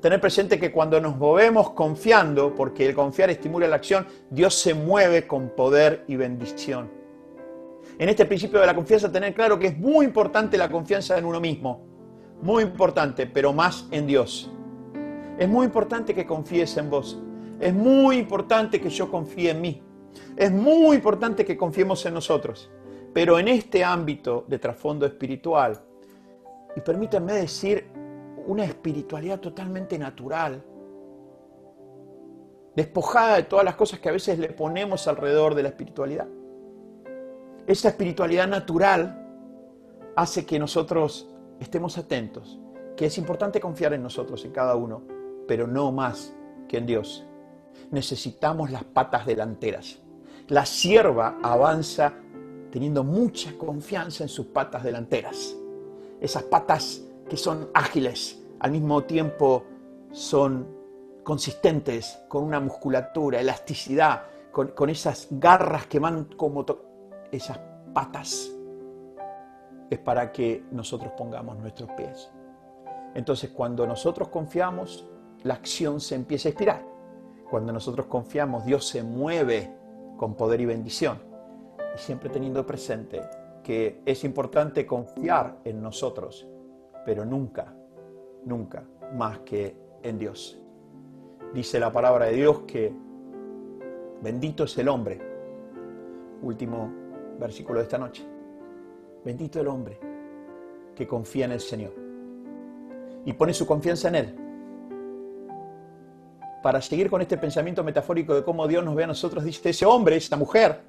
Tener 0.00 0.20
presente 0.20 0.58
que 0.58 0.72
cuando 0.72 1.00
nos 1.00 1.16
movemos 1.16 1.70
confiando, 1.70 2.54
porque 2.54 2.86
el 2.86 2.94
confiar 2.94 3.30
estimula 3.30 3.68
la 3.68 3.76
acción, 3.76 4.06
Dios 4.30 4.54
se 4.54 4.74
mueve 4.74 5.28
con 5.28 5.50
poder 5.50 6.04
y 6.08 6.16
bendición. 6.16 6.90
En 7.98 8.08
este 8.08 8.24
principio 8.24 8.58
de 8.58 8.66
la 8.66 8.74
confianza, 8.74 9.12
tener 9.12 9.34
claro 9.34 9.58
que 9.58 9.68
es 9.68 9.78
muy 9.78 10.06
importante 10.06 10.58
la 10.58 10.70
confianza 10.70 11.16
en 11.18 11.24
uno 11.24 11.38
mismo. 11.38 11.86
Muy 12.40 12.64
importante, 12.64 13.26
pero 13.26 13.52
más 13.52 13.86
en 13.92 14.06
Dios. 14.06 14.50
Es 15.38 15.48
muy 15.48 15.66
importante 15.66 16.14
que 16.14 16.26
confíes 16.26 16.76
en 16.78 16.90
vos. 16.90 17.20
Es 17.60 17.74
muy 17.74 18.16
importante 18.16 18.80
que 18.80 18.90
yo 18.90 19.08
confíe 19.08 19.50
en 19.50 19.60
mí. 19.60 19.82
Es 20.36 20.50
muy 20.50 20.96
importante 20.96 21.44
que 21.44 21.56
confiemos 21.56 22.04
en 22.06 22.14
nosotros. 22.14 22.70
Pero 23.12 23.38
en 23.38 23.48
este 23.48 23.84
ámbito 23.84 24.44
de 24.48 24.58
trasfondo 24.58 25.04
espiritual, 25.06 25.80
y 26.74 26.80
permítanme 26.80 27.34
decir, 27.34 27.86
una 28.46 28.64
espiritualidad 28.64 29.40
totalmente 29.40 29.98
natural, 29.98 30.64
despojada 32.74 33.36
de 33.36 33.42
todas 33.42 33.64
las 33.64 33.76
cosas 33.76 34.00
que 34.00 34.08
a 34.08 34.12
veces 34.12 34.38
le 34.38 34.48
ponemos 34.48 35.06
alrededor 35.06 35.54
de 35.54 35.62
la 35.62 35.68
espiritualidad. 35.68 36.26
Esa 37.66 37.88
espiritualidad 37.88 38.48
natural 38.48 39.18
hace 40.16 40.46
que 40.46 40.58
nosotros 40.58 41.28
estemos 41.60 41.98
atentos, 41.98 42.58
que 42.96 43.06
es 43.06 43.18
importante 43.18 43.60
confiar 43.60 43.92
en 43.92 44.02
nosotros, 44.02 44.44
en 44.44 44.52
cada 44.52 44.74
uno, 44.74 45.02
pero 45.46 45.66
no 45.66 45.92
más 45.92 46.34
que 46.68 46.78
en 46.78 46.86
Dios. 46.86 47.26
Necesitamos 47.90 48.70
las 48.70 48.84
patas 48.84 49.26
delanteras. 49.26 49.98
La 50.48 50.66
sierva 50.66 51.38
avanza 51.42 52.14
teniendo 52.72 53.04
mucha 53.04 53.56
confianza 53.58 54.24
en 54.24 54.30
sus 54.30 54.46
patas 54.46 54.82
delanteras. 54.82 55.54
Esas 56.20 56.44
patas 56.44 57.02
que 57.28 57.36
son 57.36 57.68
ágiles, 57.74 58.42
al 58.60 58.72
mismo 58.72 59.04
tiempo 59.04 59.64
son 60.10 60.66
consistentes, 61.22 62.18
con 62.28 62.44
una 62.44 62.60
musculatura, 62.60 63.40
elasticidad, 63.40 64.22
con, 64.50 64.88
esas 64.88 65.28
garras 65.30 65.86
que 65.86 65.98
van 65.98 66.24
como 66.36 66.64
esas 67.30 67.60
patas. 67.92 68.50
Es 69.90 69.98
para 69.98 70.32
que 70.32 70.64
nosotros 70.70 71.12
pongamos 71.16 71.58
nuestros 71.58 71.90
pies. 71.92 72.30
Entonces 73.14 73.50
cuando 73.50 73.86
nosotros 73.86 74.28
confiamos, 74.28 75.06
la 75.42 75.54
acción 75.54 76.00
se 76.00 76.14
empieza 76.14 76.48
a 76.48 76.50
inspirar. 76.50 76.92
cuando 77.50 77.70
nosotros 77.70 78.06
confiamos, 78.06 78.64
Dios 78.64 78.88
se 78.88 79.02
mueve 79.02 79.70
con 80.16 80.34
poder 80.36 80.62
y 80.62 80.64
bendición. 80.64 81.31
Y 81.94 81.98
siempre 81.98 82.30
teniendo 82.30 82.64
presente 82.66 83.20
que 83.62 84.02
es 84.04 84.24
importante 84.24 84.84
confiar 84.86 85.58
en 85.64 85.82
nosotros, 85.82 86.46
pero 87.04 87.24
nunca, 87.24 87.74
nunca 88.44 88.84
más 89.14 89.40
que 89.40 89.76
en 90.02 90.18
Dios. 90.18 90.58
Dice 91.54 91.78
la 91.78 91.92
palabra 91.92 92.26
de 92.26 92.32
Dios 92.32 92.60
que 92.66 92.92
bendito 94.22 94.64
es 94.64 94.76
el 94.78 94.88
hombre. 94.88 95.20
Último 96.42 96.90
versículo 97.38 97.78
de 97.78 97.84
esta 97.84 97.98
noche. 97.98 98.24
Bendito 99.24 99.60
el 99.60 99.68
hombre 99.68 99.98
que 100.94 101.06
confía 101.06 101.44
en 101.44 101.52
el 101.52 101.60
Señor 101.60 101.92
y 103.24 103.32
pone 103.32 103.54
su 103.54 103.66
confianza 103.66 104.08
en 104.08 104.14
Él. 104.14 104.38
Para 106.62 106.80
seguir 106.80 107.10
con 107.10 107.20
este 107.20 107.36
pensamiento 107.36 107.82
metafórico 107.84 108.34
de 108.34 108.42
cómo 108.42 108.66
Dios 108.66 108.84
nos 108.84 108.94
ve 108.94 109.04
a 109.04 109.08
nosotros, 109.08 109.44
dice 109.44 109.70
ese 109.70 109.84
hombre, 109.84 110.16
esta 110.16 110.36
mujer, 110.36 110.80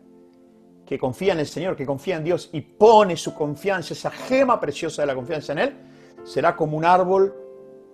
que 0.86 1.00
confía 1.00 1.34
en 1.34 1.40
el 1.40 1.48
Señor, 1.48 1.76
que 1.76 1.86
confía 1.86 2.18
en 2.18 2.24
Dios 2.24 2.50
y 2.52 2.62
pone 2.62 3.16
su 3.16 3.34
confianza, 3.34 3.94
esa 3.94 4.12
gema 4.12 4.60
preciosa 4.60 5.02
de 5.02 5.08
la 5.08 5.16
confianza 5.16 5.54
en 5.54 5.60
Él, 5.60 5.74
será 6.24 6.56
como 6.56 6.78
un 6.78 6.86
árbol 6.86 7.34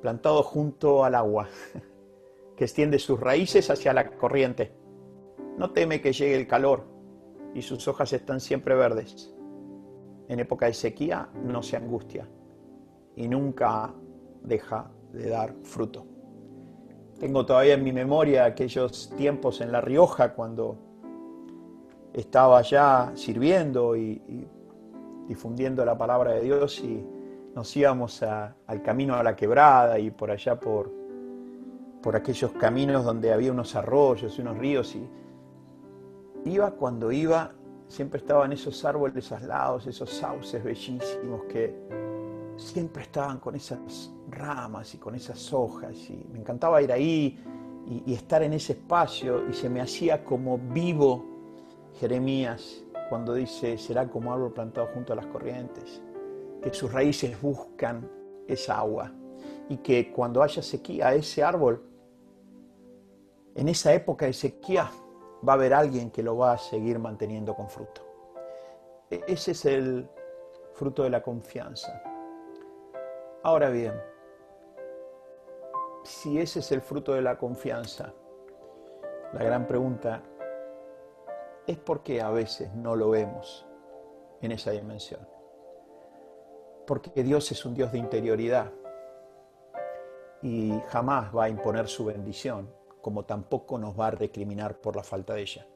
plantado 0.02 0.44
junto 0.44 1.04
al 1.04 1.16
agua, 1.16 1.48
que 2.56 2.64
extiende 2.64 3.00
sus 3.00 3.20
raíces 3.20 3.70
hacia 3.70 3.94
la 3.94 4.10
corriente. 4.12 4.72
No 5.58 5.72
teme 5.72 6.02
que 6.02 6.14
llegue 6.14 6.36
el 6.36 6.48
calor 6.48 6.86
y 7.54 7.62
sus 7.62 7.88
hojas 7.88 8.14
están 8.14 8.40
siempre 8.40 8.76
verdes. 8.76 9.34
En 10.28 10.40
época 10.40 10.68
de 10.68 10.74
sequía 10.74 11.30
no 11.44 11.62
se 11.64 11.76
angustia 11.76 12.28
y 13.16 13.28
nunca 13.28 13.94
deja 14.44 14.90
de 15.12 15.30
dar 15.30 15.54
fruto. 15.64 16.06
Tengo 17.20 17.46
todavía 17.46 17.74
en 17.74 17.84
mi 17.84 17.92
memoria 17.92 18.46
aquellos 18.46 19.14
tiempos 19.18 19.60
en 19.60 19.72
La 19.72 19.82
Rioja 19.82 20.34
cuando 20.34 20.78
estaba 22.14 22.62
ya 22.62 23.12
sirviendo 23.16 23.96
y, 23.96 24.48
difundiendo 25.28 25.86
la 25.86 25.96
palabra 25.96 26.32
de 26.32 26.42
Dios 26.42 26.80
y 26.80 27.06
nos 27.56 27.76
íbamos 27.78 28.24
al 28.24 28.82
camino 28.82 29.16
a 29.16 29.22
la 29.22 29.36
quebrada 29.36 30.00
y 30.00 30.10
por 30.10 30.32
allá 30.32 30.60
por, 30.60 30.92
por 32.02 32.16
aquellos 32.16 32.52
caminos 32.54 33.06
donde 33.06 33.32
había 33.32 33.52
unos 33.52 33.76
arroyos 33.76 34.38
y 34.38 34.42
unos 34.42 34.58
ríos 34.58 34.96
y 34.96 35.08
iba 36.46 36.72
cuando 36.72 37.12
iba, 37.12 37.52
siempre 37.88 38.20
estaban 38.20 38.54
esos 38.54 38.84
árboles 38.86 39.32
aislados, 39.32 39.86
esos 39.86 40.10
sauces 40.10 40.64
bellísimos 40.64 41.44
que 41.44 41.76
siempre 42.58 43.04
estaban 43.04 43.40
con 43.40 43.56
esas 43.56 44.12
ramas 44.32 44.96
y 44.96 44.98
con 44.98 45.14
esas 45.14 45.54
hojas 45.54 45.96
y 46.10 46.26
me 46.32 46.40
encantaba 46.40 46.82
ir 46.82 46.92
ahí 46.92 47.38
y 48.06 48.14
estar 48.14 48.42
en 48.42 48.54
ese 48.54 48.74
espacio 48.74 49.48
y 49.48 49.54
se 49.54 49.70
me 49.70 49.80
hacía 49.80 50.24
como 50.24 50.58
vivo 50.58 51.39
Jeremías 52.00 52.84
cuando 53.10 53.34
dice 53.34 53.78
será 53.78 54.08
como 54.08 54.32
árbol 54.32 54.54
plantado 54.54 54.88
junto 54.94 55.12
a 55.12 55.16
las 55.18 55.26
corrientes, 55.26 56.02
que 56.62 56.74
sus 56.74 56.94
raíces 56.94 57.40
buscan 57.42 58.10
esa 58.48 58.78
agua 58.78 59.12
y 59.68 59.78
que 59.78 60.12
cuando 60.12 60.42
haya 60.42 60.62
sequía 60.62 61.14
ese 61.14 61.44
árbol, 61.44 61.84
en 63.56 63.68
esa 63.68 63.94
época 63.94 64.26
de 64.26 64.34
sequía 64.34 64.90
va 65.48 65.54
a 65.54 65.56
haber 65.56 65.74
alguien 65.74 66.10
que 66.10 66.24
lo 66.24 66.38
va 66.38 66.54
a 66.54 66.58
seguir 66.58 67.00
manteniendo 67.00 67.54
con 67.54 67.70
fruto. 67.70 68.02
E, 69.10 69.22
ese 69.28 69.52
es 69.52 69.66
el 69.66 70.10
fruto 70.74 71.04
de 71.04 71.10
la 71.10 71.22
confianza. 71.22 72.02
Ahora 73.44 73.70
bien, 73.70 73.94
si 76.04 76.40
ese 76.40 76.60
es 76.60 76.72
el 76.72 76.82
fruto 76.82 77.14
de 77.14 77.22
la 77.22 77.38
confianza, 77.38 78.14
la 79.34 79.44
gran 79.44 79.68
pregunta 79.68 80.24
es 81.70 81.78
porque 81.78 82.20
a 82.20 82.32
veces 82.32 82.74
no 82.74 82.96
lo 82.96 83.12
vemos 83.12 83.64
en 84.42 84.52
esa 84.52 84.72
dimensión. 84.72 85.22
Porque 86.88 87.24
Dios 87.24 87.52
es 87.52 87.64
un 87.64 87.76
Dios 87.76 87.92
de 87.92 88.00
interioridad 88.00 88.72
y 90.42 90.74
jamás 90.88 91.36
va 91.36 91.44
a 91.44 91.50
imponer 91.50 91.88
su 91.88 92.06
bendición, 92.06 92.74
como 93.02 93.26
tampoco 93.26 93.78
nos 93.78 94.00
va 94.00 94.08
a 94.08 94.12
recriminar 94.12 94.82
por 94.82 94.96
la 94.96 95.04
falta 95.04 95.36
de 95.36 95.42
ella. 95.42 95.68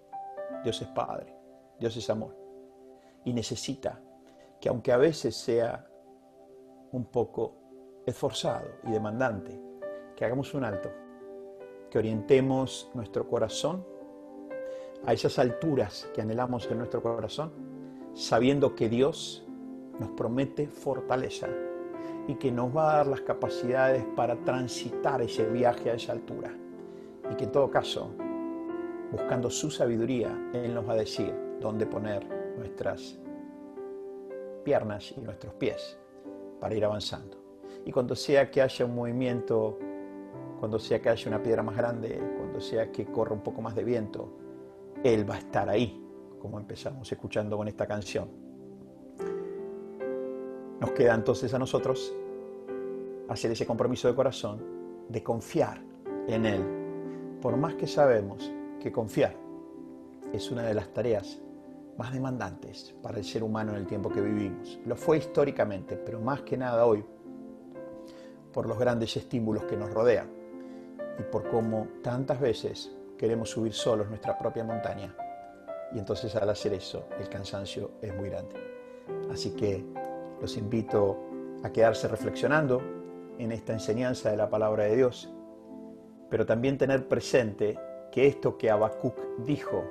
Dios 0.64 0.82
es 0.82 0.88
Padre, 0.88 1.38
Dios 1.80 1.96
es 1.96 2.10
amor 2.10 2.36
y 3.24 3.32
necesita 3.32 4.02
que 4.60 4.70
aunque 4.70 4.92
a 4.92 4.98
veces 4.98 5.36
sea 5.36 5.88
un 6.92 7.06
poco 7.06 7.56
esforzado 8.04 8.68
y 8.84 8.90
demandante, 8.90 9.62
que 10.16 10.26
hagamos 10.26 10.56
un 10.56 10.64
alto, 10.64 10.92
que 11.92 12.00
orientemos 12.00 12.90
nuestro 12.96 13.28
corazón 13.28 13.93
a 15.06 15.14
esas 15.14 15.38
alturas 15.40 16.10
que 16.14 16.22
anhelamos 16.22 16.70
en 16.72 16.78
nuestro 16.78 17.02
corazón, 17.02 17.52
sabiendo 18.14 18.76
que 18.76 18.90
Dios 18.90 19.46
nos 20.00 20.10
promete 20.12 20.68
fortaleza 20.68 21.48
y 22.28 22.36
que 22.36 22.52
nos 22.52 22.76
va 22.76 22.94
a 22.94 22.98
dar 22.98 23.08
las 23.08 23.22
capacidades 23.22 24.06
para 24.16 24.36
transitar 24.38 25.22
ese 25.22 25.46
viaje 25.46 25.92
a 25.92 25.96
esa 25.96 26.14
altura. 26.14 26.52
Y 27.30 27.36
que 27.36 27.46
en 27.46 27.52
todo 27.52 27.70
caso, 27.70 28.12
buscando 29.12 29.50
su 29.50 29.70
sabiduría, 29.70 30.52
Él 30.54 30.74
nos 30.74 30.88
va 30.88 30.94
a 30.94 30.98
decir 30.98 31.34
dónde 31.60 31.86
poner 31.86 32.26
nuestras 32.58 33.18
piernas 34.64 35.14
y 35.18 35.22
nuestros 35.22 35.54
pies 35.56 35.98
para 36.60 36.76
ir 36.76 36.86
avanzando. 36.86 37.38
Y 37.86 37.92
cuando 37.92 38.16
sea 38.16 38.50
que 38.50 38.62
haya 38.62 38.86
un 38.86 38.96
movimiento, 38.96 39.78
cuando 40.60 40.80
sea 40.80 41.02
que 41.02 41.10
haya 41.10 41.28
una 41.28 41.44
piedra 41.44 41.62
más 41.62 41.76
grande, 41.76 42.22
cuando 42.38 42.62
sea 42.62 42.90
que 42.92 43.06
corra 43.06 43.34
un 43.34 43.42
poco 43.42 43.62
más 43.62 43.76
de 43.76 43.84
viento, 43.84 44.43
Él 45.04 45.30
va 45.30 45.36
a 45.36 45.40
estar 45.40 45.70
ahí, 45.70 46.02
como 46.40 46.60
empezamos 46.60 47.12
escuchando 47.12 47.58
con 47.58 47.68
esta 47.68 47.88
canción. 47.88 48.28
Nos 50.80 50.92
queda 50.92 51.16
entonces 51.16 51.54
a 51.54 51.60
nosotros 51.60 52.14
hacer 53.30 53.52
ese 53.52 53.66
compromiso 53.66 54.08
de 54.08 54.16
corazón 54.16 54.62
de 55.08 55.24
confiar 55.24 55.82
en 56.28 56.46
Él, 56.46 56.64
por 57.42 57.58
más 57.58 57.76
que 57.76 57.88
sabemos 57.88 58.52
que 58.80 58.92
confiar 58.92 59.36
es 60.34 60.50
una 60.52 60.64
de 60.64 60.74
las 60.74 60.90
tareas 60.90 61.40
más 61.98 62.12
demandantes 62.12 62.96
para 63.02 63.20
el 63.20 63.24
ser 63.24 63.44
humano 63.44 63.72
en 63.72 63.78
el 63.78 63.88
tiempo 63.88 64.10
que 64.10 64.20
vivimos. 64.20 64.80
Lo 64.86 64.96
fue 64.96 65.20
históricamente, 65.20 65.96
pero 65.96 66.20
más 66.20 66.42
que 66.42 66.58
nada 66.58 66.86
hoy, 66.86 67.06
por 68.52 68.68
los 68.68 68.78
grandes 68.78 69.16
estímulos 69.16 69.64
que 69.66 69.78
nos 69.78 69.92
rodean 69.92 70.28
y 71.20 71.24
por 71.24 71.48
cómo 71.50 71.88
tantas 72.02 72.40
veces 72.40 72.92
queremos 73.24 73.52
subir 73.52 73.72
solos 73.72 74.10
nuestra 74.10 74.38
propia 74.38 74.66
montaña. 74.66 75.16
Y 75.94 75.98
entonces 75.98 76.36
al 76.36 76.50
hacer 76.50 76.74
eso, 76.74 77.08
el 77.22 77.30
cansancio 77.30 77.92
es 78.02 78.14
muy 78.14 78.30
grande. 78.30 78.54
Así 79.32 79.52
que 79.52 79.82
los 80.42 80.58
invito 80.58 81.18
a 81.64 81.70
quedarse 81.70 82.10
reflexionando 82.10 82.82
en 83.38 83.54
esta 83.54 83.72
enseñanza 83.72 84.30
de 84.30 84.36
la 84.36 84.50
palabra 84.50 84.84
de 84.84 84.98
Dios, 84.98 85.34
pero 86.30 86.46
también 86.46 86.78
tener 86.78 87.08
presente 87.08 87.80
que 88.12 88.28
esto 88.28 88.58
que 88.58 88.70
Habacuc 88.70 89.18
dijo 89.46 89.86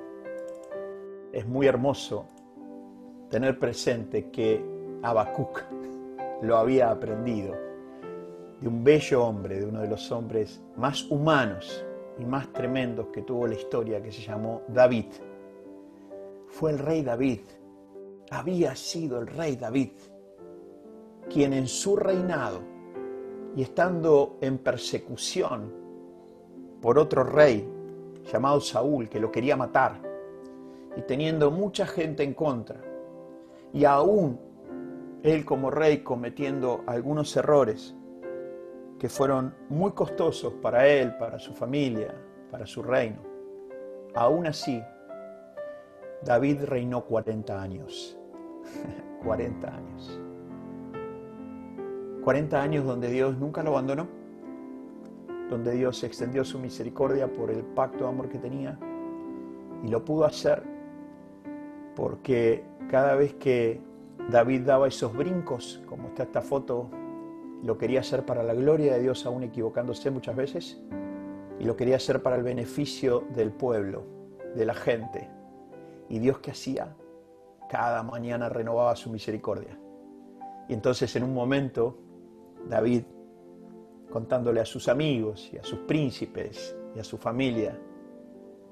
es 1.31 1.47
muy 1.47 1.65
hermoso 1.65 2.27
tener 3.31 3.57
presente 3.57 4.29
que 4.29 4.63
Habacuc 5.01 5.63
lo 6.43 6.55
había 6.55 6.91
aprendido 6.91 7.55
de 8.61 8.67
un 8.67 8.83
bello 8.83 9.25
hombre, 9.25 9.59
de 9.59 9.65
uno 9.65 9.81
de 9.81 9.87
los 9.87 10.11
hombres 10.11 10.61
más 10.77 11.09
humanos 11.09 11.83
y 12.19 12.25
más 12.25 12.51
tremendos 12.53 13.07
que 13.07 13.23
tuvo 13.23 13.47
la 13.47 13.55
historia, 13.55 14.01
que 14.01 14.11
se 14.11 14.21
llamó 14.21 14.61
David. 14.67 15.05
Fue 16.47 16.71
el 16.71 16.79
rey 16.79 17.01
David, 17.01 17.41
había 18.31 18.75
sido 18.75 19.19
el 19.19 19.27
rey 19.27 19.55
David, 19.55 19.91
quien 21.29 21.53
en 21.53 21.67
su 21.67 21.95
reinado 21.95 22.61
y 23.55 23.61
estando 23.61 24.37
en 24.41 24.57
persecución 24.57 25.71
por 26.81 26.99
otro 26.99 27.23
rey 27.23 27.67
llamado 28.31 28.59
Saúl, 28.61 29.09
que 29.09 29.19
lo 29.19 29.31
quería 29.31 29.55
matar, 29.55 30.01
y 30.95 31.01
teniendo 31.01 31.51
mucha 31.51 31.85
gente 31.85 32.23
en 32.23 32.33
contra, 32.33 32.81
y 33.73 33.85
aún 33.85 34.39
él 35.23 35.45
como 35.45 35.71
rey 35.71 35.99
cometiendo 35.99 36.83
algunos 36.85 37.35
errores, 37.35 37.95
que 38.99 39.09
fueron 39.09 39.53
muy 39.69 39.91
costosos 39.91 40.53
para 40.53 40.87
él, 40.87 41.15
para 41.17 41.39
su 41.39 41.53
familia, 41.53 42.15
para 42.49 42.65
su 42.65 42.81
reino. 42.83 43.21
Aún 44.15 44.47
así, 44.47 44.81
David 46.23 46.63
reinó 46.65 47.03
40 47.05 47.61
años. 47.61 48.17
40 49.23 49.67
años. 49.67 50.19
40 52.23 52.61
años 52.61 52.85
donde 52.85 53.09
Dios 53.09 53.37
nunca 53.37 53.63
lo 53.63 53.71
abandonó, 53.71 54.07
donde 55.49 55.73
Dios 55.73 56.03
extendió 56.03 56.45
su 56.45 56.57
misericordia 56.57 57.31
por 57.31 57.51
el 57.51 57.63
pacto 57.63 58.05
de 58.05 58.09
amor 58.09 58.29
que 58.29 58.39
tenía 58.39 58.79
y 59.83 59.89
lo 59.89 60.05
pudo 60.05 60.23
hacer 60.23 60.63
porque 61.95 62.63
cada 62.89 63.15
vez 63.15 63.33
que 63.35 63.81
David 64.29 64.61
daba 64.61 64.87
esos 64.87 65.13
brincos, 65.15 65.81
como 65.87 66.07
está 66.07 66.23
esta 66.23 66.41
foto 66.41 66.89
lo 67.63 67.77
quería 67.77 68.01
hacer 68.01 68.25
para 68.25 68.43
la 68.43 68.53
gloria 68.53 68.93
de 68.93 69.01
Dios, 69.01 69.25
aún 69.25 69.43
equivocándose 69.43 70.11
muchas 70.11 70.35
veces, 70.35 70.81
y 71.59 71.63
lo 71.63 71.77
quería 71.77 71.95
hacer 71.95 72.21
para 72.21 72.35
el 72.35 72.43
beneficio 72.43 73.23
del 73.33 73.51
pueblo, 73.51 74.03
de 74.53 74.65
la 74.65 74.73
gente. 74.73 75.29
¿Y 76.09 76.19
Dios 76.19 76.39
qué 76.39 76.51
hacía? 76.51 76.95
Cada 77.69 78.03
mañana 78.03 78.49
renovaba 78.49 78.95
su 78.97 79.09
misericordia. 79.09 79.79
Y 80.67 80.73
entonces 80.73 81.15
en 81.15 81.23
un 81.23 81.33
momento, 81.33 81.97
David, 82.67 83.03
contándole 84.11 84.59
a 84.59 84.65
sus 84.65 84.89
amigos 84.89 85.49
y 85.53 85.57
a 85.57 85.63
sus 85.63 85.79
príncipes 85.79 86.75
y 86.95 86.99
a 86.99 87.03
su 87.03 87.17
familia, 87.17 87.79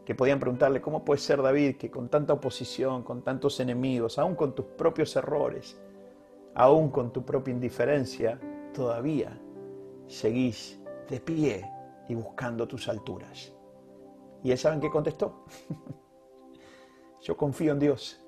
que 0.06 0.16
podían 0.16 0.40
preguntarle, 0.40 0.82
¿cómo 0.82 1.06
puede 1.06 1.20
ser 1.20 1.42
David 1.42 1.78
que 1.78 1.90
con 1.90 2.10
tanta 2.10 2.34
oposición, 2.34 3.04
con 3.04 3.22
tantos 3.22 3.60
enemigos, 3.62 4.20
aún 4.20 4.36
con 4.36 4.54
tus 4.54 4.66
propios 4.66 5.16
errores, 5.16 5.80
aún 6.56 6.90
con 6.90 7.14
tu 7.14 7.24
propia 7.24 7.54
indiferencia, 7.54 8.40
todavía 8.74 9.40
seguís 10.08 10.80
de 11.10 11.20
pie 11.20 11.72
y 12.08 12.16
buscando 12.16 12.68
tus 12.68 12.88
alturas? 12.88 13.54
¿Y 14.44 14.52
él 14.52 14.58
saben 14.58 14.80
qué 14.80 14.90
contestó? 14.90 15.46
Yo 17.22 17.38
confío 17.38 17.74
en 17.74 17.80
Dios, 17.80 18.20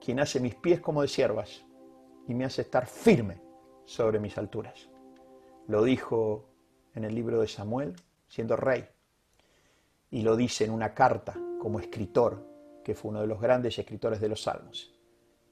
quien 0.00 0.20
hace 0.20 0.40
mis 0.40 0.54
pies 0.54 0.80
como 0.80 1.02
de 1.02 1.08
siervas 1.08 1.64
y 2.26 2.34
me 2.34 2.44
hace 2.44 2.62
estar 2.62 2.86
firme 2.86 3.42
sobre 3.84 4.18
mis 4.18 4.38
alturas. 4.38 4.88
Lo 5.66 5.82
dijo 5.84 6.48
en 6.94 7.04
el 7.04 7.14
libro 7.14 7.40
de 7.40 7.48
Samuel, 7.48 7.94
siendo 8.26 8.56
rey 8.56 8.86
y 10.14 10.22
lo 10.22 10.36
dice 10.36 10.64
en 10.64 10.70
una 10.70 10.94
carta 10.94 11.34
como 11.58 11.80
escritor, 11.80 12.46
que 12.84 12.94
fue 12.94 13.10
uno 13.10 13.22
de 13.22 13.26
los 13.26 13.40
grandes 13.40 13.78
escritores 13.78 14.20
de 14.20 14.28
los 14.28 14.42
Salmos. 14.42 14.94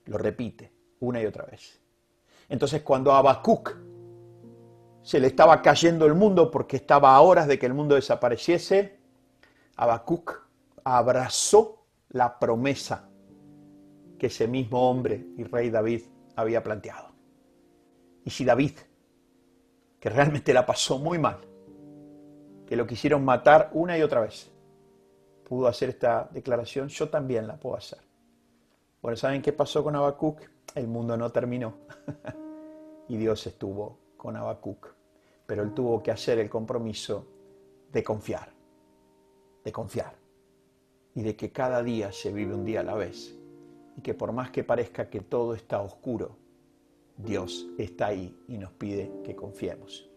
Lo 0.04 0.18
repite 0.18 0.72
una 1.00 1.20
y 1.20 1.26
otra 1.26 1.44
vez. 1.44 1.81
Entonces 2.48 2.82
cuando 2.82 3.12
a 3.12 3.18
Habacuc 3.18 3.76
se 5.02 5.18
le 5.18 5.26
estaba 5.26 5.60
cayendo 5.62 6.06
el 6.06 6.14
mundo 6.14 6.50
porque 6.50 6.76
estaba 6.76 7.14
a 7.14 7.20
horas 7.20 7.46
de 7.48 7.58
que 7.58 7.66
el 7.66 7.74
mundo 7.74 7.94
desapareciese, 7.94 8.98
Habacuc 9.76 10.48
abrazó 10.84 11.86
la 12.10 12.38
promesa 12.38 13.08
que 14.18 14.26
ese 14.26 14.46
mismo 14.46 14.88
hombre 14.88 15.26
y 15.36 15.44
rey 15.44 15.70
David 15.70 16.02
había 16.36 16.62
planteado. 16.62 17.08
Y 18.24 18.30
si 18.30 18.44
David, 18.44 18.72
que 19.98 20.08
realmente 20.08 20.54
la 20.54 20.64
pasó 20.64 20.98
muy 20.98 21.18
mal, 21.18 21.40
que 22.66 22.76
lo 22.76 22.86
quisieron 22.86 23.24
matar 23.24 23.70
una 23.72 23.98
y 23.98 24.02
otra 24.02 24.20
vez, 24.20 24.50
pudo 25.44 25.66
hacer 25.66 25.88
esta 25.88 26.28
declaración, 26.32 26.88
yo 26.88 27.08
también 27.08 27.46
la 27.46 27.56
puedo 27.56 27.76
hacer. 27.76 27.98
Bueno, 29.00 29.16
¿saben 29.16 29.42
qué 29.42 29.52
pasó 29.52 29.82
con 29.82 29.96
Habacuc? 29.96 30.40
El 30.74 30.88
mundo 30.88 31.16
no 31.16 31.30
terminó. 31.30 31.74
y 33.08 33.16
Dios 33.16 33.46
estuvo 33.46 33.98
con 34.16 34.36
Habacuc. 34.36 34.94
Pero 35.46 35.62
él 35.62 35.74
tuvo 35.74 36.02
que 36.02 36.10
hacer 36.10 36.38
el 36.38 36.48
compromiso 36.48 37.26
de 37.92 38.02
confiar. 38.02 38.52
De 39.64 39.72
confiar. 39.72 40.14
Y 41.14 41.22
de 41.22 41.36
que 41.36 41.52
cada 41.52 41.82
día 41.82 42.10
se 42.12 42.32
vive 42.32 42.54
un 42.54 42.64
día 42.64 42.80
a 42.80 42.84
la 42.84 42.94
vez. 42.94 43.36
Y 43.96 44.00
que 44.00 44.14
por 44.14 44.32
más 44.32 44.50
que 44.50 44.64
parezca 44.64 45.10
que 45.10 45.20
todo 45.20 45.54
está 45.54 45.82
oscuro, 45.82 46.36
Dios 47.16 47.66
está 47.78 48.06
ahí 48.06 48.34
y 48.48 48.56
nos 48.56 48.72
pide 48.72 49.12
que 49.22 49.36
confiemos. 49.36 50.08